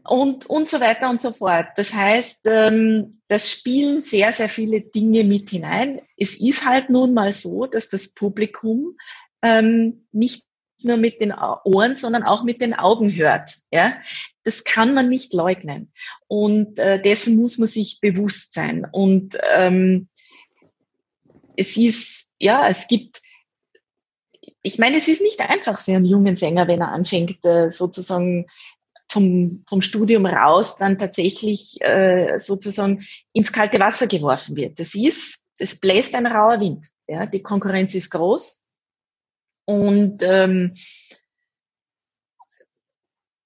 Und, 0.09 0.47
und 0.47 0.67
so 0.67 0.79
weiter 0.79 1.07
und 1.09 1.21
so 1.21 1.31
fort. 1.31 1.67
Das 1.75 1.93
heißt, 1.93 2.41
ähm, 2.45 3.21
das 3.27 3.51
spielen 3.51 4.01
sehr, 4.01 4.33
sehr 4.33 4.49
viele 4.49 4.81
Dinge 4.81 5.23
mit 5.23 5.51
hinein. 5.51 6.01
Es 6.17 6.39
ist 6.39 6.65
halt 6.65 6.89
nun 6.89 7.13
mal 7.13 7.31
so, 7.31 7.67
dass 7.67 7.89
das 7.89 8.13
Publikum 8.13 8.97
ähm, 9.43 10.07
nicht 10.11 10.45
nur 10.81 10.97
mit 10.97 11.21
den 11.21 11.31
Ohren, 11.31 11.93
sondern 11.93 12.23
auch 12.23 12.43
mit 12.43 12.59
den 12.59 12.73
Augen 12.73 13.15
hört. 13.15 13.57
Ja, 13.71 13.93
das 14.43 14.63
kann 14.63 14.95
man 14.95 15.09
nicht 15.09 15.33
leugnen. 15.33 15.91
Und 16.27 16.79
äh, 16.79 16.99
dessen 16.99 17.35
muss 17.35 17.59
man 17.59 17.69
sich 17.69 17.99
bewusst 18.01 18.53
sein. 18.53 18.87
Und 18.91 19.37
ähm, 19.53 20.07
es 21.55 21.77
ist 21.77 22.29
ja, 22.39 22.67
es 22.67 22.87
gibt, 22.87 23.21
ich 24.63 24.79
meine, 24.79 24.97
es 24.97 25.07
ist 25.07 25.21
nicht 25.21 25.39
einfach 25.41 25.79
für 25.79 25.91
einen 25.91 26.05
jungen 26.05 26.35
Sänger, 26.35 26.67
wenn 26.67 26.81
er 26.81 26.93
anfängt, 26.93 27.45
äh, 27.45 27.69
sozusagen 27.69 28.47
vom, 29.09 29.63
vom 29.67 29.81
Studium 29.81 30.25
raus 30.25 30.77
dann 30.77 30.97
tatsächlich 30.97 31.81
äh, 31.81 32.37
sozusagen 32.39 33.05
ins 33.33 33.51
kalte 33.51 33.79
Wasser 33.79 34.07
geworfen 34.07 34.55
wird. 34.55 34.79
Das 34.79 34.95
ist, 34.95 35.45
das 35.57 35.75
bläst 35.75 36.15
ein 36.15 36.27
rauer 36.27 36.61
Wind. 36.61 36.85
Ja, 37.07 37.25
die 37.25 37.41
Konkurrenz 37.41 37.95
ist 37.95 38.11
groß 38.11 38.63
und 39.65 40.21
ähm, 40.21 40.73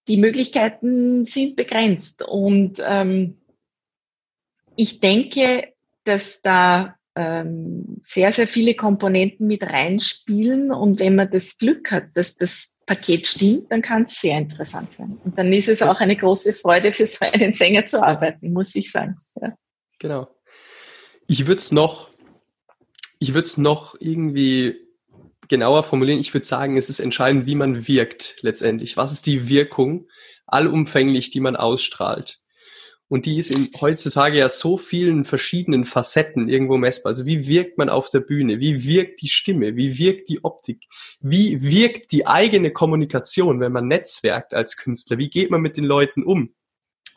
die 0.07 0.17
Möglichkeiten 0.17 1.25
sind 1.27 1.55
begrenzt. 1.55 2.21
Und 2.21 2.81
ähm, 2.85 3.41
ich 4.75 4.99
denke, 4.99 5.73
dass 6.03 6.41
da 6.41 6.97
ähm, 7.15 8.01
sehr, 8.03 8.31
sehr 8.31 8.47
viele 8.47 8.75
Komponenten 8.75 9.47
mit 9.47 9.63
reinspielen. 9.63 10.71
Und 10.71 10.99
wenn 10.99 11.15
man 11.15 11.29
das 11.29 11.57
Glück 11.57 11.91
hat, 11.91 12.15
dass 12.15 12.35
das 12.35 12.72
Paket 12.85 13.25
stimmt, 13.25 13.71
dann 13.71 13.81
kann 13.81 14.03
es 14.03 14.19
sehr 14.19 14.37
interessant 14.37 14.93
sein. 14.93 15.17
Und 15.23 15.37
dann 15.37 15.51
ist 15.53 15.69
es 15.69 15.81
auch 15.81 15.99
eine 15.99 16.15
große 16.15 16.53
Freude, 16.53 16.91
für 16.91 17.07
so 17.07 17.25
einen 17.25 17.53
Sänger 17.53 17.85
zu 17.85 18.03
arbeiten, 18.03 18.51
muss 18.51 18.75
ich 18.75 18.91
sagen. 18.91 19.15
Ja. 19.41 19.53
Genau. 19.99 20.27
Ich 21.27 21.47
würde 21.47 21.59
es 21.59 21.71
noch, 21.71 22.09
ich 23.19 23.33
würde 23.33 23.47
es 23.47 23.57
noch 23.57 23.95
irgendwie 23.99 24.75
genauer 25.47 25.83
formulieren. 25.83 26.19
Ich 26.19 26.33
würde 26.33 26.45
sagen, 26.45 26.77
es 26.77 26.89
ist 26.89 26.99
entscheidend, 26.99 27.45
wie 27.45 27.55
man 27.55 27.87
wirkt 27.87 28.37
letztendlich. 28.41 28.97
Was 28.97 29.13
ist 29.13 29.25
die 29.25 29.47
Wirkung 29.47 30.09
allumfänglich, 30.45 31.29
die 31.29 31.39
man 31.39 31.55
ausstrahlt? 31.55 32.42
Und 33.09 33.25
die 33.25 33.37
ist 33.37 33.53
in, 33.53 33.69
heutzutage 33.79 34.37
ja 34.37 34.49
so 34.49 34.77
vielen 34.77 35.23
verschiedenen 35.25 35.85
Facetten 35.85 36.49
irgendwo 36.49 36.77
messbar. 36.77 37.11
Also 37.11 37.25
wie 37.25 37.47
wirkt 37.47 37.77
man 37.77 37.89
auf 37.89 38.09
der 38.09 38.21
Bühne? 38.21 38.59
Wie 38.59 38.85
wirkt 38.85 39.21
die 39.21 39.27
Stimme? 39.27 39.75
Wie 39.75 39.97
wirkt 39.97 40.29
die 40.29 40.43
Optik? 40.43 40.85
Wie 41.21 41.61
wirkt 41.61 42.11
die 42.11 42.25
eigene 42.25 42.71
Kommunikation, 42.71 43.59
wenn 43.59 43.71
man 43.71 43.87
netzwerkt 43.87 44.53
als 44.53 44.77
Künstler? 44.77 45.17
Wie 45.17 45.29
geht 45.29 45.51
man 45.51 45.61
mit 45.61 45.77
den 45.77 45.85
Leuten 45.85 46.23
um? 46.23 46.53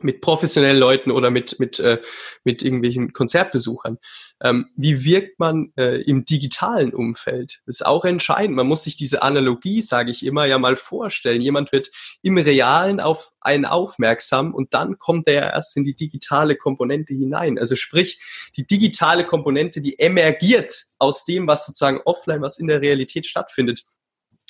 Mit 0.03 0.21
professionellen 0.21 0.79
Leuten 0.79 1.11
oder 1.11 1.31
mit, 1.31 1.59
mit, 1.59 1.79
äh, 1.79 2.01
mit 2.45 2.63
irgendwelchen 2.63 3.13
Konzertbesuchern. 3.13 3.99
Ähm, 4.43 4.67
wie 4.77 5.05
wirkt 5.05 5.39
man 5.39 5.73
äh, 5.77 6.03
im 6.03 6.25
digitalen 6.25 6.93
Umfeld? 6.93 7.63
Das 7.65 7.77
ist 7.77 7.87
auch 7.87 8.05
entscheidend. 8.05 8.57
Man 8.57 8.67
muss 8.67 8.85
sich 8.85 8.97
diese 8.97 9.23
Analogie, 9.23 9.81
sage 9.81 10.11
ich 10.11 10.25
immer, 10.27 10.45
ja 10.45 10.59
mal 10.59 10.77
vorstellen. 10.77 11.41
Jemand 11.41 11.73
wird 11.73 11.91
im 12.23 12.37
Realen 12.37 13.01
auf 13.01 13.33
einen 13.41 13.65
aufmerksam 13.65 14.55
und 14.55 14.75
dann 14.75 14.99
kommt 14.99 15.29
er 15.29 15.55
erst 15.55 15.77
in 15.77 15.85
die 15.85 15.95
digitale 15.95 16.57
Komponente 16.57 17.15
hinein. 17.15 17.59
Also 17.59 17.77
sprich, 17.77 18.21
die 18.57 18.67
digitale 18.67 19.25
Komponente, 19.25 19.81
die 19.81 19.99
emergiert 19.99 20.85
aus 20.99 21.25
dem, 21.25 21.47
was 21.47 21.67
sozusagen 21.67 22.01
offline, 22.05 22.43
was 22.43 22.59
in 22.59 22.67
der 22.67 22.83
Realität 22.83 23.27
stattfindet 23.27 23.85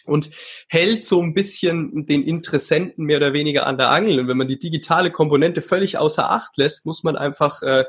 und 0.07 0.31
hält 0.69 1.05
so 1.05 1.21
ein 1.23 1.35
bisschen 1.35 2.07
den 2.07 2.23
Interessenten 2.23 3.05
mehr 3.05 3.19
oder 3.19 3.33
weniger 3.33 3.67
an 3.67 3.79
der 3.79 3.91
Angel. 3.91 4.21
Und 4.21 4.29
wenn 4.29 4.37
man 4.37 4.49
die 4.49 4.59
digitale 4.59 5.11
Komponente 5.11 5.63
völlig 5.63 5.99
außer 5.99 6.31
Acht 6.31 6.57
lässt, 6.57 6.87
muss 6.87 7.03
man 7.03 7.17
einfach, 7.17 7.63
äh, 7.63 7.85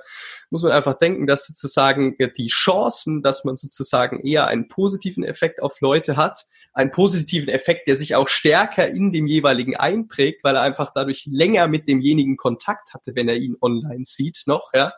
muss 0.50 0.64
man 0.64 0.72
einfach 0.72 0.98
denken, 0.98 1.28
dass 1.28 1.48
sozusagen 1.48 2.16
die 2.38 2.48
Chancen, 2.48 3.22
dass 3.22 3.44
man 3.44 3.56
sozusagen 3.56 4.26
eher 4.26 4.48
einen 4.48 4.68
positiven 4.68 5.24
Effekt 5.24 5.62
auf 5.62 5.82
Leute 5.82 6.18
hat, 6.18 6.46
einen 6.74 6.92
positiven 6.92 7.50
Effekt, 7.50 7.88
der 7.88 7.96
sich 7.96 8.16
auch 8.16 8.28
stärker 8.28 8.88
in 8.88 9.12
dem 9.12 9.28
jeweiligen 9.28 9.76
einprägt, 9.76 10.44
weil 10.44 10.56
er 10.56 10.62
einfach 10.62 10.92
dadurch 10.94 11.26
länger 11.26 11.68
mit 11.68 11.88
demjenigen 11.88 12.38
Kontakt 12.38 12.94
hatte, 12.94 13.16
wenn 13.16 13.30
er 13.30 13.36
ihn 13.38 13.56
online 13.62 14.04
sieht 14.04 14.44
noch, 14.46 14.72
ja, 14.74 14.94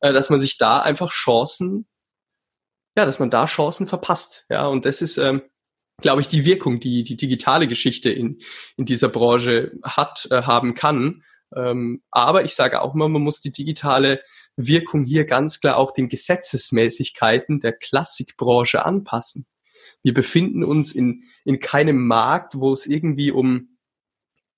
äh, 0.00 0.12
dass 0.12 0.30
man 0.30 0.40
sich 0.40 0.58
da 0.58 0.80
einfach 0.80 1.10
Chancen 1.10 1.86
ja, 2.96 3.04
dass 3.04 3.18
man 3.18 3.30
da 3.30 3.46
Chancen 3.46 3.86
verpasst. 3.86 4.46
Ja, 4.48 4.66
und 4.66 4.84
das 4.84 5.02
ist, 5.02 5.16
ähm, 5.18 5.42
glaube 6.00 6.20
ich, 6.20 6.28
die 6.28 6.44
Wirkung, 6.44 6.80
die 6.80 7.04
die 7.04 7.16
digitale 7.16 7.68
Geschichte 7.68 8.10
in, 8.10 8.38
in 8.76 8.84
dieser 8.84 9.08
Branche 9.08 9.72
hat, 9.82 10.28
äh, 10.30 10.42
haben 10.42 10.74
kann. 10.74 11.22
Ähm, 11.54 12.02
aber 12.10 12.44
ich 12.44 12.54
sage 12.54 12.80
auch 12.80 12.94
immer, 12.94 13.08
man 13.08 13.22
muss 13.22 13.40
die 13.40 13.52
digitale 13.52 14.20
Wirkung 14.56 15.04
hier 15.04 15.24
ganz 15.24 15.60
klar 15.60 15.76
auch 15.76 15.92
den 15.92 16.08
Gesetzesmäßigkeiten 16.08 17.60
der 17.60 17.72
Klassikbranche 17.72 18.84
anpassen. 18.84 19.46
Wir 20.02 20.14
befinden 20.14 20.64
uns 20.64 20.94
in, 20.94 21.24
in 21.44 21.58
keinem 21.58 22.06
Markt, 22.06 22.54
wo 22.58 22.72
es 22.72 22.86
irgendwie 22.86 23.32
um 23.32 23.69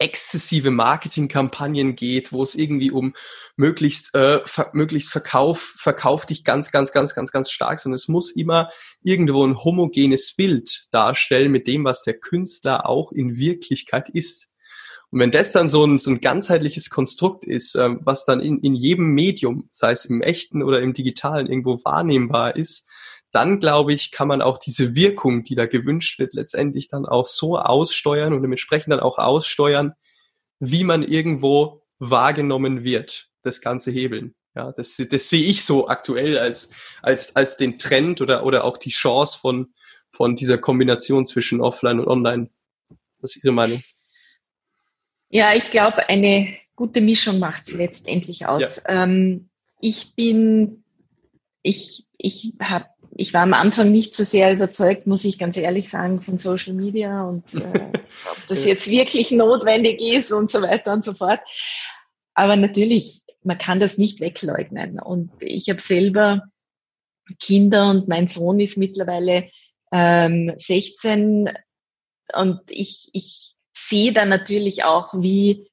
exzessive 0.02 0.70
Marketingkampagnen 0.70 1.94
geht, 1.94 2.32
wo 2.32 2.42
es 2.42 2.54
irgendwie 2.54 2.90
um 2.90 3.14
möglichst 3.56 4.14
äh, 4.14 4.40
ver 4.44 4.70
möglichst 4.72 5.10
Verkauf, 5.10 5.60
verkauf 5.76 6.26
dich 6.26 6.44
ganz, 6.44 6.72
ganz, 6.72 6.92
ganz, 6.92 7.14
ganz, 7.14 7.30
ganz 7.30 7.50
stark, 7.50 7.78
sondern 7.78 7.94
es 7.94 8.08
muss 8.08 8.34
immer 8.34 8.68
irgendwo 9.02 9.46
ein 9.46 9.56
homogenes 9.56 10.34
Bild 10.34 10.88
darstellen 10.90 11.52
mit 11.52 11.66
dem, 11.66 11.84
was 11.84 12.02
der 12.02 12.14
Künstler 12.14 12.88
auch 12.88 13.12
in 13.12 13.36
Wirklichkeit 13.36 14.08
ist. 14.08 14.50
Und 15.10 15.20
wenn 15.20 15.30
das 15.30 15.52
dann 15.52 15.68
so 15.68 15.84
ein, 15.84 15.98
so 15.98 16.10
ein 16.10 16.20
ganzheitliches 16.20 16.90
Konstrukt 16.90 17.44
ist, 17.44 17.76
äh, 17.76 17.90
was 18.00 18.24
dann 18.24 18.40
in, 18.40 18.58
in 18.60 18.74
jedem 18.74 19.12
Medium, 19.14 19.68
sei 19.70 19.92
es 19.92 20.06
im 20.06 20.22
echten 20.22 20.62
oder 20.62 20.80
im 20.80 20.94
digitalen, 20.94 21.46
irgendwo 21.46 21.78
wahrnehmbar 21.84 22.56
ist, 22.56 22.88
dann 23.32 23.58
glaube 23.58 23.92
ich, 23.92 24.12
kann 24.12 24.28
man 24.28 24.42
auch 24.42 24.58
diese 24.58 24.94
Wirkung, 24.94 25.42
die 25.42 25.54
da 25.54 25.66
gewünscht 25.66 26.18
wird, 26.18 26.34
letztendlich 26.34 26.88
dann 26.88 27.06
auch 27.06 27.26
so 27.26 27.58
aussteuern 27.58 28.32
und 28.32 28.42
dementsprechend 28.42 28.92
dann 28.92 29.00
auch 29.00 29.18
aussteuern, 29.18 29.94
wie 30.60 30.84
man 30.84 31.02
irgendwo 31.02 31.82
wahrgenommen 31.98 32.84
wird, 32.84 33.30
das 33.42 33.60
ganze 33.60 33.90
Hebeln. 33.90 34.34
Ja, 34.54 34.70
das, 34.70 34.96
das 34.96 35.28
sehe 35.28 35.44
ich 35.44 35.64
so 35.64 35.88
aktuell 35.88 36.38
als, 36.38 36.72
als, 37.00 37.34
als 37.34 37.56
den 37.56 37.78
Trend 37.78 38.20
oder, 38.20 38.44
oder 38.44 38.64
auch 38.64 38.76
die 38.76 38.90
Chance 38.90 39.38
von, 39.38 39.72
von 40.10 40.36
dieser 40.36 40.58
Kombination 40.58 41.24
zwischen 41.24 41.62
Offline 41.62 42.00
und 42.00 42.06
Online. 42.06 42.50
Was 43.20 43.36
ist 43.36 43.44
Ihre 43.44 43.54
Meinung? 43.54 43.82
Ja, 45.30 45.54
ich 45.54 45.70
glaube, 45.70 46.08
eine 46.10 46.54
gute 46.76 47.00
Mischung 47.00 47.38
macht 47.38 47.68
es 47.68 47.74
letztendlich 47.74 48.46
aus. 48.46 48.82
Ja. 48.84 49.04
Ähm, 49.04 49.48
ich 49.80 50.14
bin, 50.14 50.84
ich, 51.62 52.04
ich 52.18 52.54
habe 52.60 52.86
ich 53.14 53.34
war 53.34 53.42
am 53.42 53.54
Anfang 53.54 53.90
nicht 53.92 54.16
so 54.16 54.24
sehr 54.24 54.52
überzeugt, 54.52 55.06
muss 55.06 55.24
ich 55.24 55.38
ganz 55.38 55.56
ehrlich 55.56 55.90
sagen, 55.90 56.22
von 56.22 56.38
Social 56.38 56.72
Media 56.72 57.24
und 57.24 57.54
äh, 57.54 57.58
ob 58.30 58.46
das 58.48 58.64
jetzt 58.64 58.88
wirklich 58.88 59.30
notwendig 59.30 60.00
ist 60.00 60.32
und 60.32 60.50
so 60.50 60.62
weiter 60.62 60.92
und 60.92 61.04
so 61.04 61.12
fort. 61.12 61.40
Aber 62.34 62.56
natürlich, 62.56 63.22
man 63.42 63.58
kann 63.58 63.80
das 63.80 63.98
nicht 63.98 64.20
wegleugnen. 64.20 64.98
Und 64.98 65.30
ich 65.40 65.68
habe 65.68 65.80
selber 65.80 66.42
Kinder 67.38 67.90
und 67.90 68.08
mein 68.08 68.28
Sohn 68.28 68.60
ist 68.60 68.78
mittlerweile 68.78 69.50
ähm, 69.92 70.52
16 70.56 71.50
und 72.34 72.60
ich, 72.68 73.10
ich 73.12 73.54
sehe 73.74 74.12
da 74.12 74.24
natürlich 74.24 74.84
auch, 74.84 75.12
wie 75.14 75.70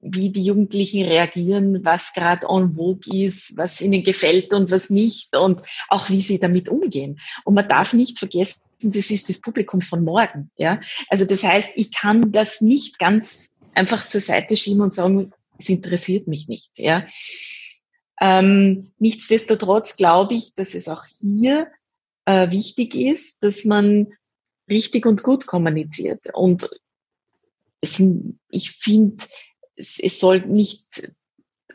wie 0.00 0.30
die 0.30 0.44
Jugendlichen 0.44 1.04
reagieren, 1.04 1.84
was 1.84 2.12
gerade 2.12 2.46
en 2.48 2.76
vogue 2.76 3.12
ist, 3.12 3.56
was 3.56 3.80
ihnen 3.80 4.04
gefällt 4.04 4.52
und 4.52 4.70
was 4.70 4.90
nicht 4.90 5.34
und 5.36 5.60
auch 5.88 6.08
wie 6.08 6.20
sie 6.20 6.38
damit 6.38 6.68
umgehen. 6.68 7.18
Und 7.44 7.54
man 7.54 7.68
darf 7.68 7.92
nicht 7.92 8.18
vergessen, 8.18 8.60
das 8.80 9.10
ist 9.10 9.28
das 9.28 9.40
Publikum 9.40 9.80
von 9.80 10.04
morgen. 10.04 10.50
Ja, 10.56 10.80
also 11.08 11.24
das 11.24 11.42
heißt, 11.42 11.70
ich 11.74 11.92
kann 11.92 12.30
das 12.30 12.60
nicht 12.60 12.98
ganz 12.98 13.50
einfach 13.74 14.06
zur 14.06 14.20
Seite 14.20 14.56
schieben 14.56 14.82
und 14.82 14.94
sagen, 14.94 15.32
es 15.58 15.68
interessiert 15.68 16.28
mich 16.28 16.46
nicht. 16.46 16.78
Ja, 16.78 17.04
ähm, 18.20 18.92
nichtsdestotrotz 18.98 19.96
glaube 19.96 20.34
ich, 20.34 20.54
dass 20.54 20.74
es 20.74 20.88
auch 20.88 21.04
hier 21.18 21.68
äh, 22.24 22.50
wichtig 22.50 22.94
ist, 22.94 23.42
dass 23.42 23.64
man 23.64 24.08
richtig 24.70 25.06
und 25.06 25.22
gut 25.22 25.46
kommuniziert 25.46 26.34
und 26.34 26.68
es, 27.80 28.02
ich 28.50 28.72
finde, 28.72 29.24
es, 29.78 29.98
es 29.98 30.20
soll 30.20 30.40
nicht, 30.40 31.12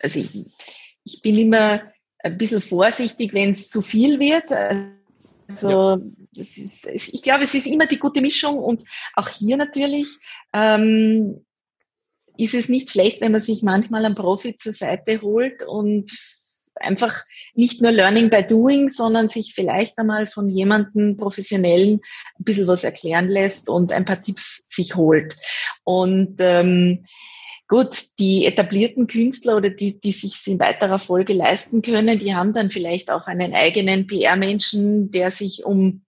also 0.01 0.19
ich, 0.19 0.29
ich 1.05 1.21
bin 1.21 1.37
immer 1.37 1.81
ein 2.19 2.37
bisschen 2.37 2.61
vorsichtig, 2.61 3.33
wenn 3.33 3.51
es 3.51 3.69
zu 3.69 3.81
viel 3.81 4.19
wird. 4.19 4.51
Also 5.49 5.69
ja. 5.69 6.01
das 6.33 6.57
ist, 6.57 6.87
ich 6.87 7.21
glaube, 7.21 7.43
es 7.43 7.53
ist 7.53 7.67
immer 7.67 7.85
die 7.85 7.99
gute 7.99 8.21
Mischung 8.21 8.57
und 8.57 8.83
auch 9.15 9.29
hier 9.29 9.57
natürlich 9.57 10.07
ähm, 10.53 11.45
ist 12.37 12.53
es 12.53 12.69
nicht 12.69 12.89
schlecht, 12.89 13.21
wenn 13.21 13.31
man 13.31 13.41
sich 13.41 13.63
manchmal 13.63 14.05
einen 14.05 14.15
Profi 14.15 14.57
zur 14.57 14.73
Seite 14.73 15.21
holt 15.21 15.63
und 15.63 16.11
einfach 16.75 17.15
nicht 17.53 17.81
nur 17.81 17.91
Learning 17.91 18.29
by 18.29 18.43
Doing, 18.43 18.89
sondern 18.89 19.29
sich 19.29 19.53
vielleicht 19.53 19.97
einmal 19.99 20.25
von 20.25 20.49
jemandem 20.49 21.17
Professionellen 21.17 22.01
ein 22.39 22.43
bisschen 22.43 22.67
was 22.67 22.83
erklären 22.83 23.27
lässt 23.27 23.69
und 23.69 23.91
ein 23.91 24.05
paar 24.05 24.21
Tipps 24.21 24.67
sich 24.69 24.95
holt. 24.95 25.35
Und 25.83 26.37
ähm, 26.39 27.03
Gut, 27.67 28.19
die 28.19 28.45
etablierten 28.45 29.07
Künstler 29.07 29.57
oder 29.57 29.69
die, 29.69 29.99
die 29.99 30.11
sich 30.11 30.45
in 30.47 30.59
weiterer 30.59 30.99
Folge 30.99 31.33
leisten 31.33 31.81
können, 31.81 32.19
die 32.19 32.35
haben 32.35 32.53
dann 32.53 32.69
vielleicht 32.69 33.09
auch 33.09 33.27
einen 33.27 33.53
eigenen 33.53 34.05
PR-Menschen, 34.05 35.11
der 35.11 35.31
sich 35.31 35.63
um 35.65 36.03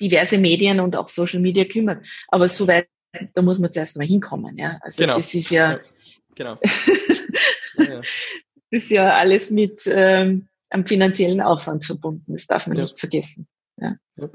diverse 0.00 0.38
Medien 0.38 0.80
und 0.80 0.96
auch 0.96 1.08
Social 1.08 1.40
Media 1.40 1.64
kümmert. 1.64 2.06
Aber 2.28 2.48
soweit, 2.48 2.88
da 3.34 3.42
muss 3.42 3.58
man 3.58 3.72
zuerst 3.72 3.96
mal 3.96 4.06
hinkommen. 4.06 4.58
Ja? 4.58 4.78
Also 4.80 5.02
genau. 5.02 5.16
das 5.16 5.34
ist 5.34 5.50
ja, 5.50 5.80
genau. 6.34 6.58
das 7.76 8.06
ist 8.70 8.90
ja 8.90 9.16
alles 9.16 9.50
mit 9.50 9.82
ähm, 9.86 10.48
einem 10.70 10.86
finanziellen 10.86 11.40
Aufwand 11.40 11.84
verbunden. 11.84 12.32
Das 12.32 12.46
darf 12.46 12.66
man 12.66 12.76
ja. 12.76 12.84
nicht 12.84 12.98
vergessen. 12.98 13.46
Ja. 13.78 13.96
ja. 14.16 14.30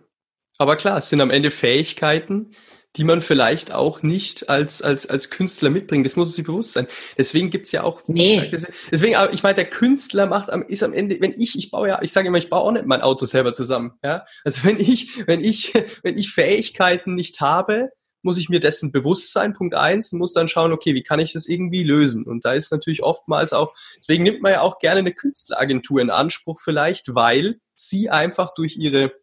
Aber 0.57 0.75
klar, 0.75 0.99
es 0.99 1.09
sind 1.09 1.21
am 1.21 1.31
Ende 1.31 1.51
Fähigkeiten, 1.51 2.51
die 2.97 3.03
man 3.05 3.21
vielleicht 3.21 3.71
auch 3.71 4.03
nicht 4.03 4.49
als, 4.49 4.81
als, 4.81 5.05
als 5.05 5.29
Künstler 5.29 5.69
mitbringt. 5.69 6.05
Das 6.05 6.15
muss 6.17 6.35
sich 6.35 6.45
bewusst 6.45 6.73
sein. 6.73 6.87
Deswegen 7.17 7.49
gibt's 7.49 7.71
ja 7.71 7.83
auch. 7.83 8.01
Nee. 8.07 8.51
Deswegen, 8.91 9.15
aber 9.15 9.33
ich 9.33 9.43
meine, 9.43 9.55
der 9.55 9.69
Künstler 9.69 10.25
macht 10.25 10.49
am, 10.49 10.63
ist 10.63 10.83
am 10.83 10.93
Ende, 10.93 11.19
wenn 11.21 11.33
ich, 11.39 11.57
ich 11.57 11.71
baue 11.71 11.87
ja, 11.87 12.01
ich 12.01 12.11
sage 12.11 12.27
immer, 12.27 12.37
ich 12.37 12.49
baue 12.49 12.61
auch 12.61 12.71
nicht 12.71 12.85
mein 12.85 13.01
Auto 13.01 13.25
selber 13.25 13.53
zusammen. 13.53 13.93
Ja? 14.03 14.25
Also 14.43 14.63
wenn 14.65 14.79
ich, 14.79 15.25
wenn 15.25 15.41
ich, 15.41 15.73
wenn 16.03 16.17
ich 16.17 16.31
Fähigkeiten 16.31 17.15
nicht 17.15 17.39
habe, 17.39 17.89
muss 18.23 18.37
ich 18.37 18.49
mir 18.49 18.59
dessen 18.59 18.91
bewusst 18.91 19.33
sein, 19.33 19.53
Punkt 19.53 19.73
eins, 19.73 20.11
und 20.11 20.19
muss 20.19 20.33
dann 20.33 20.47
schauen, 20.47 20.73
okay, 20.73 20.93
wie 20.93 21.01
kann 21.01 21.19
ich 21.19 21.33
das 21.33 21.47
irgendwie 21.47 21.83
lösen? 21.83 22.25
Und 22.25 22.45
da 22.45 22.53
ist 22.53 22.71
natürlich 22.71 23.01
oftmals 23.01 23.53
auch, 23.53 23.73
deswegen 23.97 24.23
nimmt 24.23 24.41
man 24.41 24.51
ja 24.51 24.61
auch 24.61 24.79
gerne 24.79 24.99
eine 24.99 25.13
Künstleragentur 25.13 26.01
in 26.01 26.09
Anspruch 26.09 26.59
vielleicht, 26.61 27.15
weil 27.15 27.59
sie 27.75 28.09
einfach 28.09 28.53
durch 28.53 28.77
ihre 28.77 29.13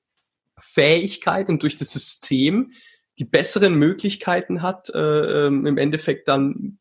Fähigkeit 0.58 1.48
und 1.48 1.62
durch 1.62 1.76
das 1.76 1.90
System 1.90 2.72
die 3.18 3.24
besseren 3.24 3.74
Möglichkeiten 3.74 4.62
hat, 4.62 4.90
äh, 4.94 5.46
ähm, 5.46 5.66
im 5.66 5.78
Endeffekt 5.78 6.28
dann 6.28 6.78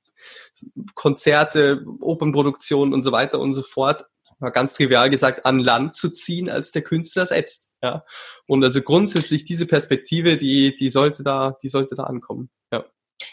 Konzerte, 0.95 1.85
Opernproduktionen 1.99 2.93
und 2.93 3.03
so 3.03 3.11
weiter 3.11 3.39
und 3.39 3.53
so 3.53 3.61
fort 3.61 4.05
mal 4.39 4.49
ganz 4.49 4.73
trivial 4.73 5.09
gesagt, 5.09 5.45
an 5.45 5.59
Land 5.59 5.95
zu 5.95 6.09
ziehen 6.09 6.49
als 6.49 6.71
der 6.71 6.81
Künstler 6.81 7.25
selbst. 7.25 7.73
Ja. 7.81 8.03
Und 8.45 8.63
also 8.63 8.81
grundsätzlich 8.81 9.43
diese 9.43 9.65
Perspektive, 9.65 10.37
die, 10.37 10.75
die 10.75 10.89
sollte 10.89 11.23
da, 11.23 11.57
die 11.61 11.67
sollte 11.67 11.95
da 11.95 12.03
ankommen. 12.03 12.49
Ja. 12.71 12.85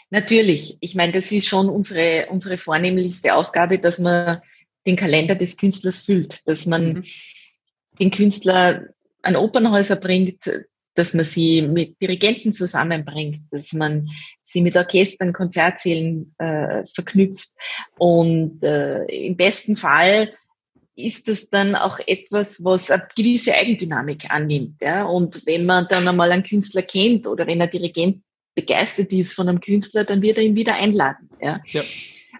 Natürlich. 0.09 0.77
Ich 0.81 0.95
meine, 0.95 1.13
das 1.13 1.31
ist 1.31 1.47
schon 1.47 1.69
unsere, 1.69 2.27
unsere 2.29 2.57
vornehmlichste 2.57 3.35
Aufgabe, 3.35 3.79
dass 3.79 3.99
man 3.99 4.41
den 4.87 4.95
Kalender 4.95 5.35
des 5.35 5.57
Künstlers 5.57 6.01
füllt, 6.01 6.47
dass 6.47 6.65
man 6.65 6.93
mhm. 6.93 7.03
den 7.99 8.11
Künstler 8.11 8.87
an 9.21 9.35
Opernhäuser 9.35 9.95
bringt, 9.95 10.49
dass 10.95 11.13
man 11.13 11.25
sie 11.25 11.61
mit 11.61 12.01
Dirigenten 12.01 12.53
zusammenbringt, 12.53 13.41
dass 13.51 13.73
man 13.73 14.09
sie 14.43 14.61
mit 14.61 14.75
Orchestern, 14.75 15.33
Konzertsälen 15.33 16.33
äh, 16.37 16.83
verknüpft. 16.85 17.49
Und 17.97 18.63
äh, 18.63 19.03
im 19.05 19.35
besten 19.35 19.75
Fall 19.75 20.33
ist 20.95 21.27
das 21.27 21.49
dann 21.49 21.75
auch 21.75 21.99
etwas, 22.07 22.63
was 22.63 22.89
eine 22.89 23.07
gewisse 23.15 23.53
Eigendynamik 23.53 24.31
annimmt. 24.33 24.81
Ja? 24.81 25.03
Und 25.03 25.45
wenn 25.45 25.65
man 25.65 25.87
dann 25.89 26.07
einmal 26.07 26.31
einen 26.31 26.43
Künstler 26.43 26.81
kennt 26.81 27.27
oder 27.27 27.45
wenn 27.45 27.61
ein 27.61 27.69
Dirigent 27.69 28.23
begeistert 28.55 29.11
ist 29.11 29.33
von 29.33 29.49
einem 29.49 29.59
Künstler, 29.59 30.05
dann 30.05 30.21
wird 30.21 30.37
er 30.37 30.43
ihn 30.43 30.55
wieder 30.55 30.75
einladen. 30.75 31.29
Ja? 31.41 31.61
ja. 31.65 31.81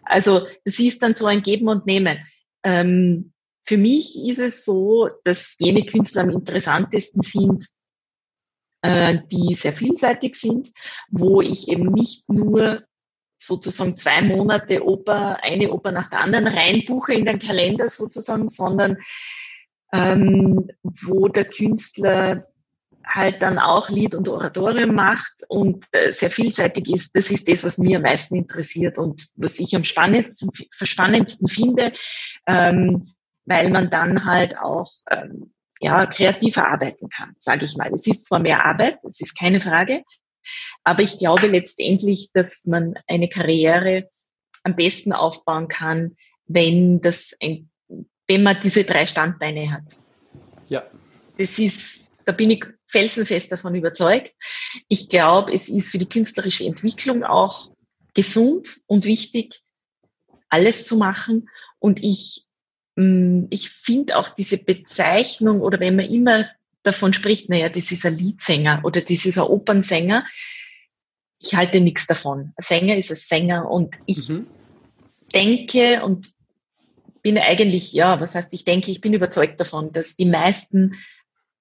Also 0.03 0.47
das 0.63 0.79
ist 0.79 1.03
dann 1.03 1.15
so 1.15 1.25
ein 1.25 1.41
Geben 1.41 1.67
und 1.67 1.85
Nehmen. 1.85 2.17
Ähm, 2.63 3.33
für 3.67 3.77
mich 3.77 4.15
ist 4.27 4.39
es 4.39 4.63
so, 4.63 5.09
dass 5.23 5.55
jene 5.59 5.85
Künstler 5.85 6.21
am 6.21 6.29
interessantesten 6.29 7.21
sind, 7.21 7.67
äh, 8.85 9.19
die 9.31 9.55
sehr 9.55 9.73
vielseitig 9.73 10.35
sind, 10.35 10.71
wo 11.09 11.41
ich 11.41 11.69
eben 11.69 11.91
nicht 11.91 12.29
nur 12.29 12.83
sozusagen 13.37 13.97
zwei 13.97 14.21
Monate 14.21 14.85
Oper, 14.85 15.43
eine 15.43 15.71
Oper 15.71 15.91
nach 15.91 16.09
der 16.09 16.21
anderen 16.21 16.47
reinbuche 16.47 17.13
in 17.13 17.25
den 17.25 17.39
Kalender 17.39 17.89
sozusagen, 17.89 18.47
sondern 18.47 18.97
ähm, 19.93 20.69
wo 20.83 21.27
der 21.27 21.45
Künstler 21.45 22.47
halt 23.05 23.41
dann 23.41 23.59
auch 23.59 23.89
Lied 23.89 24.15
und 24.15 24.27
Oratorium 24.29 24.95
macht 24.95 25.43
und 25.47 25.85
äh, 25.91 26.11
sehr 26.11 26.31
vielseitig 26.31 26.89
ist. 26.89 27.15
Das 27.15 27.29
ist 27.29 27.47
das, 27.47 27.63
was 27.63 27.77
mir 27.77 27.97
am 27.97 28.03
meisten 28.03 28.35
interessiert 28.35 28.97
und 28.97 29.27
was 29.35 29.59
ich 29.59 29.75
am 29.75 29.83
spannendsten, 29.83 30.49
spannendsten 30.71 31.47
finde, 31.47 31.93
ähm, 32.47 33.13
weil 33.45 33.69
man 33.69 33.89
dann 33.89 34.25
halt 34.25 34.57
auch 34.57 34.91
ähm, 35.11 35.53
ja, 35.81 36.05
kreativer 36.05 36.67
arbeiten 36.67 37.09
kann, 37.09 37.35
sage 37.37 37.65
ich 37.65 37.75
mal. 37.75 37.91
Es 37.93 38.07
ist 38.07 38.27
zwar 38.27 38.39
mehr 38.39 38.65
Arbeit, 38.65 38.99
das 39.03 39.19
ist 39.19 39.37
keine 39.37 39.61
Frage, 39.61 40.03
aber 40.83 41.03
ich 41.03 41.17
glaube 41.17 41.47
letztendlich, 41.47 42.29
dass 42.33 42.65
man 42.65 42.95
eine 43.07 43.29
Karriere 43.29 44.09
am 44.63 44.75
besten 44.75 45.13
aufbauen 45.13 45.67
kann, 45.67 46.15
wenn 46.47 47.01
das 47.01 47.35
ein, 47.41 47.69
wenn 48.27 48.43
man 48.43 48.59
diese 48.61 48.83
drei 48.83 49.05
Standbeine 49.05 49.71
hat. 49.71 49.83
Ja. 50.67 50.83
Das 51.37 51.59
ist, 51.59 52.13
da 52.25 52.31
bin 52.31 52.51
ich 52.51 52.65
felsenfest 52.87 53.51
davon 53.51 53.75
überzeugt. 53.75 54.33
Ich 54.87 55.09
glaube, 55.09 55.53
es 55.53 55.69
ist 55.69 55.91
für 55.91 55.97
die 55.97 56.09
künstlerische 56.09 56.65
Entwicklung 56.65 57.23
auch 57.23 57.71
gesund 58.13 58.79
und 58.87 59.05
wichtig, 59.05 59.61
alles 60.49 60.85
zu 60.85 60.97
machen. 60.97 61.49
Und 61.79 62.01
ich 62.01 62.44
ich 62.97 63.69
finde 63.69 64.17
auch 64.17 64.29
diese 64.29 64.57
Bezeichnung 64.57 65.59
oder 65.59 65.79
wenn 65.79 65.97
man 65.97 66.05
immer 66.05 66.45
davon 66.83 67.13
spricht, 67.13 67.49
naja, 67.49 67.67
das 67.67 67.91
ist 67.91 68.05
ein 68.05 68.17
Liedsänger 68.17 68.81
oder 68.83 69.01
das 69.01 69.25
ist 69.25 69.37
ein 69.37 69.43
Opernsänger, 69.43 70.25
ich 71.39 71.55
halte 71.55 71.81
nichts 71.81 72.07
davon. 72.07 72.53
Ein 72.55 72.63
Sänger 72.63 72.95
ist 72.95 73.09
ein 73.11 73.15
Sänger 73.15 73.69
und 73.69 73.97
ich 74.05 74.29
mhm. 74.29 74.47
denke 75.33 76.03
und 76.03 76.29
bin 77.21 77.37
eigentlich, 77.37 77.91
ja, 77.91 78.21
was 78.21 78.35
heißt, 78.35 78.53
ich 78.53 78.65
denke, 78.65 78.91
ich 78.91 79.01
bin 79.01 79.13
überzeugt 79.13 79.59
davon, 79.59 79.91
dass 79.91 80.15
die 80.15 80.25
meisten 80.25 80.95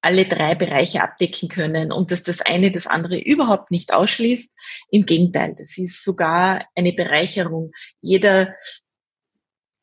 alle 0.02 0.26
drei 0.26 0.54
Bereiche 0.54 1.02
abdecken 1.02 1.48
können 1.48 1.90
und 1.90 2.10
dass 2.10 2.22
das 2.22 2.42
eine 2.42 2.70
das 2.70 2.86
andere 2.86 3.18
überhaupt 3.18 3.70
nicht 3.70 3.92
ausschließt. 3.92 4.52
Im 4.90 5.06
Gegenteil, 5.06 5.56
das 5.58 5.78
ist 5.78 6.04
sogar 6.04 6.66
eine 6.74 6.92
Bereicherung. 6.92 7.72
Jeder, 8.02 8.54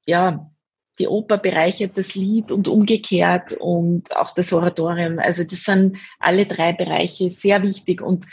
ja, 0.05 0.51
die 0.99 1.07
Oper 1.07 1.37
bereichert 1.37 1.97
das 1.97 2.15
Lied 2.15 2.51
und 2.51 2.67
umgekehrt 2.67 3.53
und 3.53 4.15
auch 4.15 4.33
das 4.33 4.53
Oratorium. 4.53 5.19
Also 5.19 5.43
das 5.43 5.63
sind 5.63 5.97
alle 6.19 6.45
drei 6.45 6.73
Bereiche 6.73 7.31
sehr 7.31 7.63
wichtig 7.63 8.01
und 8.01 8.25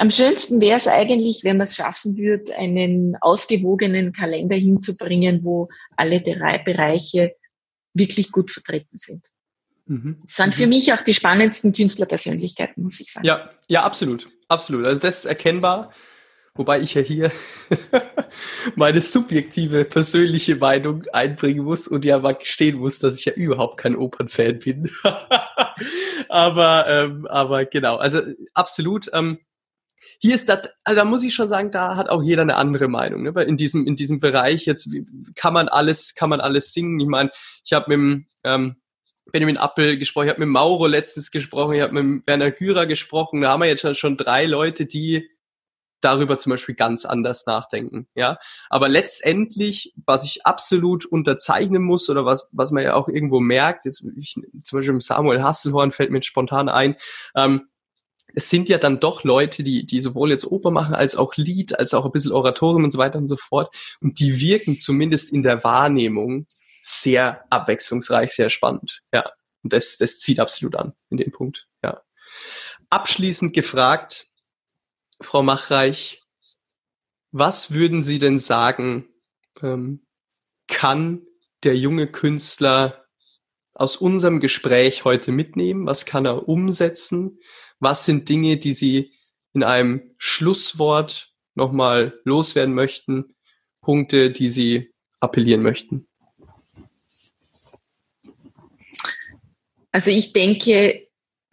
am 0.00 0.10
schönsten 0.10 0.62
wäre 0.62 0.78
es 0.78 0.88
eigentlich, 0.88 1.44
wenn 1.44 1.58
man 1.58 1.66
es 1.66 1.76
schaffen 1.76 2.16
würde, 2.16 2.56
einen 2.56 3.16
ausgewogenen 3.20 4.14
Kalender 4.14 4.56
hinzubringen, 4.56 5.44
wo 5.44 5.68
alle 5.94 6.22
drei 6.22 6.56
Bereiche 6.56 7.36
wirklich 7.92 8.32
gut 8.32 8.50
vertreten 8.50 8.96
sind. 8.96 9.26
Mhm. 9.84 10.20
Das 10.22 10.36
sind 10.36 10.46
mhm. 10.48 10.52
für 10.52 10.66
mich 10.68 10.92
auch 10.94 11.02
die 11.02 11.12
spannendsten 11.12 11.72
Künstlerpersönlichkeiten, 11.74 12.82
muss 12.82 12.98
ich 13.00 13.12
sagen. 13.12 13.26
Ja, 13.26 13.50
ja, 13.68 13.82
absolut. 13.82 14.30
Absolut. 14.48 14.86
Also 14.86 15.00
das 15.00 15.18
ist 15.18 15.24
erkennbar. 15.26 15.92
Wobei 16.60 16.82
ich 16.82 16.92
ja 16.92 17.00
hier 17.00 17.32
meine 18.76 19.00
subjektive 19.00 19.86
persönliche 19.86 20.56
Meinung 20.56 21.04
einbringen 21.10 21.64
muss 21.64 21.88
und 21.88 22.04
ja 22.04 22.18
mal 22.18 22.34
gestehen 22.34 22.76
muss, 22.76 22.98
dass 22.98 23.18
ich 23.18 23.24
ja 23.24 23.32
überhaupt 23.32 23.78
kein 23.78 23.96
Opernfan 23.96 24.58
bin. 24.58 24.90
aber, 26.28 26.84
ähm, 26.86 27.26
aber 27.28 27.64
genau, 27.64 27.96
also 27.96 28.20
absolut. 28.52 29.08
Ähm, 29.14 29.38
hier 30.18 30.34
ist 30.34 30.50
das, 30.50 30.68
also 30.84 30.96
da 30.96 31.06
muss 31.06 31.22
ich 31.22 31.32
schon 31.32 31.48
sagen, 31.48 31.72
da 31.72 31.96
hat 31.96 32.10
auch 32.10 32.22
jeder 32.22 32.42
eine 32.42 32.56
andere 32.56 32.88
Meinung. 32.88 33.22
Ne? 33.22 33.34
Weil 33.34 33.48
in 33.48 33.56
diesem 33.56 33.86
in 33.86 33.96
diesem 33.96 34.20
Bereich 34.20 34.66
jetzt 34.66 34.86
kann 35.36 35.54
man 35.54 35.70
alles 35.70 36.14
kann 36.14 36.28
man 36.28 36.42
alles 36.42 36.74
singen. 36.74 37.00
Ich 37.00 37.08
meine, 37.08 37.30
ich 37.64 37.72
habe 37.72 37.86
mit 37.88 37.96
dem 37.96 38.26
ähm, 38.44 38.76
Benjamin 39.32 39.56
Appel 39.56 39.96
gesprochen, 39.96 40.26
ich 40.26 40.32
habe 40.32 40.40
mit 40.40 40.50
Mauro 40.50 40.86
letztes 40.86 41.30
gesprochen, 41.30 41.76
ich 41.76 41.80
habe 41.80 42.02
mit 42.02 42.26
Werner 42.26 42.50
Gürer 42.50 42.84
gesprochen. 42.84 43.40
Da 43.40 43.48
haben 43.48 43.60
wir 43.60 43.68
jetzt 43.68 43.96
schon 43.96 44.18
drei 44.18 44.44
Leute, 44.44 44.84
die 44.84 45.26
darüber 46.00 46.38
zum 46.38 46.50
Beispiel 46.50 46.74
ganz 46.74 47.04
anders 47.04 47.46
nachdenken. 47.46 48.06
Ja, 48.14 48.38
aber 48.68 48.88
letztendlich, 48.88 49.94
was 50.04 50.24
ich 50.24 50.46
absolut 50.46 51.04
unterzeichnen 51.04 51.82
muss 51.82 52.08
oder 52.10 52.24
was 52.24 52.48
was 52.52 52.70
man 52.70 52.82
ja 52.82 52.94
auch 52.94 53.08
irgendwo 53.08 53.40
merkt, 53.40 53.86
ist 53.86 54.06
ich, 54.16 54.34
zum 54.62 54.78
Beispiel 54.78 55.00
Samuel 55.00 55.42
Hasselhorn 55.42 55.92
fällt 55.92 56.10
mir 56.10 56.22
spontan 56.22 56.68
ein. 56.68 56.96
Ähm, 57.34 57.68
es 58.34 58.48
sind 58.48 58.68
ja 58.68 58.78
dann 58.78 59.00
doch 59.00 59.24
Leute, 59.24 59.62
die, 59.62 59.86
die 59.86 60.00
sowohl 60.00 60.30
jetzt 60.30 60.46
Oper 60.46 60.70
machen 60.70 60.94
als 60.94 61.16
auch 61.16 61.36
Lied, 61.36 61.78
als 61.78 61.94
auch 61.94 62.04
ein 62.04 62.12
bisschen 62.12 62.32
Oratorium 62.32 62.84
und 62.84 62.90
so 62.90 62.98
weiter 62.98 63.18
und 63.18 63.26
so 63.26 63.36
fort. 63.36 63.74
Und 64.00 64.20
die 64.20 64.40
wirken 64.40 64.78
zumindest 64.78 65.32
in 65.32 65.42
der 65.42 65.64
Wahrnehmung 65.64 66.46
sehr 66.82 67.44
abwechslungsreich, 67.50 68.32
sehr 68.32 68.48
spannend. 68.48 69.02
Ja. 69.12 69.30
Und 69.62 69.72
das, 69.72 69.98
das 69.98 70.18
zieht 70.18 70.40
absolut 70.40 70.76
an 70.76 70.94
in 71.10 71.18
dem 71.18 71.32
Punkt. 71.32 71.68
Ja. 71.82 72.02
Abschließend 72.88 73.52
gefragt, 73.52 74.29
Frau 75.20 75.42
Machreich, 75.42 76.22
was 77.30 77.72
würden 77.72 78.02
Sie 78.02 78.18
denn 78.18 78.38
sagen, 78.38 79.08
ähm, 79.62 80.06
kann 80.66 81.26
der 81.62 81.76
junge 81.76 82.10
Künstler 82.10 83.02
aus 83.74 83.96
unserem 83.96 84.40
Gespräch 84.40 85.04
heute 85.04 85.30
mitnehmen? 85.30 85.86
Was 85.86 86.06
kann 86.06 86.24
er 86.24 86.48
umsetzen? 86.48 87.38
Was 87.78 88.04
sind 88.04 88.28
Dinge, 88.28 88.56
die 88.56 88.72
Sie 88.72 89.12
in 89.52 89.62
einem 89.62 90.14
Schlusswort 90.16 91.32
nochmal 91.54 92.18
loswerden 92.24 92.74
möchten? 92.74 93.36
Punkte, 93.82 94.30
die 94.30 94.48
Sie 94.48 94.94
appellieren 95.20 95.62
möchten? 95.62 96.08
Also 99.92 100.10
ich 100.10 100.32
denke, 100.32 101.08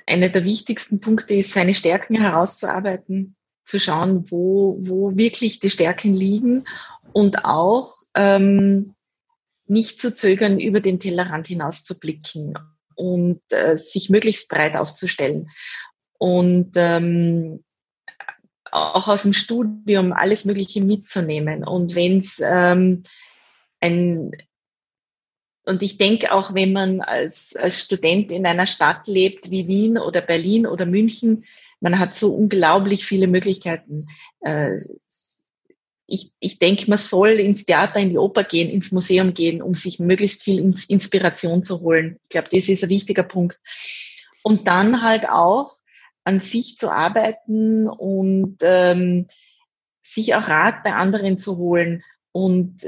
einer 0.06 0.30
der 0.30 0.46
wichtigsten 0.46 1.00
Punkte 1.02 1.34
ist, 1.34 1.52
seine 1.52 1.74
Stärken 1.74 2.22
herauszuarbeiten 2.22 3.37
zu 3.68 3.80
schauen, 3.80 4.32
wo, 4.32 4.78
wo 4.80 5.16
wirklich 5.16 5.60
die 5.60 5.70
Stärken 5.70 6.14
liegen 6.14 6.66
und 7.14 7.46
auch 7.46 7.94
ähm, 8.16 8.96
nicht 9.68 10.02
zu 10.02 10.16
zögern, 10.16 10.60
über 10.60 10.80
den 10.80 11.00
Tellerrand 11.00 11.48
hinaus 11.48 11.84
zu 11.84 12.00
blicken 12.00 12.54
und 12.96 13.42
äh, 13.50 13.76
sich 13.76 14.10
möglichst 14.10 14.50
breit 14.50 14.76
aufzustellen. 14.76 15.50
Und 16.18 16.72
ähm, 16.76 17.64
auch 18.72 19.08
aus 19.08 19.24
dem 19.24 19.34
Studium 19.34 20.14
alles 20.14 20.46
Mögliche 20.46 20.82
mitzunehmen. 20.82 21.64
Und 21.64 21.96
wenn 21.96 22.20
es 22.20 22.42
ähm, 22.44 23.04
ein 23.80 24.32
und 25.66 25.84
ich 25.84 25.98
denke 25.98 26.32
auch, 26.32 26.54
wenn 26.54 26.72
man 26.72 27.02
als, 27.02 27.54
als 27.54 27.82
Student 27.82 28.32
in 28.32 28.46
einer 28.46 28.66
Stadt 28.66 29.06
lebt 29.06 29.52
wie 29.52 29.68
Wien 29.68 29.98
oder 29.98 30.22
Berlin 30.22 30.66
oder 30.66 30.86
München, 30.86 31.44
man 31.80 32.00
hat 32.00 32.14
so 32.14 32.34
unglaublich 32.34 33.06
viele 33.06 33.28
Möglichkeiten. 33.28 34.08
Äh, 34.42 34.78
ich, 36.08 36.32
ich 36.40 36.58
denke, 36.60 36.90
man 36.90 36.98
soll 36.98 37.32
ins 37.32 37.66
Theater, 37.66 38.00
in 38.00 38.12
die 38.12 38.18
Oper 38.18 38.44
gehen, 38.44 38.70
ins 38.70 38.92
Museum 38.92 39.34
gehen, 39.34 39.62
um 39.62 39.74
sich 39.74 40.00
möglichst 40.00 40.42
viel 40.42 40.60
Inspiration 40.88 41.64
zu 41.64 41.82
holen. 41.82 42.18
Ich 42.24 42.30
glaube, 42.30 42.48
das 42.52 42.70
ist 42.70 42.84
ein 42.84 42.90
wichtiger 42.90 43.24
Punkt. 43.24 43.60
Und 44.42 44.68
dann 44.68 45.02
halt 45.02 45.30
auch 45.30 45.74
an 46.24 46.40
sich 46.40 46.78
zu 46.78 46.90
arbeiten 46.90 47.90
und 47.90 48.58
ähm, 48.62 49.28
sich 50.02 50.36
auch 50.36 50.48
Rat 50.48 50.84
bei 50.84 50.94
anderen 50.94 51.38
zu 51.38 51.58
holen 51.58 52.04
und 52.32 52.88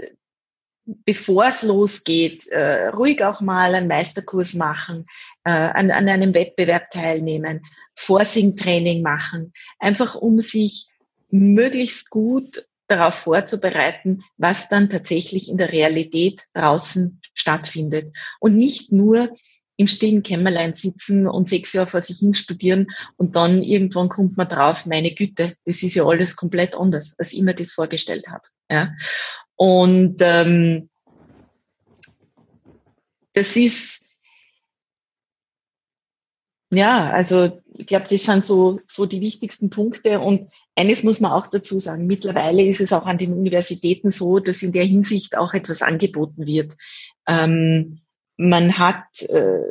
bevor 1.06 1.46
es 1.46 1.64
losgeht, 1.64 2.48
äh, 2.48 2.88
ruhig 2.88 3.24
auch 3.24 3.42
mal 3.42 3.76
einen 3.76 3.88
Meisterkurs 3.88 4.54
machen, 4.54 5.06
äh, 5.44 5.52
an, 5.52 5.92
an 5.92 6.10
einem 6.10 6.34
Wettbewerb 6.34 6.90
teilnehmen, 6.92 7.66
Vorsing-Training 8.00 9.02
machen, 9.02 9.52
einfach 9.78 10.16
um 10.16 10.40
sich 10.40 10.88
möglichst 11.30 12.10
gut 12.10 12.64
darauf 12.88 13.14
vorzubereiten, 13.14 14.24
was 14.38 14.70
dann 14.70 14.90
tatsächlich 14.90 15.50
in 15.50 15.58
der 15.58 15.72
Realität 15.72 16.44
draußen 16.54 17.22
stattfindet. 17.34 18.16
Und 18.40 18.56
nicht 18.56 18.94
nur 18.94 19.34
im 19.76 19.88
stillen 19.88 20.24
Kämmerlein 20.24 20.74
sitzen 20.74 21.28
und 21.28 21.50
sechs 21.50 21.74
Jahre 21.74 21.88
vor 21.88 22.02
sich 22.02 22.20
hin 22.20 22.34
studieren 22.34 22.88
und 23.18 23.36
dann 23.36 23.64
irgendwann 23.64 24.10
kommt 24.10 24.38
man 24.38 24.48
drauf, 24.48 24.86
meine 24.86 25.12
Güte, 25.12 25.56
das 25.66 25.84
ist 25.84 25.96
ja 25.96 26.06
alles 26.06 26.36
komplett 26.36 26.76
anders, 26.76 27.16
als 27.18 27.34
ich 27.34 27.42
mir 27.42 27.54
das 27.54 27.74
vorgestellt 27.74 28.28
habe. 28.28 28.44
Ja. 28.72 28.94
Und 29.56 30.18
ähm, 30.22 30.90
das 33.34 33.56
ist 33.56 34.09
ja, 36.72 37.10
also 37.10 37.62
ich 37.78 37.88
glaube, 37.88 38.06
das 38.10 38.24
sind 38.24 38.46
so, 38.46 38.80
so 38.86 39.06
die 39.06 39.22
wichtigsten 39.22 39.70
Punkte. 39.70 40.20
Und 40.20 40.52
eines 40.76 41.04
muss 41.04 41.20
man 41.20 41.32
auch 41.32 41.48
dazu 41.48 41.80
sagen, 41.80 42.06
mittlerweile 42.06 42.64
ist 42.64 42.82
es 42.82 42.94
auch 42.94 43.06
an 43.06 43.18
den 43.18 43.34
Universitäten 43.34 44.12
so, 44.12 44.40
dass 44.40 44.62
in 44.62 44.72
der 44.72 44.86
Hinsicht 44.86 45.38
auch 45.38 45.54
etwas 45.54 45.82
angeboten 45.82 46.46
wird. 46.46 46.76
Ähm, 47.28 48.02
man 48.38 48.78
hat, 48.78 49.22
äh, 49.24 49.62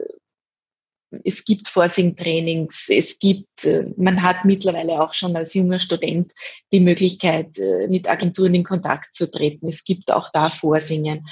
es 1.24 1.44
gibt 1.44 1.68
Forcing-Trainings, 1.68 2.88
es 2.88 3.18
gibt, 3.18 3.64
äh, 3.64 3.86
man 3.96 4.22
hat 4.22 4.44
mittlerweile 4.44 5.00
auch 5.00 5.14
schon 5.14 5.36
als 5.36 5.54
junger 5.54 5.78
Student 5.78 6.32
die 6.72 6.80
Möglichkeit, 6.80 7.58
äh, 7.58 7.86
mit 7.88 8.08
Agenturen 8.08 8.54
in 8.54 8.64
Kontakt 8.64 9.14
zu 9.14 9.30
treten. 9.30 9.68
Es 9.68 9.84
gibt 9.84 10.12
auch 10.12 10.30
da 10.32 10.48
Vorsingen. 10.48 11.26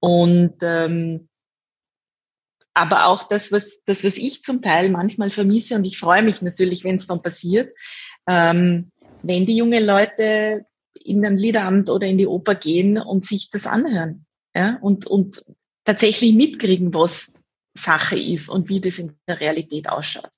Und 0.00 0.54
ähm, 0.62 1.28
aber 2.76 3.06
auch 3.06 3.26
das, 3.26 3.52
was, 3.52 3.82
das, 3.86 4.04
was 4.04 4.18
ich 4.18 4.42
zum 4.42 4.60
Teil 4.60 4.90
manchmal 4.90 5.30
vermisse, 5.30 5.76
und 5.76 5.84
ich 5.84 5.98
freue 5.98 6.22
mich 6.22 6.42
natürlich, 6.42 6.84
wenn 6.84 6.96
es 6.96 7.06
dann 7.06 7.22
passiert, 7.22 7.74
ähm, 8.28 8.92
wenn 9.22 9.46
die 9.46 9.56
jungen 9.56 9.82
Leute 9.82 10.66
in 10.92 11.24
ein 11.24 11.38
Liederamt 11.38 11.88
oder 11.88 12.06
in 12.06 12.18
die 12.18 12.26
Oper 12.26 12.54
gehen 12.54 12.98
und 12.98 13.24
sich 13.24 13.48
das 13.48 13.66
anhören 13.66 14.26
ja, 14.54 14.78
und, 14.82 15.06
und 15.06 15.42
tatsächlich 15.84 16.34
mitkriegen, 16.34 16.92
was 16.92 17.32
Sache 17.72 18.18
ist 18.18 18.50
und 18.50 18.68
wie 18.68 18.80
das 18.82 18.98
in 18.98 19.16
der 19.26 19.40
Realität 19.40 19.88
ausschaut. 19.88 20.30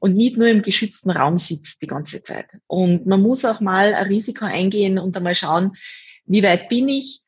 Und 0.00 0.16
nicht 0.16 0.36
nur 0.36 0.48
im 0.48 0.62
geschützten 0.62 1.12
Raum 1.12 1.36
sitzt 1.36 1.82
die 1.82 1.86
ganze 1.86 2.20
Zeit. 2.20 2.58
Und 2.66 3.06
man 3.06 3.22
muss 3.22 3.44
auch 3.44 3.60
mal 3.60 3.94
ein 3.94 4.06
Risiko 4.06 4.44
eingehen 4.44 4.98
und 4.98 5.16
einmal 5.16 5.36
schauen, 5.36 5.76
wie 6.24 6.42
weit 6.42 6.68
bin 6.68 6.88
ich, 6.88 7.20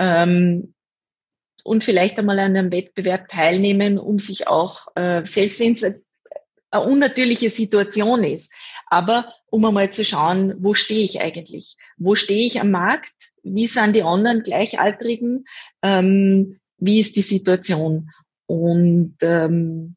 ähm, 0.00 0.73
und 1.64 1.82
vielleicht 1.82 2.18
einmal 2.18 2.38
an 2.38 2.56
einem 2.56 2.70
Wettbewerb 2.70 3.28
teilnehmen, 3.28 3.98
um 3.98 4.20
sich 4.20 4.46
auch, 4.46 4.86
äh, 4.94 5.24
selbst 5.24 5.58
wenn 5.58 5.72
es 5.72 5.82
eine 5.82 6.84
unnatürliche 6.84 7.50
Situation 7.50 8.22
ist, 8.22 8.52
aber 8.86 9.32
um 9.50 9.64
einmal 9.64 9.90
zu 9.90 10.04
schauen, 10.04 10.54
wo 10.58 10.74
stehe 10.74 11.04
ich 11.04 11.20
eigentlich? 11.20 11.76
Wo 11.96 12.14
stehe 12.14 12.46
ich 12.46 12.60
am 12.60 12.70
Markt? 12.70 13.32
Wie 13.42 13.66
sind 13.66 13.96
die 13.96 14.02
anderen 14.02 14.42
Gleichaltrigen? 14.42 15.46
Ähm, 15.82 16.60
wie 16.76 17.00
ist 17.00 17.16
die 17.16 17.22
Situation? 17.22 18.10
Und, 18.46 19.16
ähm, 19.22 19.96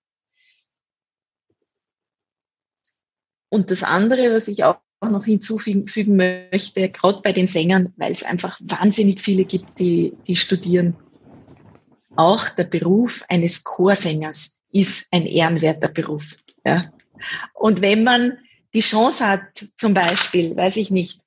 und 3.49 3.71
das 3.71 3.83
andere, 3.83 4.33
was 4.33 4.47
ich 4.47 4.63
auch 4.63 4.79
noch 5.01 5.25
hinzufügen 5.25 6.15
möchte, 6.15 6.89
gerade 6.89 7.21
bei 7.21 7.33
den 7.33 7.47
Sängern, 7.47 7.93
weil 7.97 8.11
es 8.11 8.23
einfach 8.23 8.57
wahnsinnig 8.61 9.21
viele 9.21 9.43
gibt, 9.43 9.79
die, 9.79 10.13
die 10.27 10.35
studieren 10.35 10.95
auch 12.17 12.49
der 12.49 12.65
Beruf 12.65 13.23
eines 13.29 13.63
Chorsängers 13.63 14.57
ist 14.71 15.07
ein 15.11 15.25
ehrenwerter 15.25 15.89
Beruf. 15.89 16.37
Ja. 16.65 16.91
Und 17.53 17.81
wenn 17.81 18.03
man 18.03 18.37
die 18.73 18.81
Chance 18.81 19.27
hat, 19.27 19.65
zum 19.77 19.93
Beispiel, 19.93 20.55
weiß 20.55 20.77
ich 20.77 20.91
nicht, 20.91 21.21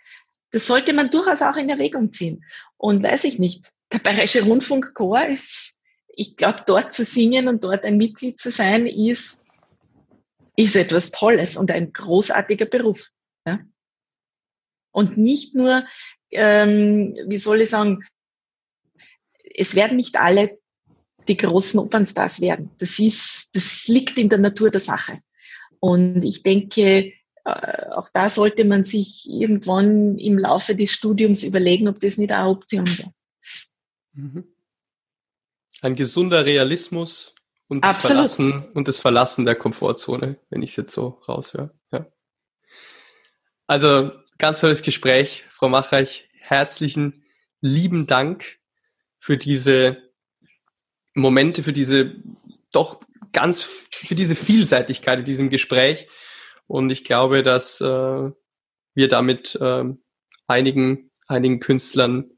das 0.53 0.67
sollte 0.67 0.93
man 0.93 1.11
durchaus 1.11 1.43
auch 1.43 1.57
in 1.57 1.69
Erwägung 1.69 2.13
ziehen. 2.13 2.45
Und 2.77 3.03
weiß 3.03 3.25
ich 3.25 3.39
nicht, 3.39 3.73
der 3.93 3.99
Bayerische 3.99 4.45
Rundfunkchor 4.45 5.25
ist, 5.27 5.77
ich 6.09 6.37
glaube, 6.37 6.65
dort 6.67 6.93
zu 6.93 7.05
singen 7.05 7.49
und 7.49 7.65
dort 7.65 7.85
ein 7.85 7.97
Mitglied 7.97 8.41
zu 8.41 8.51
sein, 8.51 8.87
ist, 8.87 9.43
ist 10.57 10.77
etwas 10.77 11.13
Tolles 11.13 11.57
und 11.57 11.71
ein 11.71 11.93
großartiger 11.93 12.67
Beruf. 12.67 13.11
Ja? 13.47 13.61
Und 14.93 15.17
nicht 15.17 15.55
nur, 15.55 15.85
ähm, 16.31 17.17
wie 17.27 17.39
soll 17.39 17.63
ich 17.63 17.71
sagen, 17.71 18.05
es 19.55 19.75
werden 19.75 19.97
nicht 19.97 20.17
alle 20.17 20.60
die 21.31 21.37
großen 21.37 21.79
Opernstars 21.79 22.41
werden. 22.41 22.71
Das 22.79 22.99
ist, 22.99 23.51
das 23.55 23.87
liegt 23.87 24.19
in 24.19 24.29
der 24.29 24.39
Natur 24.39 24.71
der 24.71 24.81
Sache. 24.81 25.21
Und 25.79 26.23
ich 26.25 26.43
denke, 26.43 27.13
äh, 27.45 27.87
auch 27.93 28.09
da 28.13 28.29
sollte 28.29 28.65
man 28.65 28.85
sich 28.85 29.31
irgendwann 29.31 30.19
im 30.19 30.39
Laufe 30.39 30.75
des 30.75 30.91
Studiums 30.91 31.45
überlegen, 31.45 31.89
ob 31.89 32.01
das 32.01 32.19
nicht 32.19 32.33
eine 32.33 32.49
Option 32.49 32.87
wäre. 32.87 33.13
Mhm. 34.13 34.45
Ein 35.83 35.95
gesunder 35.95 36.45
Realismus 36.45 37.35
und 37.69 37.85
das, 37.85 38.05
Verlassen, 38.05 38.65
und 38.75 38.89
das 38.89 38.99
Verlassen 38.99 39.45
der 39.45 39.55
Komfortzone, 39.55 40.37
wenn 40.51 40.63
ich 40.63 40.71
es 40.71 40.77
jetzt 40.77 40.93
so 40.93 41.21
raushöre. 41.29 41.73
Ja. 41.93 42.07
Also 43.69 44.11
ganz 44.37 44.61
tolles 44.61 44.83
Gespräch, 44.83 45.45
Frau 45.49 45.69
Machreich. 45.69 46.29
Herzlichen 46.41 47.25
lieben 47.61 48.09
Dank 48.09 48.59
für 49.21 49.39
diese 49.39 50.10
Momente, 51.21 51.63
für 51.63 51.73
diese 51.73 52.15
doch 52.73 53.01
ganz, 53.33 53.63
für 53.63 54.15
diese 54.15 54.35
Vielseitigkeit 54.35 55.21
in 55.21 55.25
diesem 55.25 55.51
Gespräch. 55.51 56.09
Und 56.67 56.91
ich 56.91 57.05
glaube, 57.05 57.43
dass 57.43 57.81
äh, 57.81 58.31
wir 58.95 59.09
damit 59.09 59.57
äh, 59.61 59.85
einigen, 60.47 61.11
einigen 61.27 61.61
Künstlern 61.61 62.31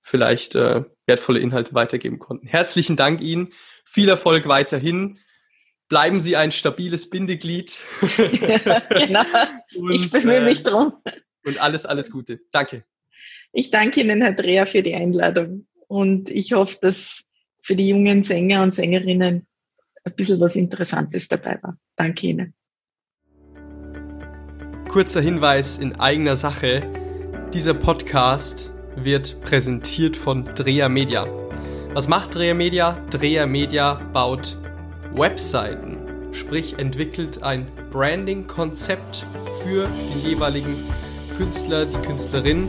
vielleicht 0.00 0.54
äh, 0.54 0.84
wertvolle 1.06 1.40
Inhalte 1.40 1.74
weitergeben 1.74 2.18
konnten. 2.18 2.46
Herzlichen 2.46 2.96
Dank 2.96 3.20
Ihnen. 3.20 3.48
Viel 3.84 4.08
Erfolg 4.08 4.46
weiterhin. 4.46 5.18
Bleiben 5.88 6.20
Sie 6.20 6.36
ein 6.36 6.52
stabiles 6.52 7.10
Bindeglied. 7.10 7.82
Ja, 8.16 8.80
genau. 8.88 9.24
und, 9.76 9.92
ich 9.92 10.10
bemühe 10.10 10.40
mich 10.40 10.60
äh, 10.60 10.70
drum. 10.70 10.94
Und 11.44 11.60
alles, 11.60 11.84
alles 11.84 12.10
Gute. 12.10 12.40
Danke. 12.52 12.84
Ich 13.52 13.70
danke 13.70 14.00
Ihnen, 14.00 14.22
Herr 14.22 14.34
Dreher, 14.34 14.66
für 14.66 14.82
die 14.82 14.94
Einladung. 14.94 15.66
Und 15.86 16.30
ich 16.30 16.52
hoffe, 16.52 16.78
dass 16.80 17.24
für 17.64 17.76
die 17.76 17.88
jungen 17.88 18.22
Sänger 18.22 18.62
und 18.62 18.74
Sängerinnen 18.74 19.46
ein 20.04 20.14
bisschen 20.14 20.38
was 20.38 20.54
Interessantes 20.54 21.28
dabei 21.28 21.58
war. 21.62 21.78
Danke 21.96 22.26
Ihnen. 22.26 22.54
Kurzer 24.90 25.22
Hinweis 25.22 25.78
in 25.78 25.98
eigener 25.98 26.36
Sache. 26.36 26.82
Dieser 27.54 27.72
Podcast 27.72 28.70
wird 28.96 29.40
präsentiert 29.40 30.14
von 30.14 30.44
Dreher 30.44 30.90
Media. 30.90 31.26
Was 31.94 32.06
macht 32.06 32.34
Dreher 32.34 32.54
Media? 32.54 33.02
Dreher 33.08 33.46
Media 33.46 33.94
baut 34.12 34.58
Webseiten, 35.14 35.96
sprich 36.34 36.78
entwickelt 36.78 37.42
ein 37.42 37.66
Branding-Konzept 37.90 39.24
für 39.62 39.88
den 39.88 40.20
jeweiligen 40.28 40.76
Künstler, 41.38 41.86
die 41.86 41.96
Künstlerin 42.06 42.68